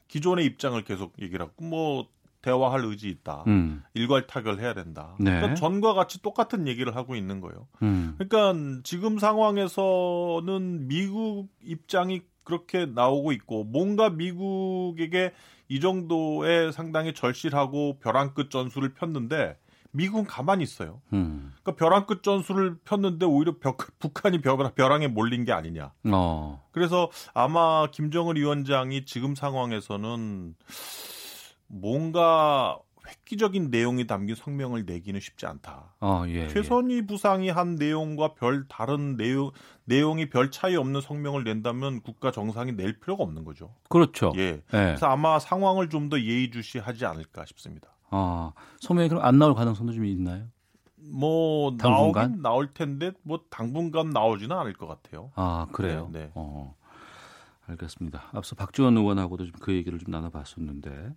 기존의 0.08 0.44
입장을 0.44 0.82
계속 0.84 1.14
얘기를 1.20 1.46
하고 1.46 1.64
뭐 1.64 2.06
대화할 2.42 2.84
의지 2.84 3.08
있다. 3.08 3.44
음. 3.46 3.82
일괄 3.94 4.26
타결해야 4.26 4.74
된다. 4.74 5.16
네. 5.18 5.30
그러니까 5.30 5.54
전과 5.54 5.94
같이 5.94 6.20
똑같은 6.20 6.68
얘기를 6.68 6.94
하고 6.94 7.16
있는 7.16 7.40
거예요. 7.40 7.66
음. 7.82 8.14
그러니까 8.18 8.80
지금 8.84 9.18
상황에서는 9.18 10.86
미국 10.86 11.48
입장이 11.62 12.20
그렇게 12.44 12.86
나오고 12.86 13.32
있고 13.32 13.64
뭔가 13.64 14.10
미국에게 14.10 15.32
이 15.68 15.80
정도의 15.80 16.72
상당히 16.72 17.14
절실하고 17.14 17.98
벼랑 17.98 18.34
끝 18.34 18.50
전술을 18.50 18.94
폈는데 18.94 19.56
미국은 19.92 20.24
가만히 20.24 20.64
있어요. 20.64 21.00
음. 21.12 21.52
그러니까 21.62 21.76
벼랑 21.76 22.06
끝 22.06 22.22
전술을 22.22 22.78
폈는데 22.84 23.26
오히려 23.26 23.54
벼- 23.58 23.76
북한이 23.98 24.40
벼, 24.40 24.56
벼랑에 24.74 25.06
몰린 25.08 25.44
게 25.44 25.52
아니냐. 25.52 25.92
어. 26.12 26.62
그래서 26.72 27.10
아마 27.32 27.86
김정은 27.90 28.36
위원장이 28.36 29.04
지금 29.06 29.34
상황에서는 29.36 30.54
뭔가 31.68 32.78
획기적인 33.06 33.70
내용이 33.70 34.06
담긴 34.06 34.34
성명을 34.34 34.84
내기는 34.86 35.18
쉽지 35.20 35.46
않다. 35.46 35.94
어, 36.00 36.24
예. 36.28 36.44
예. 36.44 36.48
최선희 36.48 37.06
부상이 37.06 37.50
한 37.50 37.74
내용과 37.74 38.34
별 38.34 38.66
다른 38.68 39.16
내용 39.16 39.50
내용이 39.84 40.30
별 40.30 40.50
차이 40.50 40.74
없는 40.76 41.00
성명을 41.00 41.44
낸다면 41.44 42.00
국가 42.02 42.30
정상이 42.30 42.72
낼 42.72 42.98
필요가 43.00 43.22
없는 43.24 43.44
거죠. 43.44 43.74
그렇죠. 43.88 44.32
예. 44.36 44.42
예. 44.42 44.62
그래서 44.70 45.06
아마 45.06 45.38
상황을 45.38 45.88
좀 45.90 46.08
더 46.08 46.20
예의주시하지 46.20 47.04
않을까 47.06 47.44
싶습니다. 47.46 47.88
아, 48.10 48.52
소명이 48.80 49.08
그럼 49.08 49.24
안 49.24 49.38
나올 49.38 49.54
가능성도 49.54 49.92
좀 49.92 50.04
있나요? 50.04 50.44
뭐 50.96 51.76
당분간? 51.76 52.22
나오긴 52.30 52.42
나올 52.42 52.72
텐데 52.72 53.12
뭐 53.22 53.40
당분간 53.50 54.10
나오지는 54.10 54.56
않을 54.56 54.72
것 54.74 54.86
같아요. 54.86 55.30
아, 55.34 55.66
그래요? 55.72 56.08
네. 56.12 56.20
네. 56.20 56.30
어. 56.34 56.74
알겠습니다. 57.66 58.24
앞서 58.32 58.54
박지원 58.56 58.96
의원하고도 58.96 59.44
좀 59.46 59.52
그 59.60 59.72
얘기를 59.74 59.98
좀 59.98 60.10
나눠봤었는데 60.10 61.14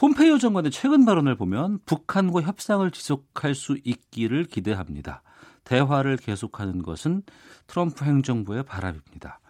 홈페이오 0.00 0.38
장관의 0.38 0.70
최근 0.70 1.04
발언을 1.04 1.34
보면 1.34 1.80
북한과 1.84 2.42
협상을 2.42 2.88
지속할 2.92 3.56
수 3.56 3.76
있기를 3.82 4.44
기대합니다. 4.44 5.22
대화를 5.64 6.16
계속하는 6.16 6.82
것은 6.82 7.22
트럼프 7.66 8.04
행정부의 8.04 8.62
바람입니다. 8.62 9.40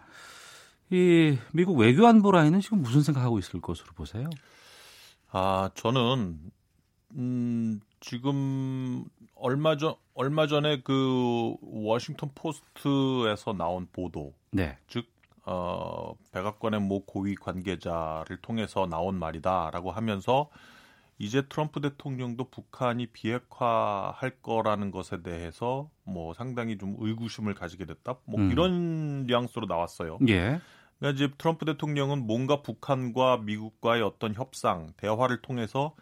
이 0.89 1.37
미국 1.53 1.77
외교안보 1.77 2.31
라인은 2.31 2.61
지금 2.61 2.81
무슨 2.81 3.03
생각하고 3.03 3.37
있을 3.37 3.61
것으로 3.61 3.93
보세요? 3.93 4.27
아, 5.31 5.69
저는 5.75 6.39
음, 7.11 7.79
지금 7.99 9.05
얼마 9.35 9.77
전 9.77 9.93
얼마 10.15 10.47
전에 10.47 10.81
그 10.81 11.55
워싱턴 11.61 12.31
포스트에서 12.33 13.53
나온 13.53 13.87
보도, 13.91 14.33
네. 14.51 14.77
즉 14.87 15.05
어, 15.45 16.13
백악관의 16.31 16.81
모 16.81 17.05
고위 17.05 17.35
관계자를 17.35 18.37
통해서 18.41 18.85
나온 18.85 19.15
말이다라고 19.15 19.91
하면서 19.91 20.49
이제 21.17 21.41
트럼프 21.49 21.81
대통령도 21.81 22.45
북한이 22.45 23.07
비핵화할 23.07 24.37
거라는 24.41 24.89
것에 24.89 25.21
대해서 25.21 25.89
뭐 26.05 26.33
상당히 26.33 26.77
좀 26.77 26.95
의구심을 26.97 27.55
가지게 27.55 27.85
됐다. 27.85 28.15
뭐 28.23 28.39
음. 28.39 28.51
이런 28.51 29.25
뉘앙스로 29.27 29.65
나왔어요. 29.67 30.17
예. 30.29 30.61
그러니까 30.97 31.15
이제 31.15 31.33
트럼프 31.37 31.65
대통령은 31.65 32.25
뭔가 32.25 32.61
북한과 32.61 33.37
미국과의 33.37 34.01
어떤 34.01 34.33
협상, 34.33 34.93
대화를 34.95 35.41
통해서 35.41 35.93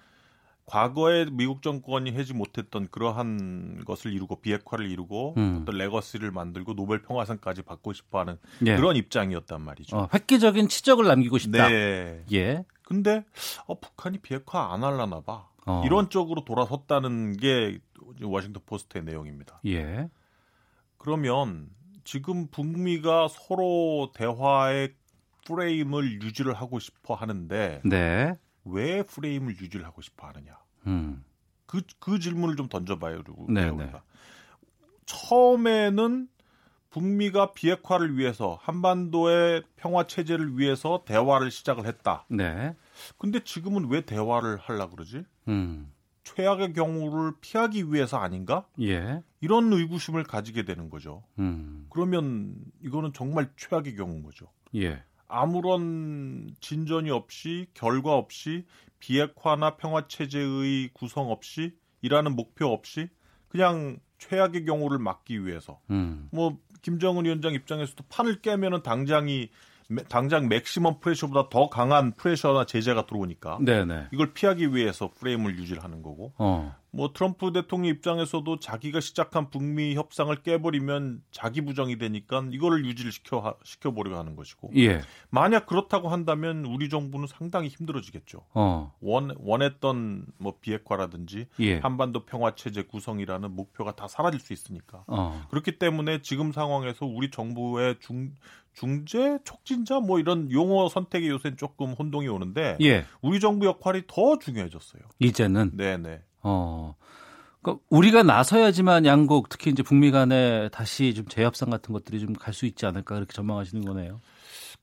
과거에 0.68 1.26
미국 1.32 1.62
정권이 1.62 2.12
하지 2.12 2.34
못했던 2.34 2.88
그러한 2.92 3.84
것을 3.86 4.14
이루고 4.14 4.42
비핵화를 4.42 4.92
이루고 4.92 5.36
음. 5.38 5.60
어떤 5.62 5.78
legacy를 5.78 6.32
만들고 6.32 6.76
노벨 6.76 7.02
평화상까지 7.02 7.62
받고 7.62 7.94
싶어하는 7.94 8.38
예. 8.66 8.76
그런 8.76 8.98
입장이었단 8.98 9.62
말이죠. 9.62 9.96
어, 9.96 10.10
획기적인 10.14 10.68
치적을 10.68 11.06
남기고 11.08 11.38
싶다. 11.38 11.70
네. 11.70 12.22
예. 12.34 12.66
근데 12.84 13.24
어, 13.66 13.80
북한이 13.80 14.18
비핵화 14.20 14.74
안 14.74 14.84
할라나 14.84 15.22
봐. 15.22 15.48
어. 15.66 15.84
이런 15.86 16.10
쪽으로 16.10 16.44
돌아섰다는 16.44 17.38
게 17.38 17.80
워싱턴 18.22 18.62
포스트의 18.66 19.06
내용입니다. 19.06 19.62
예. 19.68 20.10
그러면 20.98 21.70
지금 22.04 22.48
북미가 22.48 23.30
서로 23.30 24.12
대화의 24.14 24.94
프레임을 25.46 26.22
유지를 26.24 26.54
하고 26.54 26.80
싶어 26.80 27.14
하는데 27.14 27.82
네. 27.86 28.36
왜 28.70 29.04
프레임을 29.04 29.60
유지를 29.60 29.86
하고 29.86 30.02
싶어 30.02 30.28
하느냐? 30.28 30.58
음. 30.88 31.24
그, 31.66 31.82
그 32.00 32.20
질문을 32.20 32.56
좀 32.56 32.70
던져봐요. 32.70 33.24
우리가. 33.84 34.04
처음에는 35.06 36.30
북미가 36.90 37.54
비핵화를 37.54 38.18
위해서 38.18 38.58
한반도의 38.62 39.64
평화 39.76 40.08
체제를 40.08 40.58
위해서 40.58 41.04
대화를 41.06 41.52
시작을 41.52 41.86
했다. 41.86 42.26
네. 42.30 42.76
근데 43.18 43.44
지금은 43.44 43.90
왜 43.90 44.02
대화를 44.02 44.58
하려 44.58 44.90
그러지? 44.90 45.24
음. 45.48 45.92
최악의 46.24 46.74
경우를 46.74 47.34
피하기 47.40 47.94
위해서 47.94 48.18
아닌가? 48.18 48.66
예. 48.82 49.22
이런 49.40 49.72
의구심을 49.72 50.24
가지게 50.24 50.64
되는 50.64 50.90
거죠. 50.90 51.24
음. 51.40 51.88
그러면 51.90 52.56
이거는 52.84 53.14
정말 53.14 53.50
최악의 53.56 53.96
경우인 53.96 54.24
거죠. 54.24 54.48
예. 54.76 55.04
아무런 55.28 56.54
진전이 56.62 57.12
없이 57.12 57.68
결과 57.74 58.14
없이 58.14 58.66
비핵화나 59.00 59.76
평화 59.78 60.08
체제의 60.08 60.90
구성 60.94 61.32
없이 61.32 61.74
이라는 62.02 62.36
목표 62.36 62.68
없이 62.68 63.10
그냥 63.50 64.00
최악의 64.18 64.66
경우를 64.66 64.98
막기 65.00 65.46
위해서 65.46 65.80
음. 65.90 66.30
뭐 66.32 66.58
김정은 66.82 67.26
위원장 67.26 67.54
입장에서도 67.54 68.04
판을 68.10 68.42
깨면은 68.42 68.84
당장이 68.84 69.50
당장 70.10 70.50
맥시멈 70.50 71.00
프레셔보다 71.00 71.50
더 71.50 71.70
강한 71.70 72.14
프레셔나 72.14 72.66
제재가 72.66 73.06
들어오니까 73.06 73.60
네네. 73.62 74.08
이걸 74.12 74.34
피하기 74.34 74.76
위해서 74.76 75.12
프레임을 75.18 75.58
유지하는 75.58 76.02
거고 76.02 76.34
어. 76.38 76.76
뭐 76.98 77.14
트럼프 77.14 77.54
대통령 77.54 77.92
입장에서도 77.92 78.60
자기가 78.60 79.02
시작한 79.02 79.52
북미 79.52 79.94
협상을 79.94 80.36
깨버리면 80.42 81.22
자기 81.30 81.62
부정이 81.62 82.00
되니까 82.00 82.44
이거를 82.50 82.86
유지를 82.86 83.12
시켜 83.12 83.56
시켜 83.64 83.92
보려고 83.92 84.18
하는 84.18 84.36
것이고 84.36 84.72
예. 84.78 85.02
만약 85.30 85.68
그렇다고 85.68 86.10
한다면 86.10 86.66
우리 86.66 86.90
정부는 86.90 87.28
상당히 87.28 87.68
힘들어지겠죠. 87.68 88.40
어. 88.56 88.96
원 89.00 89.36
원했던 89.38 90.26
뭐 90.40 90.56
비핵화라든지 90.60 91.46
예. 91.60 91.78
한반도 91.78 92.26
평화 92.26 92.56
체제 92.56 92.82
구성이라는 92.82 93.56
목표가 93.56 93.96
다 93.96 94.08
사라질 94.08 94.40
수 94.40 94.52
있으니까 94.52 95.04
어. 95.06 95.46
그렇기 95.52 95.78
때문에 95.78 96.24
지금 96.24 96.52
상황에서 96.52 97.06
우리 97.06 97.30
정부의 97.30 97.98
중 98.00 98.32
중재 98.74 99.38
촉진자 99.44 100.00
뭐 100.00 100.18
이런 100.18 100.52
용어 100.52 100.90
선택이 100.90 101.28
요새 101.30 101.56
조금 101.56 101.94
혼동이 101.94 102.28
오는데 102.28 102.78
예. 102.82 103.06
우리 103.22 103.40
정부 103.40 103.68
역할이 103.68 104.04
더 104.08 104.40
중요해졌어요. 104.40 105.04
이제는 105.20 105.78
네네. 105.78 106.22
어. 106.48 106.96
그러니까 107.62 107.84
우리가 107.90 108.24
나서야지만 108.24 109.06
양국 109.06 109.50
특히 109.50 109.72
이제 109.72 109.84
북미 109.84 110.12
간에 110.12 110.70
다시 110.70 111.14
좀 111.14 111.26
재협상 111.28 111.70
같은 111.70 111.92
것들이 111.94 112.20
좀 112.20 112.34
갈 112.34 112.54
수 112.54 112.66
있지 112.66 112.86
않을까 112.86 113.16
그렇게 113.16 113.34
전망하시는 113.34 113.84
거네요. 113.84 114.20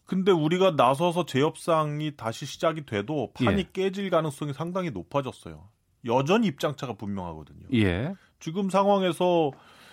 근데 0.06 0.32
우리가 0.32 0.72
나서서 0.72 1.24
재협상이 1.24 2.16
다시 2.16 2.44
시작이 2.44 2.84
돼도 2.84 3.30
판이 3.32 3.58
예. 3.60 3.68
깨질 3.72 4.10
가능성이 4.10 4.52
상당히 4.52 4.90
높아졌어요. 4.90 5.68
여전히 6.04 6.46
입장차가 6.48 6.92
분명하거든요. 6.94 7.66
예. 7.74 8.12
지금 8.38 8.68
상황에서 8.68 9.50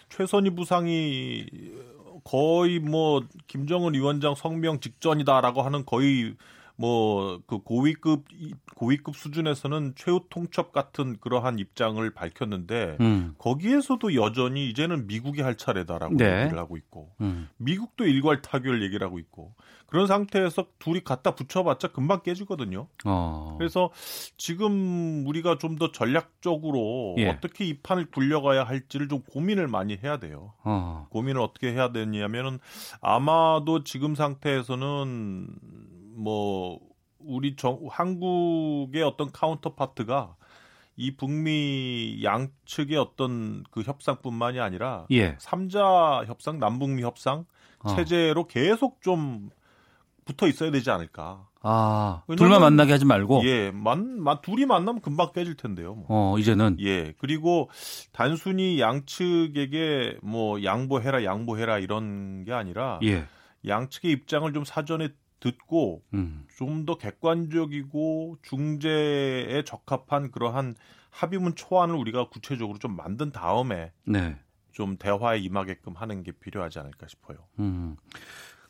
최선희 0.10 0.50
부상이 0.56 1.46
거의 2.26 2.80
뭐 2.80 3.22
김정은 3.48 3.94
위원장 3.94 4.36
성명 4.36 4.82
직전이다라고 4.82 5.62
하는 5.62 5.86
거의 5.86 6.36
뭐 6.78 7.42
그 7.48 7.60
고위급 7.60 8.26
고위급 8.76 9.16
수준에서는 9.16 9.94
최후 9.96 10.22
통첩 10.30 10.72
같은 10.72 11.18
그러한 11.20 11.60
입장을 11.60 12.08
밝혔는데 12.14 12.98
음. 13.00 13.36
거기에서도 13.38 14.16
여전히 14.16 14.70
이제는 14.70 15.08
미국이 15.08 15.42
할 15.42 15.56
차례다라고 15.56 16.16
네. 16.18 16.42
얘기를 16.44 16.58
하고 16.58 16.78
있고 16.78 17.12
음. 17.22 17.50
미국도 17.58 18.06
일괄 18.06 18.42
타결 18.42 18.82
얘기를 18.84 19.06
하고 19.06 19.20
있고 19.20 19.54
그런 19.88 20.08
상태에서 20.08 20.68
둘이 20.80 21.02
갖다 21.04 21.36
붙여봤자 21.36 21.90
금방 21.90 22.22
깨지거든요. 22.24 22.88
어. 23.04 23.56
그래서 23.58 23.92
지금 24.38 25.26
우리가 25.28 25.58
좀 25.58 25.72
더 25.82 25.92
전략적으로 25.92 27.16
예. 27.18 27.30
어떻게 27.30 27.66
이 27.66 27.80
판을 27.80 28.12
굴려가야 28.12 28.66
할지를 28.66 29.08
좀 29.08 29.22
고민을 29.24 29.68
많이 29.68 29.98
해야 30.04 30.18
돼요. 30.18 30.54
어. 30.64 31.08
고민을 31.10 31.42
어떻게 31.42 31.72
해야 31.72 31.92
되냐면은 31.92 32.60
아마도 33.02 33.84
지금 33.84 34.14
상태에서는 34.14 35.48
뭐 36.22 36.80
우리 37.20 37.56
정, 37.56 37.80
한국의 37.90 39.04
어떤 39.04 39.32
카운터파트가 39.32 40.36
이 40.98 41.16
북미 41.16 42.22
양측의 42.24 42.98
어떤 42.98 43.64
그 43.72 43.82
협상뿐만이 43.82 44.60
아니라 44.60 45.06
예. 45.12 45.36
3자 45.38 46.26
협상, 46.28 46.60
남북미 46.60 47.02
협상 47.02 47.46
어. 47.80 47.96
체제로 47.96 48.46
계속 48.46 49.02
좀 49.02 49.50
붙어 50.26 50.48
있어야 50.48 50.72
되지 50.72 50.92
않을까. 50.92 51.48
아, 51.64 52.24
둘만 52.38 52.62
만나게 52.62 52.92
하지 52.92 53.06
말고. 53.06 53.42
예, 53.46 53.72
만, 53.72 54.20
만 54.22 54.38
둘이 54.42 54.66
만나면 54.66 55.02
금방 55.02 55.32
깨질 55.32 55.56
텐데요. 55.56 55.96
뭐. 55.96 56.06
어, 56.10 56.38
이제는. 56.40 56.78
예, 56.80 57.14
그리고 57.20 57.70
단순히 58.12 58.80
양측에게 58.80 60.20
뭐 60.24 60.64
양보해라, 60.64 61.24
양보해라 61.24 61.80
이런 61.80 62.44
게 62.46 62.54
아니라 62.54 63.00
예. 63.04 63.26
양측의 63.68 64.12
입장을 64.12 64.52
좀 64.54 64.64
사전에 64.64 65.10
듣고 65.42 66.04
음. 66.14 66.46
좀더 66.56 66.98
객관적이고 66.98 68.38
중재에 68.42 69.64
적합한 69.66 70.32
그러한 70.32 70.76
합의문 71.10 71.56
초안을 71.56 71.96
우리가 71.96 72.30
구체적으로 72.30 72.80
좀 72.80 72.96
만든 72.96 73.32
다음에 73.32 73.92
네. 74.06 74.38
좀 74.72 74.96
대화에 74.96 75.40
임하게끔 75.40 75.94
하는 75.96 76.24
게 76.24 76.32
필요하지 76.32 76.80
않을까 76.80 77.08
싶어요. 77.08 77.40
음. 77.60 77.98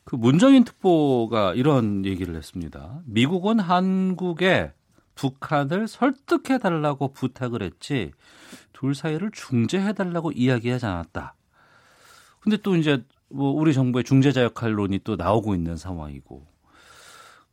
그 0.03 0.15
문정인 0.15 0.63
특보가 0.63 1.53
이런 1.53 2.05
얘기를 2.05 2.35
했습니다. 2.35 3.01
미국은 3.05 3.59
한국에 3.59 4.73
북한을 5.13 5.87
설득해 5.87 6.57
달라고 6.57 7.13
부탁을 7.13 7.61
했지 7.61 8.11
둘 8.73 8.95
사이를 8.95 9.29
중재해 9.31 9.93
달라고 9.93 10.31
이야기하지 10.31 10.85
않았다. 10.87 11.35
근데 12.39 12.57
또 12.57 12.75
이제 12.75 13.05
뭐 13.29 13.51
우리 13.51 13.73
정부의 13.73 14.03
중재자 14.03 14.41
역할론이 14.43 15.01
또 15.03 15.15
나오고 15.15 15.53
있는 15.53 15.77
상황이고 15.77 16.50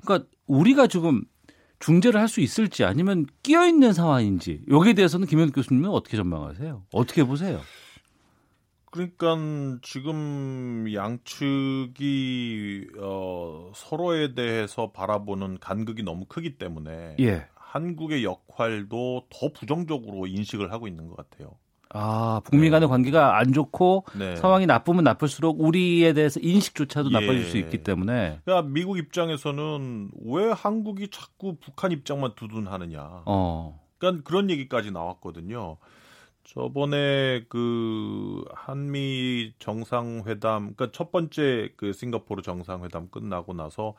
그러니까 0.05 0.29
우리가 0.47 0.87
지금 0.87 1.23
중재를 1.81 2.21
할 2.21 2.29
수 2.29 2.41
있을지 2.41 2.85
아니면 2.85 3.27
끼어 3.43 3.67
있는 3.67 3.93
상황인지 3.93 4.63
여기에 4.69 4.95
대해서는 4.95 5.27
김현 5.27 5.53
교수님은 5.53 5.91
어떻게 5.91 6.17
전망하세요? 6.17 6.87
어떻게 6.93 7.25
보세요? 7.25 7.61
그러니까 8.91 9.37
지금 9.83 10.87
양측이 10.93 12.89
어, 12.99 13.71
서로에 13.75 14.35
대해서 14.35 14.91
바라보는 14.93 15.59
간극이 15.61 16.03
너무 16.03 16.25
크기 16.27 16.57
때문에 16.57 17.17
예. 17.21 17.47
한국의 17.55 18.25
역할도 18.25 19.27
더 19.29 19.53
부정적으로 19.53 20.27
인식을 20.27 20.73
하고 20.73 20.89
있는 20.89 21.07
것 21.09 21.17
같아요. 21.17 21.51
아, 21.91 22.41
북미 22.45 22.71
간의 22.71 22.87
네. 22.87 22.91
관계가 22.91 23.39
안 23.39 23.53
좋고 23.53 24.05
네. 24.19 24.37
상황이 24.37 24.67
나쁘면 24.67 25.05
나쁠수록 25.05 25.61
우리에 25.61 26.13
대해서 26.13 26.39
인식조차도 26.41 27.11
나빠질 27.11 27.39
예. 27.39 27.45
수 27.45 27.59
있기 27.59 27.79
때문에. 27.83 28.41
그러니까 28.45 28.69
미국 28.69 28.99
입장에서는 28.99 30.11
왜 30.27 30.51
한국이 30.51 31.09
자꾸 31.09 31.57
북한 31.61 31.93
입장만 31.93 32.33
두둔하느냐. 32.37 33.23
어. 33.25 33.81
그러니까 33.99 34.23
그런 34.25 34.51
얘기까지 34.51 34.91
나왔거든요. 34.91 35.79
저번에 36.45 37.45
그 37.51 38.43
한미 38.55 39.53
정상회담, 39.59 40.75
그러니까 40.75 40.91
첫 40.93 41.13
번째 41.13 41.71
그 41.77 41.93
싱가포르 41.93 42.41
정상회담 42.41 43.09
끝나고 43.11 43.53
나서 43.53 43.95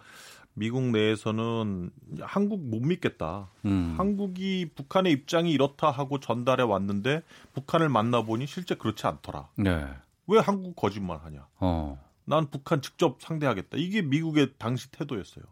미국 0.59 0.83
내에서는 0.91 1.89
한국 2.19 2.59
못 2.59 2.81
믿겠다. 2.81 3.49
음. 3.63 3.95
한국이 3.97 4.69
북한의 4.75 5.13
입장이 5.13 5.51
이렇다 5.51 5.89
하고 5.89 6.19
전달해 6.19 6.63
왔는데 6.63 7.23
북한을 7.53 7.87
만나보니 7.87 8.45
실제 8.45 8.75
그렇지 8.75 9.07
않더라. 9.07 9.47
네. 9.55 9.87
왜 10.27 10.39
한국 10.39 10.75
거짓말 10.75 11.17
하냐? 11.19 11.47
어. 11.61 11.97
난 12.25 12.49
북한 12.51 12.81
직접 12.81 13.21
상대하겠다. 13.21 13.77
이게 13.77 14.01
미국의 14.01 14.55
당시 14.57 14.91
태도였어요. 14.91 15.45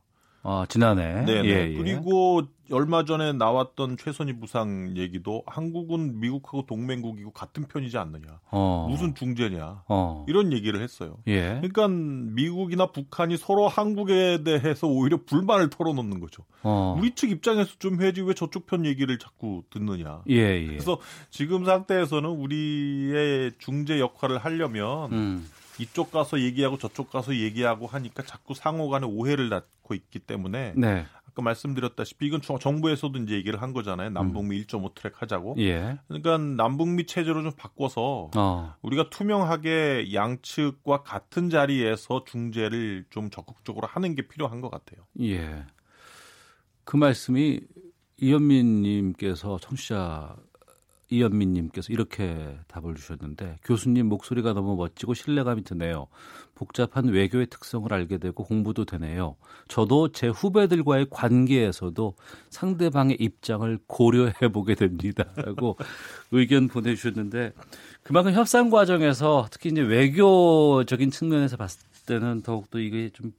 아, 0.49 0.65
지난해. 0.69 1.25
네. 1.25 1.43
예, 1.43 1.71
예. 1.71 1.73
그리고 1.73 2.41
얼마 2.71 3.03
전에 3.03 3.33
나왔던 3.33 3.97
최선희 3.97 4.39
부상 4.39 4.95
얘기도 4.95 5.43
한국은 5.45 6.21
미국하고 6.21 6.65
동맹국이고 6.65 7.31
같은 7.31 7.67
편이지 7.67 7.97
않느냐. 7.97 8.39
어. 8.51 8.87
무슨 8.89 9.13
중재냐. 9.13 9.83
어. 9.89 10.25
이런 10.29 10.53
얘기를 10.53 10.81
했어요. 10.81 11.17
예. 11.27 11.59
그러니까 11.61 11.89
미국이나 11.89 12.93
북한이 12.93 13.35
서로 13.35 13.67
한국에 13.67 14.43
대해서 14.45 14.87
오히려 14.87 15.19
불만을 15.25 15.69
털어놓는 15.69 16.21
거죠. 16.21 16.45
어. 16.63 16.95
우리 16.97 17.13
측 17.13 17.29
입장에서 17.29 17.73
좀 17.77 18.01
해야지 18.01 18.21
왜 18.21 18.33
저쪽 18.33 18.67
편 18.67 18.85
얘기를 18.85 19.19
자꾸 19.19 19.63
듣느냐. 19.69 20.21
예, 20.29 20.61
예. 20.61 20.65
그래서 20.65 20.97
지금 21.29 21.65
상태에서는 21.65 22.29
우리의 22.29 23.51
중재 23.59 23.99
역할을 23.99 24.37
하려면 24.37 25.11
음. 25.11 25.49
이쪽 25.79 26.11
가서 26.11 26.39
얘기하고 26.39 26.77
저쪽 26.77 27.09
가서 27.11 27.35
얘기하고 27.35 27.87
하니까 27.87 28.23
자꾸 28.23 28.53
상호 28.53 28.89
간에 28.89 29.05
오해를 29.05 29.49
낳고 29.49 29.93
있기 29.93 30.19
때문에 30.19 30.73
네. 30.75 31.05
아까 31.27 31.41
말씀드렸다시피 31.41 32.25
이건 32.25 32.41
정부에서도 32.41 33.17
이제 33.19 33.35
얘기를 33.35 33.61
한 33.61 33.73
거잖아요. 33.73 34.09
남북미 34.09 34.57
음. 34.57 34.63
1.5 34.63 34.95
트랙 34.95 35.21
하자고. 35.21 35.55
예. 35.59 35.99
그러니까 36.07 36.37
남북미 36.37 37.05
체제로 37.05 37.43
좀 37.43 37.51
바꿔서 37.55 38.31
어. 38.35 38.75
우리가 38.81 39.09
투명하게 39.09 40.13
양측과 40.13 41.03
같은 41.03 41.49
자리에서 41.49 42.23
중재를 42.25 43.05
좀 43.09 43.29
적극적으로 43.29 43.87
하는 43.87 44.15
게 44.15 44.27
필요한 44.27 44.61
것 44.61 44.71
같아요. 44.71 45.05
예. 45.21 45.63
그 46.83 46.97
말씀이 46.97 47.59
이현민 48.19 48.81
님께서 48.81 49.59
청취자 49.59 50.35
이현민님께서 51.09 51.93
이렇게 51.93 52.57
답을 52.67 52.95
주셨는데 52.95 53.57
교수님 53.63 54.07
목소리가 54.07 54.53
너무 54.53 54.75
멋지고 54.75 55.13
신뢰감이 55.13 55.63
드네요. 55.63 56.07
복잡한 56.55 57.05
외교의 57.05 57.47
특성을 57.47 57.91
알게 57.91 58.17
되고 58.17 58.43
공부도 58.43 58.85
되네요. 58.85 59.35
저도 59.67 60.11
제 60.11 60.27
후배들과의 60.27 61.07
관계에서도 61.09 62.15
상대방의 62.49 63.17
입장을 63.19 63.79
고려해 63.87 64.51
보게 64.51 64.75
됩니다. 64.75 65.25
라고 65.37 65.77
의견 66.31 66.67
보내주셨는데 66.67 67.53
그만큼 68.03 68.33
협상 68.33 68.69
과정에서 68.69 69.47
특히 69.51 69.69
이제 69.69 69.81
외교적인 69.81 71.11
측면에서 71.11 71.57
봤을 71.57 71.81
때는 72.05 72.41
더욱더 72.41 72.79
이게 72.79 73.09
좀 73.09 73.33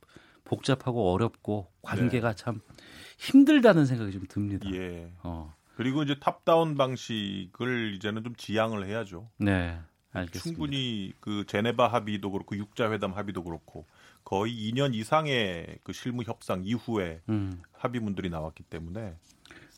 복잡하고 0.44 1.12
어렵고 1.12 1.66
관계가 1.82 2.30
네. 2.30 2.36
참 2.36 2.60
힘들다는 3.18 3.84
생각이 3.84 4.12
좀 4.12 4.22
듭니다. 4.28 4.70
예. 4.72 5.10
어. 5.22 5.57
그리고 5.78 6.02
이제 6.02 6.16
탑다운 6.18 6.76
방식을 6.76 7.94
이제는 7.94 8.24
좀 8.24 8.34
지향을 8.34 8.84
해야죠. 8.84 9.28
네. 9.38 9.78
알겠습니다. 10.12 10.42
충분히 10.42 11.12
그 11.20 11.44
제네바 11.46 11.86
합의도 11.86 12.32
그렇고 12.32 12.56
육자 12.56 12.90
회담 12.90 13.12
합의도 13.12 13.44
그렇고 13.44 13.86
거의 14.24 14.52
2년 14.54 14.92
이상의 14.92 15.78
그 15.84 15.92
실무 15.92 16.24
협상 16.24 16.62
이후에 16.64 17.20
음. 17.28 17.62
합의문들이 17.74 18.28
나왔기 18.28 18.64
때문에 18.64 19.14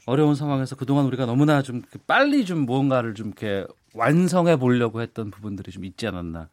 어려운 0.07 0.35
상황에서 0.35 0.75
그동안 0.75 1.05
우리가 1.05 1.27
너무나 1.27 1.61
좀 1.61 1.83
빨리 2.07 2.47
좀 2.47 2.61
무언가를 2.61 3.13
좀 3.15 3.27
이렇게 3.27 3.67
완성해 3.93 4.57
보려고 4.57 5.03
했던 5.03 5.31
부분들이 5.31 5.71
좀 5.71 5.85
있지 5.85 6.07
않았나 6.07 6.49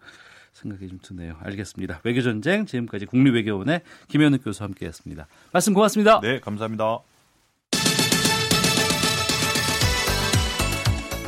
생각이 0.52 0.90
좀 0.90 1.00
드네요. 1.02 1.38
알겠습니다. 1.40 2.02
외교전쟁 2.04 2.66
지금까지 2.66 3.06
국립외교원의 3.06 3.80
김현욱 4.10 4.44
교수와 4.44 4.68
함께했습니다. 4.68 5.26
말씀 5.54 5.74
고맙습니다. 5.74 6.20
네, 6.20 6.42
감사합니다. 6.42 7.00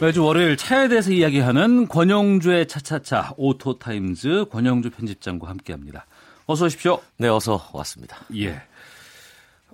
매주 0.00 0.24
월요일 0.24 0.56
차에 0.56 0.88
대해서 0.88 1.10
이야기하는 1.12 1.88
권용주의 1.88 2.66
차차차 2.66 3.34
오토타임즈 3.36 4.46
권용주 4.50 4.90
편집장과 4.90 5.48
함께합니다. 5.48 6.06
어서 6.46 6.66
오십시오. 6.66 7.00
네, 7.16 7.28
어서 7.28 7.70
왔습니다. 7.72 8.18
예. 8.36 8.60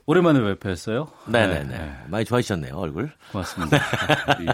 오랜만에 0.06 0.38
웹회했어요. 0.40 1.10
네네네. 1.26 1.64
네, 1.64 1.78
네. 1.78 1.96
많이 2.08 2.24
좋아지셨네요, 2.24 2.74
얼굴. 2.76 3.10
고맙습니다. 3.32 3.78
예. 4.42 4.46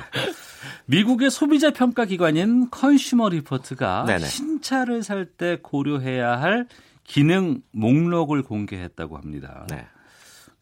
미국의 0.87 1.31
소비자 1.31 1.71
평가 1.73 2.05
기관인 2.05 2.71
컨슈머 2.71 3.29
리포트가 3.31 4.05
네네. 4.07 4.25
신차를 4.25 5.03
살 5.03 5.27
때 5.27 5.59
고려해야 5.63 6.41
할 6.41 6.67
기능 7.05 7.61
목록을 7.73 8.43
공개했다고 8.43 9.17
합니다. 9.19 9.67
네. 9.69 9.87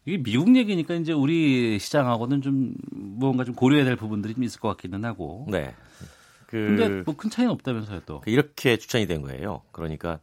이게 0.05 0.21
미국 0.21 0.55
얘기니까 0.55 0.93
이제 0.95 1.11
우리 1.13 1.79
시장하고는 1.79 2.41
좀 2.41 2.75
무언가 2.91 3.43
좀 3.43 3.55
고려해야 3.55 3.85
될 3.85 3.95
부분들이 3.95 4.35
좀 4.35 4.43
있을 4.43 4.59
것 4.59 4.69
같기는 4.69 5.03
하고. 5.03 5.47
네. 5.49 5.73
그 6.45 6.57
근데 6.77 6.89
뭐 7.01 7.15
큰 7.15 7.29
차이는 7.29 7.51
없다면서요 7.53 8.01
또. 8.05 8.21
그 8.21 8.29
이렇게 8.29 8.77
추천이 8.77 9.07
된 9.07 9.23
거예요. 9.23 9.63
그러니까 9.71 10.19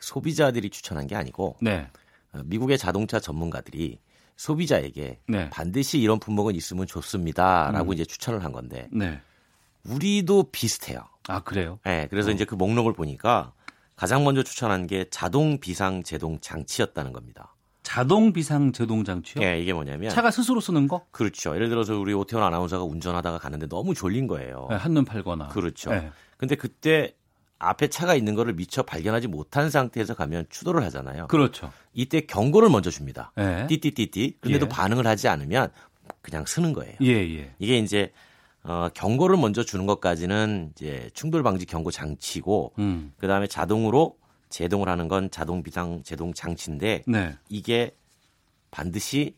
소비자들이 0.00 0.70
추천한 0.70 1.06
게 1.06 1.14
아니고 1.16 1.56
네. 1.60 1.88
어, 2.32 2.40
미국의 2.46 2.78
자동차 2.78 3.20
전문가들이 3.20 3.98
소비자에게 4.36 5.20
네. 5.28 5.50
반드시 5.50 5.98
이런 5.98 6.18
품목은 6.18 6.54
있으면 6.54 6.86
좋습니다라고 6.86 7.90
음. 7.90 7.94
이제 7.94 8.04
추천을 8.04 8.42
한 8.42 8.52
건데 8.52 8.88
네. 8.90 9.20
우리도 9.84 10.44
비슷해요. 10.50 11.00
아 11.28 11.40
그래요? 11.42 11.78
네, 11.84 12.06
그래서 12.08 12.30
어. 12.30 12.32
이제 12.32 12.44
그 12.44 12.54
목록을 12.54 12.94
보니까 12.94 13.52
가장 13.96 14.24
먼저 14.24 14.42
추천한 14.42 14.86
게 14.86 15.06
자동 15.10 15.58
비상 15.58 16.02
제동 16.02 16.38
장치였다는 16.40 17.12
겁니다. 17.12 17.54
자동 17.86 18.32
비상 18.32 18.72
제동 18.72 19.04
장치요? 19.04 19.40
네, 19.40 19.60
이게 19.60 19.72
뭐냐면 19.72 20.10
차가 20.10 20.32
스스로 20.32 20.60
쓰는 20.60 20.88
거? 20.88 21.06
그렇죠. 21.12 21.54
예를 21.54 21.68
들어서 21.68 21.96
우리 21.96 22.12
오태원 22.14 22.44
아나운서가 22.44 22.82
운전하다가 22.82 23.38
가는데 23.38 23.68
너무 23.68 23.94
졸린 23.94 24.26
거예요. 24.26 24.66
네, 24.70 24.74
한눈 24.74 25.04
팔거나. 25.04 25.46
그렇죠. 25.48 25.90
네. 25.90 26.10
근데 26.36 26.56
그때 26.56 27.14
앞에 27.60 27.86
차가 27.86 28.16
있는 28.16 28.34
거를 28.34 28.54
미처 28.54 28.82
발견하지 28.82 29.28
못한 29.28 29.70
상태에서 29.70 30.14
가면 30.14 30.46
추돌을 30.50 30.82
하잖아요. 30.82 31.28
그렇죠. 31.28 31.70
이때 31.94 32.22
경고를 32.22 32.70
먼저 32.70 32.90
줍니다. 32.90 33.30
네. 33.36 33.68
띠띠띠띠. 33.68 34.38
근데도 34.40 34.66
예. 34.66 34.68
반응을 34.68 35.06
하지 35.06 35.28
않으면 35.28 35.70
그냥 36.22 36.44
쓰는 36.44 36.72
거예요. 36.72 36.96
예, 37.02 37.12
예. 37.12 37.54
이게 37.60 37.78
이제 37.78 38.10
어, 38.64 38.88
경고를 38.94 39.36
먼저 39.36 39.62
주는 39.62 39.86
것까지는 39.86 40.72
이제 40.74 41.08
충돌 41.14 41.44
방지 41.44 41.66
경고 41.66 41.92
장치고 41.92 42.72
음. 42.80 43.12
그다음에 43.18 43.46
자동으로 43.46 44.16
제동을 44.56 44.88
하는 44.88 45.06
건 45.06 45.30
자동 45.30 45.62
비상 45.62 46.02
제동 46.02 46.32
장치인데 46.32 47.02
네. 47.06 47.36
이게 47.50 47.94
반드시 48.70 49.36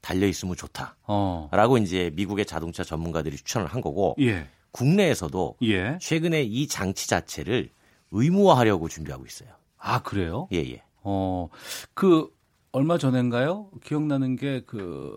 달려 0.00 0.26
있으면 0.26 0.56
좋다라고 0.56 0.96
어. 1.06 1.78
이제 1.80 2.10
미국의 2.14 2.46
자동차 2.46 2.82
전문가들이 2.82 3.36
추천을 3.36 3.68
한 3.68 3.80
거고 3.80 4.16
예. 4.18 4.48
국내에서도 4.72 5.56
예. 5.62 5.98
최근에 6.00 6.42
이 6.42 6.66
장치 6.66 7.08
자체를 7.08 7.70
의무화하려고 8.10 8.88
준비하고 8.88 9.24
있어요. 9.24 9.50
아 9.78 10.02
그래요? 10.02 10.48
예 10.52 10.58
예. 10.58 10.82
어그 11.02 12.28
얼마 12.72 12.98
전인가요? 12.98 13.70
기억나는 13.84 14.34
게 14.34 14.62
그 14.66 15.16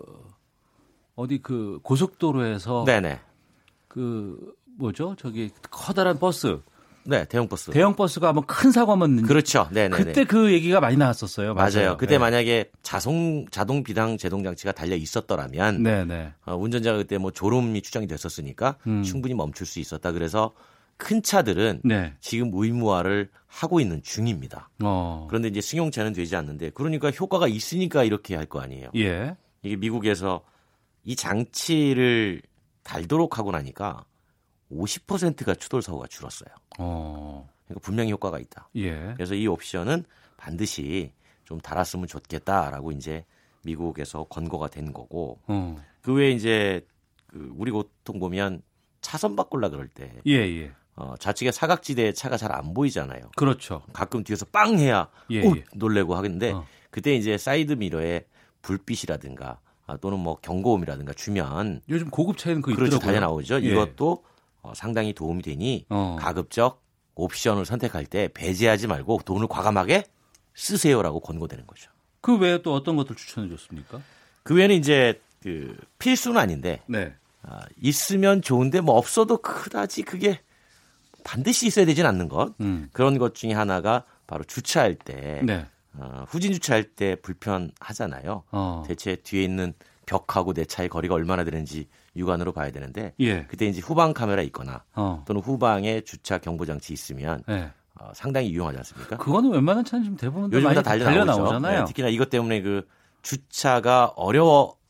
어디 1.16 1.38
그 1.38 1.80
고속도로에서 1.82 2.84
네네. 2.84 3.18
그 3.88 4.54
뭐죠? 4.78 5.16
저기 5.18 5.50
커다란 5.72 6.20
버스. 6.20 6.60
네, 7.04 7.24
대형 7.24 7.48
버스. 7.48 7.70
대형 7.70 7.94
버스가 7.96 8.28
한번 8.28 8.44
큰 8.46 8.70
사고만 8.70 9.16
는 9.16 9.22
그렇죠. 9.24 9.68
네, 9.72 9.88
네. 9.88 9.96
그때 9.96 10.24
그 10.24 10.52
얘기가 10.52 10.80
많이 10.80 10.96
나왔었어요. 10.96 11.54
맞아요. 11.54 11.70
맞아요. 11.74 11.96
그때 11.96 12.14
네. 12.14 12.18
만약에 12.18 12.70
자동 12.82 13.46
자동 13.50 13.82
비상 13.82 14.18
제동 14.18 14.42
장치가 14.44 14.72
달려 14.72 14.96
있었더라면 14.96 15.82
네, 15.82 16.04
네. 16.04 16.32
어, 16.44 16.56
운전자가 16.56 16.98
그때 16.98 17.18
뭐 17.18 17.30
졸음이 17.30 17.80
추정이 17.82 18.06
됐었으니까 18.06 18.76
음. 18.86 19.02
충분히 19.02 19.34
멈출 19.34 19.66
수 19.66 19.80
있었다. 19.80 20.12
그래서 20.12 20.52
큰 20.96 21.22
차들은 21.22 21.80
네. 21.84 22.12
지금 22.20 22.50
의무화를 22.52 23.30
하고 23.46 23.80
있는 23.80 24.02
중입니다. 24.02 24.68
어. 24.82 25.26
그런데 25.30 25.48
이제 25.48 25.60
승용차는 25.62 26.12
되지 26.12 26.36
않는데 26.36 26.70
그러니까 26.70 27.10
효과가 27.10 27.48
있으니까 27.48 28.04
이렇게 28.04 28.36
할 28.36 28.46
거 28.46 28.60
아니에요. 28.60 28.90
예. 28.96 29.34
이게 29.62 29.76
미국에서 29.76 30.42
이 31.04 31.16
장치를 31.16 32.42
달도록 32.82 33.38
하고 33.38 33.50
나니까 33.52 34.04
50%가 34.72 35.54
추돌 35.54 35.82
사고가 35.82 36.06
줄었어요. 36.06 36.50
어. 36.78 37.48
그러니까 37.66 37.84
분명히 37.84 38.12
효과가 38.12 38.38
있다. 38.38 38.68
예. 38.76 39.12
그래서 39.14 39.34
이 39.34 39.46
옵션은 39.46 40.04
반드시 40.36 41.12
좀 41.44 41.60
달았으면 41.60 42.06
좋겠다라고 42.06 42.92
이제 42.92 43.24
미국에서 43.64 44.24
권고가 44.24 44.68
된 44.68 44.92
거고 44.92 45.38
어. 45.46 45.82
그 46.02 46.14
외에 46.14 46.30
이제 46.30 46.86
그 47.26 47.52
우리 47.56 47.70
보통 47.70 48.18
보면 48.18 48.62
차선 49.00 49.36
바꿀라 49.36 49.68
그럴 49.68 49.88
때 49.88 50.12
예, 50.26 50.32
예. 50.34 50.72
어, 50.96 51.14
좌측에 51.18 51.52
사각지대에 51.52 52.12
차가 52.12 52.36
잘 52.36 52.52
안 52.52 52.74
보이잖아요. 52.74 53.30
그렇죠. 53.36 53.82
가끔 53.92 54.24
뒤에서 54.24 54.46
빵 54.46 54.78
해야 54.78 55.08
예, 55.30 55.46
오, 55.46 55.56
예. 55.56 55.64
놀래고 55.74 56.14
하겠는데 56.14 56.52
어. 56.52 56.66
그때 56.90 57.14
이제 57.14 57.38
사이드 57.38 57.74
미러에 57.74 58.24
불빛이라든가 58.62 59.60
아, 59.86 59.96
또는 59.96 60.18
뭐 60.20 60.36
경고음이라든가 60.36 61.12
주면 61.14 61.80
요즘 61.88 62.10
고급 62.10 62.38
차에는 62.38 62.62
그 62.62 62.74
그렇죠 62.74 62.98
달려 62.98 63.20
나오죠. 63.20 63.56
예. 63.62 63.68
이것도 63.68 64.24
어, 64.62 64.72
상당히 64.74 65.12
도움이 65.12 65.42
되니 65.42 65.86
어. 65.88 66.16
가급적 66.18 66.82
옵션을 67.14 67.64
선택할 67.64 68.06
때 68.06 68.28
배제하지 68.32 68.86
말고 68.86 69.20
돈을 69.24 69.46
과감하게 69.48 70.04
쓰세요라고 70.54 71.20
권고되는 71.20 71.66
거죠. 71.66 71.90
그 72.20 72.36
외에 72.38 72.62
또 72.62 72.74
어떤 72.74 72.96
것들 72.96 73.16
추천해 73.16 73.48
줬습니까? 73.48 74.00
그 74.42 74.54
외에는 74.54 74.76
이제 74.76 75.20
그 75.42 75.76
필수는 75.98 76.38
아닌데 76.38 76.82
네. 76.86 77.14
아, 77.42 77.60
있으면 77.80 78.42
좋은데 78.42 78.80
뭐 78.80 78.96
없어도 78.96 79.38
그다지 79.38 80.02
그게 80.02 80.40
반드시 81.24 81.66
있어야 81.66 81.86
되진 81.86 82.06
않는 82.06 82.28
것 82.28 82.54
음. 82.60 82.88
그런 82.92 83.18
것 83.18 83.34
중에 83.34 83.52
하나가 83.52 84.04
바로 84.26 84.44
주차할 84.44 84.94
때 84.96 85.40
네. 85.44 85.66
어, 85.94 86.24
후진 86.28 86.52
주차할 86.52 86.84
때 86.84 87.16
불편하잖아요. 87.16 88.44
어. 88.52 88.84
대체 88.86 89.16
뒤에 89.16 89.42
있는 89.42 89.72
벽하고 90.06 90.52
내 90.52 90.64
차의 90.64 90.88
거리가 90.88 91.14
얼마나 91.14 91.44
되는지 91.44 91.88
육안으로 92.16 92.52
봐야 92.52 92.70
되는데 92.70 93.14
예. 93.20 93.44
그때 93.44 93.66
이제 93.66 93.80
후방 93.80 94.12
카메라 94.14 94.42
있거나 94.42 94.84
어. 94.94 95.24
또는 95.26 95.40
후방에 95.40 96.00
주차 96.02 96.38
경보 96.38 96.66
장치 96.66 96.92
있으면 96.92 97.42
예. 97.48 97.70
어, 98.00 98.10
상당히 98.14 98.50
유용하지 98.52 98.78
않습니까? 98.78 99.16
그거는 99.16 99.50
웬만한 99.50 99.84
차는 99.84 100.04
좀 100.04 100.16
대부분 100.16 100.52
요즘 100.52 100.72
다 100.74 100.82
달려, 100.82 101.04
달려 101.04 101.24
나오잖아요. 101.24 101.80
네, 101.80 101.84
특히나 101.84 102.08
이것 102.08 102.30
때문에 102.30 102.62
그 102.62 102.86
주차가 103.22 104.06
어려워 104.16 104.80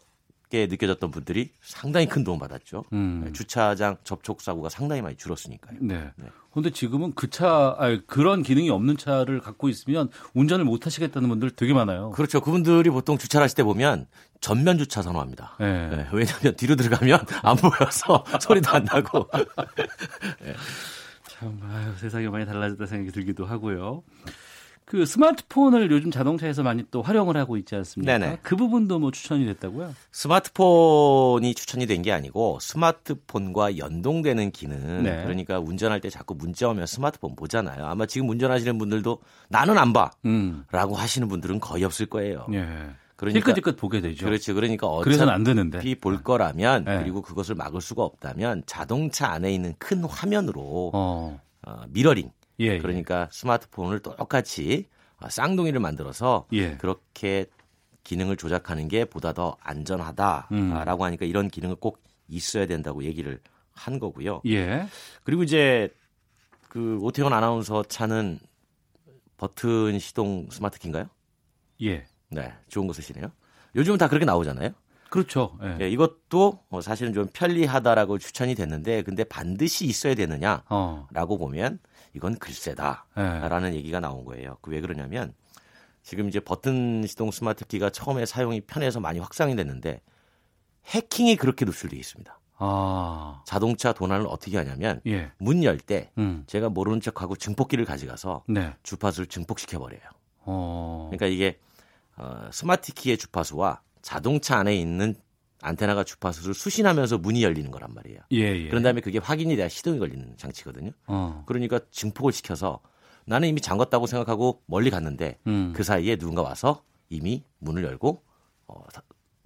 게 0.50 0.66
느껴졌던 0.66 1.12
분들이 1.12 1.52
상당히 1.62 2.06
큰 2.06 2.24
도움 2.24 2.40
받았죠. 2.40 2.84
음. 2.92 3.22
네, 3.24 3.32
주차장 3.32 3.96
접촉 4.02 4.40
사고가 4.40 4.68
상당히 4.68 5.00
많이 5.00 5.16
줄었으니까요. 5.16 5.78
네. 5.80 6.10
그 6.16 6.24
네. 6.54 6.70
지금은 6.70 7.12
그 7.14 7.30
차, 7.30 7.76
아니, 7.78 8.04
그런 8.06 8.42
기능이 8.42 8.70
없는 8.70 8.96
차를 8.96 9.40
갖고 9.40 9.68
있으면 9.68 10.08
운전을 10.34 10.64
못 10.64 10.86
하시겠다는 10.86 11.28
분들 11.28 11.50
되게 11.50 11.72
많아요. 11.72 12.10
그렇죠. 12.10 12.40
그분들이 12.40 12.90
보통 12.90 13.18
주차를 13.18 13.44
하실 13.44 13.56
때 13.56 13.62
보면 13.62 14.06
전면 14.40 14.78
주차 14.78 15.02
선호합니다. 15.02 15.56
네. 15.60 15.88
네. 15.88 16.06
왜냐하면 16.12 16.56
뒤로 16.56 16.76
들어가면 16.76 17.20
안 17.42 17.56
보여서 17.56 18.24
소리도 18.40 18.70
안 18.70 18.84
나고. 18.84 19.28
네. 20.42 20.54
참, 21.28 21.58
아유, 21.62 21.92
세상이 21.96 22.26
많이 22.28 22.44
달라졌다 22.46 22.84
생각이 22.86 23.12
들기도 23.12 23.46
하고요. 23.46 24.02
그 24.90 25.06
스마트폰을 25.06 25.88
요즘 25.92 26.10
자동차에서 26.10 26.64
많이 26.64 26.82
또 26.90 27.00
활용을 27.00 27.36
하고 27.36 27.56
있지 27.56 27.76
않습니까? 27.76 28.18
네네. 28.18 28.38
그 28.42 28.56
부분도 28.56 28.98
뭐 28.98 29.12
추천이 29.12 29.46
됐다고요? 29.46 29.94
스마트폰이 30.10 31.54
추천이 31.54 31.86
된 31.86 32.02
게 32.02 32.10
아니고 32.10 32.58
스마트폰과 32.60 33.78
연동되는 33.78 34.50
기능. 34.50 35.04
네. 35.04 35.22
그러니까 35.22 35.60
운전할 35.60 36.00
때 36.00 36.10
자꾸 36.10 36.34
문자 36.34 36.68
오면 36.70 36.86
스마트폰 36.86 37.36
보잖아요. 37.36 37.86
아마 37.86 38.04
지금 38.06 38.28
운전하시는 38.30 38.78
분들도 38.78 39.20
나는 39.48 39.78
안 39.78 39.92
봐. 39.92 40.10
음. 40.24 40.64
라고 40.72 40.96
하시는 40.96 41.28
분들은 41.28 41.60
거의 41.60 41.84
없을 41.84 42.06
거예요. 42.06 42.46
네. 42.48 42.66
그러니까 43.14 43.50
힐끗힐끗 43.50 43.76
보게 43.76 44.00
되죠. 44.00 44.24
그렇죠. 44.24 44.54
그러니까 44.54 44.88
어차피 44.88 45.20
안 45.22 45.44
되는데. 45.44 45.94
볼 46.00 46.20
거라면 46.24 46.84
네. 46.84 46.98
그리고 46.98 47.22
그것을 47.22 47.54
막을 47.54 47.80
수가 47.80 48.02
없다면 48.02 48.64
자동차 48.66 49.28
안에 49.30 49.52
있는 49.54 49.74
큰 49.78 50.02
화면으로 50.02 50.90
어. 50.94 51.40
어, 51.64 51.82
미러링 51.90 52.30
예, 52.60 52.66
예. 52.66 52.78
그러니까 52.78 53.28
스마트폰을 53.32 54.00
똑같이 54.00 54.86
어, 55.18 55.28
쌍둥이를 55.28 55.80
만들어서 55.80 56.46
예. 56.52 56.76
그렇게 56.76 57.46
기능을 58.04 58.36
조작하는 58.36 58.88
게 58.88 59.04
보다 59.04 59.32
더 59.32 59.56
안전하다라고 59.60 60.50
음. 60.52 61.06
하니까 61.06 61.26
이런 61.26 61.48
기능을 61.48 61.76
꼭 61.76 62.02
있어야 62.28 62.66
된다고 62.66 63.04
얘기를 63.04 63.40
한 63.72 63.98
거고요. 63.98 64.42
예. 64.46 64.86
그리고 65.24 65.42
이제 65.42 65.90
그 66.68 66.98
오태원 67.00 67.32
아나운서 67.32 67.82
차는 67.82 68.38
버튼 69.36 69.98
시동 69.98 70.48
스마트 70.50 70.78
키인가요? 70.78 71.08
예. 71.82 72.04
네, 72.28 72.52
좋은 72.68 72.86
거 72.86 72.92
쓰시네요. 72.92 73.32
요즘은 73.74 73.98
다 73.98 74.08
그렇게 74.08 74.24
나오잖아요. 74.24 74.70
그렇죠. 75.08 75.58
예. 75.62 75.74
네, 75.74 75.90
이것도 75.90 76.60
뭐 76.68 76.80
사실은 76.80 77.12
좀 77.12 77.26
편리하다라고 77.32 78.18
추천이 78.18 78.54
됐는데 78.54 79.02
근데 79.02 79.24
반드시 79.24 79.86
있어야 79.86 80.14
되느냐라고 80.14 80.64
어. 80.68 81.36
보면 81.38 81.80
이건 82.14 82.36
글쎄다라는 82.36 83.72
예. 83.72 83.76
얘기가 83.76 84.00
나온 84.00 84.24
거예요. 84.24 84.56
그 84.62 84.70
왜 84.70 84.80
그러냐면 84.80 85.34
지금 86.02 86.28
이제 86.28 86.40
버튼 86.40 87.04
시동 87.06 87.30
스마트 87.30 87.64
키가 87.64 87.90
처음에 87.90 88.26
사용이 88.26 88.62
편해서 88.62 89.00
많이 89.00 89.18
확산이 89.18 89.54
됐는데 89.56 90.00
해킹이 90.86 91.36
그렇게 91.36 91.64
노출되어 91.64 91.98
있습니다. 91.98 92.38
아. 92.62 93.42
자동차 93.46 93.92
도난을 93.92 94.26
어떻게 94.28 94.56
하냐면 94.58 95.00
예. 95.06 95.30
문열 95.38 95.78
때 95.78 96.10
음. 96.18 96.44
제가 96.46 96.68
모르는 96.68 97.00
척하고 97.00 97.36
증폭기를 97.36 97.84
가져가서 97.84 98.44
네. 98.48 98.74
주파수를 98.82 99.26
증폭시켜 99.26 99.78
버려요. 99.78 100.00
어. 100.40 101.08
그러니까 101.10 101.26
이게 101.26 101.58
어, 102.16 102.48
스마트 102.52 102.92
키의 102.92 103.16
주파수와 103.18 103.80
자동차 104.02 104.58
안에 104.58 104.74
있는 104.76 105.14
안테나가 105.62 106.04
주파수를 106.04 106.54
수신하면서 106.54 107.18
문이 107.18 107.42
열리는 107.42 107.70
거란 107.70 107.92
말이에요. 107.94 108.20
예, 108.32 108.38
예. 108.38 108.68
그런 108.68 108.82
다음에 108.82 109.00
그게 109.00 109.18
확인이 109.18 109.56
돼야 109.56 109.68
시동이 109.68 109.98
걸리는 109.98 110.36
장치거든요. 110.36 110.92
어. 111.06 111.44
그러니까 111.46 111.80
증폭을 111.90 112.32
시켜서 112.32 112.80
나는 113.26 113.48
이미 113.48 113.60
잠갔다고 113.60 114.06
생각하고 114.06 114.62
멀리 114.66 114.90
갔는데 114.90 115.38
음. 115.46 115.72
그 115.74 115.82
사이에 115.82 116.16
누군가 116.16 116.42
와서 116.42 116.82
이미 117.08 117.44
문을 117.58 117.84
열고 117.84 118.22
어, 118.68 118.82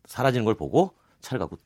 사라지는 0.06 0.44
걸 0.44 0.54
보고 0.54 0.94
차를 1.20 1.40
갖고 1.40 1.58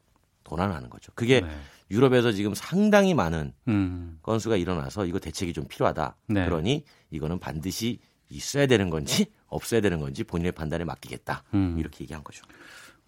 도난을 0.45 0.75
하는 0.75 0.89
거죠. 0.89 1.13
그게 1.15 1.41
네. 1.41 1.49
유럽에서 1.91 2.33
지금 2.33 2.55
상당히 2.55 3.15
많은 3.15 3.53
음. 3.69 4.19
건수가 4.23 4.57
일어나서 4.57 5.07
이거 5.07 5.19
대책이 5.19 5.53
좀 5.53 5.67
필요하다. 5.67 6.17
네. 6.29 6.45
그러니 6.45 6.85
이거는 7.11 7.39
반드시 7.39 8.01
있어야 8.31 8.67
되는 8.67 8.91
건지 8.91 9.27
없어야 9.47 9.81
되는 9.81 10.01
건지 10.01 10.25
본인의 10.25 10.53
판단에 10.53 10.85
맡기겠다. 10.85 11.45
음. 11.55 11.77
이렇게 11.79 12.05
얘기한 12.05 12.23
거죠. 12.23 12.45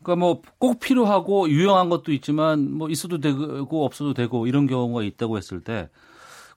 그러니까 0.02 0.16
뭐 0.16 0.42
꼭 0.58 0.80
필요하고 0.80 1.48
유용한 1.48 1.88
것도 1.88 2.12
있지만 2.12 2.70
뭐 2.72 2.88
있어도 2.90 3.18
되고 3.20 3.84
없어도 3.84 4.14
되고 4.14 4.46
이런 4.46 4.66
경우가 4.66 5.02
있다고 5.02 5.36
했을 5.38 5.60
때 5.60 5.88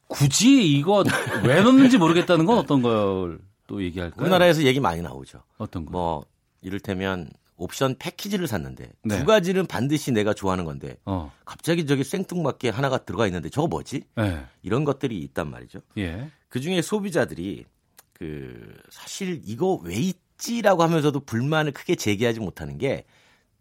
굳이 0.07 0.77
이거 0.77 1.03
왜 1.45 1.61
넣는지 1.61 1.97
모르겠다는 1.97 2.45
건 2.45 2.57
어떤 2.57 2.81
걸 2.81 3.39
또 3.67 3.83
얘기할까요? 3.83 4.21
우리나라에서 4.21 4.63
얘기 4.63 4.79
많이 4.79 5.01
나오죠. 5.01 5.41
어떤 5.57 5.85
거? 5.85 5.91
뭐 5.91 6.25
이를테면 6.61 7.29
옵션 7.55 7.95
패키지를 7.97 8.47
샀는데 8.47 8.91
네. 9.03 9.19
두 9.19 9.25
가지는 9.25 9.65
반드시 9.65 10.11
내가 10.11 10.33
좋아하는 10.33 10.65
건데 10.65 10.97
어. 11.05 11.31
갑자기 11.45 11.85
저기 11.85 12.03
생뚱맞게 12.03 12.69
하나가 12.69 12.97
들어가 12.97 13.25
있는데 13.27 13.49
저거 13.49 13.67
뭐지? 13.67 14.03
네. 14.15 14.45
이런 14.63 14.83
것들이 14.83 15.19
있단 15.21 15.49
말이죠. 15.49 15.79
예. 15.97 16.29
그 16.49 16.59
중에 16.59 16.81
소비자들이 16.81 17.65
그 18.13 18.75
사실 18.89 19.41
이거 19.45 19.79
왜 19.83 19.95
있지라고 19.95 20.83
하면서도 20.83 21.21
불만을 21.21 21.71
크게 21.71 21.95
제기하지 21.95 22.39
못하는 22.39 22.77
게 22.77 23.05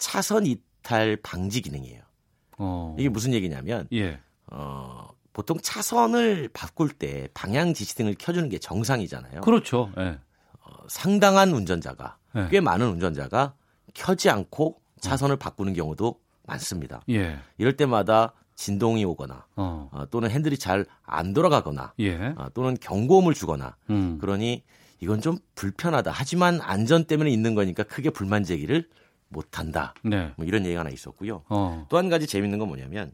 차선 0.02 0.46
이탈 0.46 1.16
방지 1.22 1.60
기능이에요. 1.60 2.02
어. 2.58 2.96
이게 2.98 3.08
무슨 3.08 3.32
얘기냐면 3.32 3.86
예. 3.92 4.18
어, 4.48 5.08
보통 5.32 5.58
차선을 5.62 6.50
바꿀 6.52 6.90
때 6.90 7.28
방향 7.34 7.72
지시등을 7.72 8.16
켜주는 8.18 8.48
게 8.48 8.58
정상이잖아요. 8.58 9.42
그렇죠. 9.42 9.92
예. 9.98 10.18
어, 10.64 10.72
상당한 10.88 11.52
운전자가 11.52 12.16
예. 12.36 12.48
꽤 12.50 12.60
많은 12.60 12.88
운전자가 12.88 13.54
켜지 13.94 14.28
않고 14.28 14.80
차선을 15.00 15.36
바꾸는 15.36 15.72
경우도 15.72 16.20
많습니다. 16.46 17.02
예. 17.08 17.38
이럴 17.56 17.76
때마다 17.76 18.32
진동이 18.56 19.04
오거나 19.04 19.46
어. 19.54 19.88
어, 19.92 20.06
또는 20.10 20.30
핸들이 20.30 20.58
잘 20.58 20.84
안 21.04 21.32
돌아가거나 21.32 21.92
예. 22.00 22.34
어, 22.36 22.48
또는 22.54 22.76
경고음을 22.80 23.34
주거나 23.34 23.76
음. 23.90 24.18
그러니 24.20 24.64
이건 25.00 25.20
좀 25.20 25.38
불편하다. 25.54 26.10
하지만 26.12 26.60
안전 26.60 27.04
때문에 27.04 27.30
있는 27.30 27.54
거니까 27.54 27.82
크게 27.82 28.10
불만 28.10 28.44
제기를 28.44 28.88
못한다. 29.32 29.94
네. 30.02 30.32
뭐 30.36 30.46
이런 30.46 30.64
얘기가 30.64 30.80
하나 30.80 30.90
있었고요. 30.90 31.42
어. 31.48 31.86
또한 31.88 32.08
가지 32.08 32.26
재밌는 32.26 32.58
건 32.58 32.68
뭐냐면 32.68 33.12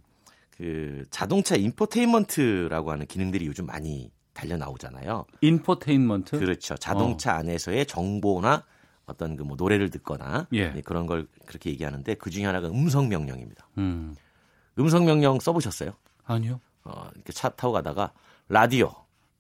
그 0.56 1.04
자동차 1.10 1.56
infotainment라고 1.56 2.90
하는 2.90 3.06
기능들이 3.06 3.46
요즘 3.46 3.66
많이 3.66 4.10
달려 4.34 4.56
나오잖아요. 4.56 5.24
인포테인먼트? 5.40 6.38
그렇죠. 6.38 6.76
자동차 6.76 7.34
어. 7.34 7.38
안에서의 7.38 7.86
정보나 7.86 8.64
어떤 9.06 9.36
그 9.36 9.42
뭐 9.44 9.56
노래를 9.56 9.90
듣거나 9.90 10.46
예. 10.52 10.68
네, 10.70 10.82
그런 10.82 11.06
걸 11.06 11.26
그렇게 11.46 11.70
얘기하는데 11.70 12.14
그 12.14 12.30
중에 12.30 12.44
하나가 12.44 12.68
음성 12.68 13.08
명령입니다. 13.08 13.66
음. 13.78 14.14
성 14.90 15.06
명령 15.06 15.40
써보셨어요? 15.40 15.90
아니요. 16.24 16.60
어, 16.84 17.08
이렇게 17.14 17.32
차 17.32 17.48
타고 17.48 17.72
가다가 17.72 18.12
라디오 18.48 18.92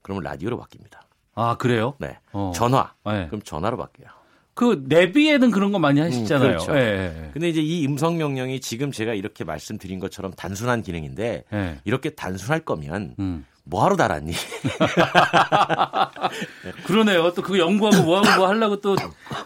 그러면 0.02 0.24
라디오로 0.24 0.58
바뀝니다. 0.58 1.00
아 1.34 1.56
그래요? 1.56 1.94
네. 2.00 2.18
어. 2.32 2.50
전화 2.54 2.94
네. 3.06 3.26
그럼 3.28 3.42
전화로 3.42 3.76
바뀌어요. 3.76 4.08
그 4.58 4.82
내비에는 4.88 5.52
그런 5.52 5.70
거 5.70 5.78
많이 5.78 6.00
하시잖아요. 6.00 6.48
음, 6.48 6.50
그렇죠. 6.50 6.76
예. 6.76 7.30
근데 7.32 7.48
이제 7.48 7.60
이 7.62 7.86
음성 7.86 8.18
명령이 8.18 8.58
지금 8.58 8.90
제가 8.90 9.14
이렇게 9.14 9.44
말씀드린 9.44 10.00
것처럼 10.00 10.32
단순한 10.32 10.82
기능인데 10.82 11.44
예. 11.52 11.78
이렇게 11.84 12.10
단순할 12.10 12.58
거면 12.64 13.14
음. 13.20 13.46
뭐하러 13.62 13.94
달았니? 13.94 14.32
그러네요. 16.86 17.32
또 17.34 17.42
그거 17.42 17.56
연구하고 17.58 18.02
뭐하고 18.02 18.36
뭐 18.36 18.48
하려고 18.48 18.80
또 18.80 18.96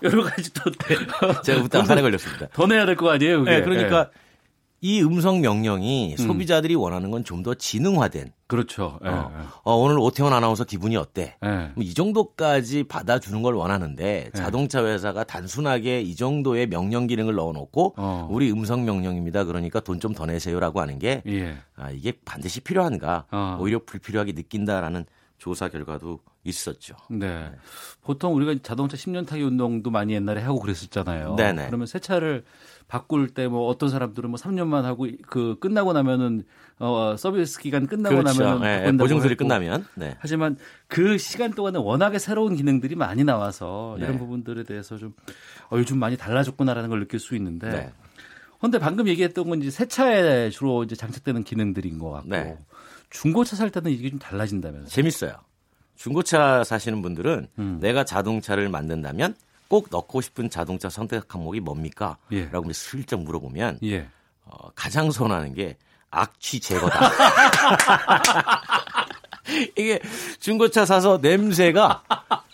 여러 0.02 0.24
가지 0.24 0.51
또 0.55 0.70
제가 1.43 1.60
부터 1.62 1.84
산에 1.84 2.01
걸렸습니다. 2.01 2.47
더 2.55 2.66
내야 2.66 2.86
될 2.86 2.97
거 2.97 3.10
아니에요? 3.10 3.40
그게? 3.40 3.51
네, 3.59 3.62
그러니까 3.62 4.05
네. 4.05 4.10
이 4.85 5.01
음성 5.01 5.41
명령이 5.41 6.17
음. 6.19 6.27
소비자들이 6.27 6.75
원하는 6.75 7.11
건 7.13 7.23
좀 7.25 7.43
더 7.45 7.55
지능화된. 7.55 8.33
그렇죠. 8.49 8.99
네. 9.01 9.09
어, 9.11 9.31
어, 9.63 9.77
오늘 9.77 9.99
오태원 9.99 10.33
아나운서 10.33 10.65
기분이 10.65 10.97
어때? 10.97 11.37
네. 11.41 11.71
뭐이 11.77 11.95
정도까지 11.95 12.83
받아주는 12.85 13.41
걸 13.43 13.55
원하는데 13.55 14.31
자동차 14.35 14.85
회사가 14.85 15.23
단순하게 15.25 16.03
이 16.03 16.17
정도의 16.17 16.67
명령 16.67 17.07
기능을 17.07 17.35
넣어놓고 17.37 17.95
어. 17.97 18.29
우리 18.31 18.51
음성 18.51 18.85
명령입니다. 18.85 19.45
그러니까 19.45 19.79
돈 19.81 20.01
좀 20.01 20.13
더 20.15 20.27
내세요라고 20.27 20.81
하는 20.81 20.99
게 20.99 21.23
예. 21.29 21.57
아, 21.77 21.91
이게 21.93 22.13
반드시 22.25 22.61
필요한가? 22.61 23.27
어. 23.31 23.57
오히려 23.61 23.81
불필요하게 23.87 24.33
느낀다라는 24.33 25.05
조사 25.39 25.69
결과도 25.69 26.19
있었죠. 26.45 26.97
네. 27.09 27.51
보통 28.03 28.35
우리가 28.35 28.57
자동차 28.65 28.97
10년 28.97 29.27
타기 29.29 29.43
운동도 29.43 29.91
많이 29.91 30.13
옛날에 30.15 30.41
하고 30.41 30.59
그랬었잖아요. 30.59 31.37
네네. 31.37 31.67
그러면 31.67 31.87
새 31.87 32.01
차를 32.01 32.45
바꿀 32.93 33.28
때 33.28 33.48
뭐 33.48 33.69
어떤 33.69 33.89
사람들은 33.89 34.28
뭐 34.28 34.39
3년만 34.39 34.82
하고 34.82 35.06
그 35.27 35.56
끝나고 35.59 35.94
나면은 35.94 36.44
어 36.78 37.16
서비스 37.16 37.59
기간 37.59 37.86
끝나고 37.86 38.16
그렇죠. 38.16 38.43
나면은 38.44 38.97
네, 38.97 39.02
보증들이 39.02 39.35
끝나면. 39.35 39.86
네. 39.94 40.14
하지만 40.20 40.59
그 40.89 41.16
시간 41.16 41.52
동안에 41.52 41.78
워낙에 41.78 42.19
새로운 42.19 42.55
기능들이 42.55 42.94
많이 42.94 43.24
나와서 43.24 43.97
네. 43.98 44.05
이런 44.05 44.19
부분들에 44.19 44.64
대해서 44.64 44.98
좀 44.98 45.14
어, 45.70 45.78
요즘 45.78 45.98
많이 45.98 46.19
달라졌구나라는 46.19 46.90
걸 46.90 47.01
느낄 47.01 47.19
수 47.19 47.35
있는데. 47.35 47.70
네. 47.70 47.93
근데 48.60 48.78
방금 48.78 49.09
얘기했던 49.09 49.48
건 49.48 49.62
이제 49.62 49.70
새 49.70 49.86
차에 49.86 50.51
주로 50.51 50.85
이제 50.85 50.94
장착되는 50.94 51.44
기능들인 51.44 51.98
것 51.98 52.10
같고 52.10 52.28
네. 52.28 52.59
중고차 53.09 53.56
살 53.56 53.70
때는 53.70 53.90
이게 53.90 54.10
좀 54.10 54.19
달라진다면서. 54.19 54.89
재밌어요. 54.90 55.32
중고차 55.97 56.62
사시는 56.62 57.01
분들은 57.01 57.48
음. 57.59 57.78
내가 57.81 58.05
자동차를 58.05 58.69
만든다면 58.69 59.35
꼭 59.73 59.89
넣고 59.90 60.20
싶은 60.20 60.51
자동차 60.51 60.90
선택 60.90 61.35
항목이 61.35 61.61
뭡니까? 61.61 62.19
예. 62.31 62.47
라고 62.51 62.70
슬쩍 62.74 63.23
물어보면 63.23 63.78
예. 63.85 64.07
어, 64.44 64.69
가장 64.74 65.11
선호하는 65.11 65.55
게 65.55 65.78
악취 66.11 66.61
제거다. 66.61 67.11
이게 69.78 69.99
중고차 70.40 70.85
사서 70.85 71.20
냄새가 71.23 72.03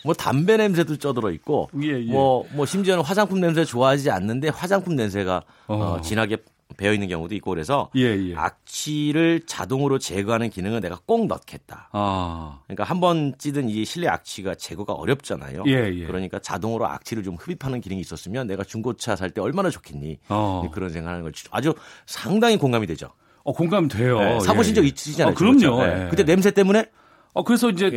뭐 0.04 0.14
담배 0.14 0.56
냄새도 0.58 0.98
쪄들어 0.98 1.32
있고 1.32 1.68
예, 1.82 1.88
예. 1.88 2.04
뭐, 2.04 2.46
뭐 2.52 2.64
심지어는 2.64 3.02
화장품 3.02 3.40
냄새 3.40 3.64
좋아하지 3.64 4.12
않는데 4.12 4.50
화장품 4.50 4.94
냄새가 4.94 5.42
어. 5.66 5.74
어 5.74 6.00
진하게 6.00 6.36
배어 6.78 6.92
있는 6.94 7.08
경우도 7.08 7.34
있고 7.34 7.50
그래서 7.50 7.90
예, 7.96 8.02
예. 8.30 8.34
악취를 8.36 9.42
자동으로 9.46 9.98
제거하는 9.98 10.48
기능은 10.48 10.80
내가 10.80 10.98
꼭 11.06 11.26
넣겠다. 11.26 11.88
아. 11.92 12.60
그러니까 12.66 12.84
한 12.84 13.00
번 13.00 13.34
찌든 13.36 13.68
이 13.68 13.84
실내 13.84 14.08
악취가 14.08 14.54
제거가 14.54 14.92
어렵잖아요. 14.94 15.64
예, 15.66 15.72
예, 15.92 16.06
그러니까 16.06 16.38
자동으로 16.38 16.86
악취를 16.86 17.22
좀 17.22 17.34
흡입하는 17.36 17.80
기능이 17.80 18.00
있었으면 18.00 18.46
내가 18.46 18.64
중고차 18.64 19.14
살 19.16 19.30
때 19.30 19.40
얼마나 19.42 19.68
좋겠니? 19.70 20.18
어. 20.30 20.68
그런 20.72 20.88
생각하는 20.90 21.22
걸 21.22 21.32
아주 21.50 21.74
상당히 22.06 22.56
공감이 22.56 22.86
되죠. 22.86 23.10
어, 23.44 23.52
공감 23.52 23.88
돼요. 23.88 24.18
네, 24.20 24.40
사보신 24.40 24.74
적 24.74 24.82
예, 24.82 24.86
예. 24.86 24.88
있으시잖아요. 24.88 25.32
아, 25.32 25.36
그럼요. 25.36 25.84
네. 25.84 26.06
그때 26.10 26.24
냄새 26.24 26.50
때문에 26.50 26.86
어, 27.34 27.42
그래서 27.44 27.68
이제 27.70 27.90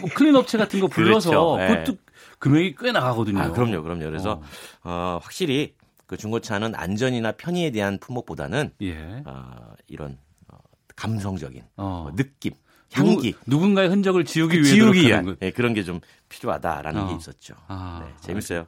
또 0.00 0.06
클린 0.14 0.36
업체 0.36 0.56
같은 0.56 0.80
거 0.80 0.86
불러서 0.88 1.30
그렇죠. 1.56 1.74
그것도 1.74 1.98
금액이 2.38 2.76
꽤 2.78 2.92
나가거든요. 2.92 3.40
아, 3.40 3.50
그럼요, 3.52 3.82
그럼요. 3.82 4.04
그래서 4.04 4.32
어. 4.32 4.42
어, 4.84 5.18
확실히 5.22 5.74
그 6.08 6.16
중고차는 6.16 6.74
안전이나 6.74 7.32
편의에 7.32 7.70
대한 7.70 7.98
품목보다는 7.98 8.72
예. 8.82 9.22
어, 9.26 9.74
이런 9.86 10.18
어, 10.48 10.56
감성적인 10.96 11.62
어. 11.76 12.00
뭐 12.08 12.16
느낌, 12.16 12.54
향기, 12.92 13.32
누구, 13.34 13.44
누군가의 13.46 13.90
흔적을 13.90 14.24
지우기 14.24 14.56
그 14.56 14.64
위해 14.64 14.74
지우기 14.74 15.02
위한 15.06 15.36
네, 15.38 15.50
그런 15.52 15.74
게 15.74 15.84
좀 15.84 16.00
필요하다라는 16.30 17.06
게 17.08 17.12
어. 17.12 17.16
있었죠. 17.16 17.54
아, 17.68 18.02
네, 18.04 18.12
재밌어요. 18.22 18.66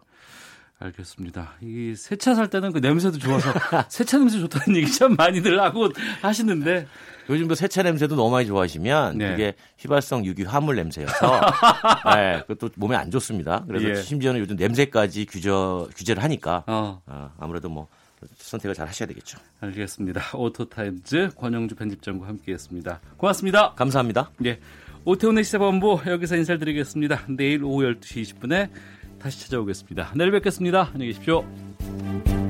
알겠습니다. 0.78 1.54
이 1.62 1.92
새 1.92 2.16
차 2.16 2.34
살 2.34 2.48
때는 2.48 2.72
그 2.72 2.78
냄새도 2.78 3.18
좋아서 3.18 3.52
새 3.90 4.04
차 4.04 4.18
냄새 4.18 4.38
좋다는 4.38 4.76
얘기 4.76 4.90
참 4.92 5.14
많이들 5.14 5.60
하고 5.60 5.88
하시는데 6.22 6.86
요즘도 7.30 7.54
세차 7.54 7.82
냄새도 7.82 8.16
너무 8.16 8.30
많이 8.30 8.46
좋아하시면 8.46 9.18
네. 9.18 9.30
그게 9.30 9.54
휘발성 9.78 10.24
유기 10.24 10.42
화물 10.42 10.76
냄새여서 10.76 11.40
네, 12.16 12.42
그것도 12.46 12.72
몸에 12.76 12.96
안 12.96 13.10
좋습니다. 13.10 13.64
그래서 13.66 13.88
예. 13.88 13.94
심지어는 13.94 14.40
요즘 14.40 14.56
냄새까지 14.56 15.26
규저, 15.26 15.88
규제를 15.96 16.22
하니까 16.24 16.64
어. 16.66 17.00
어, 17.06 17.30
아무래도 17.38 17.68
뭐 17.68 17.88
선택을 18.36 18.74
잘 18.74 18.86
하셔야 18.88 19.06
되겠죠. 19.06 19.38
알겠습니다. 19.60 20.36
오토타임즈 20.36 21.30
권용주 21.36 21.76
편집장과 21.76 22.26
함께했습니다. 22.26 23.00
고맙습니다. 23.16 23.74
감사합니다. 23.74 24.30
예. 24.44 24.58
오태훈의 25.04 25.44
시사본부 25.44 26.00
여기서 26.06 26.36
인사를 26.36 26.58
드리겠습니다. 26.58 27.22
내일 27.28 27.64
오후 27.64 27.82
12시 27.84 28.40
20분에 28.40 28.68
다시 29.20 29.40
찾아오겠습니다. 29.40 30.12
내일 30.16 30.32
뵙겠습니다. 30.32 30.90
안녕히 30.92 31.12
계십시오. 31.12 32.49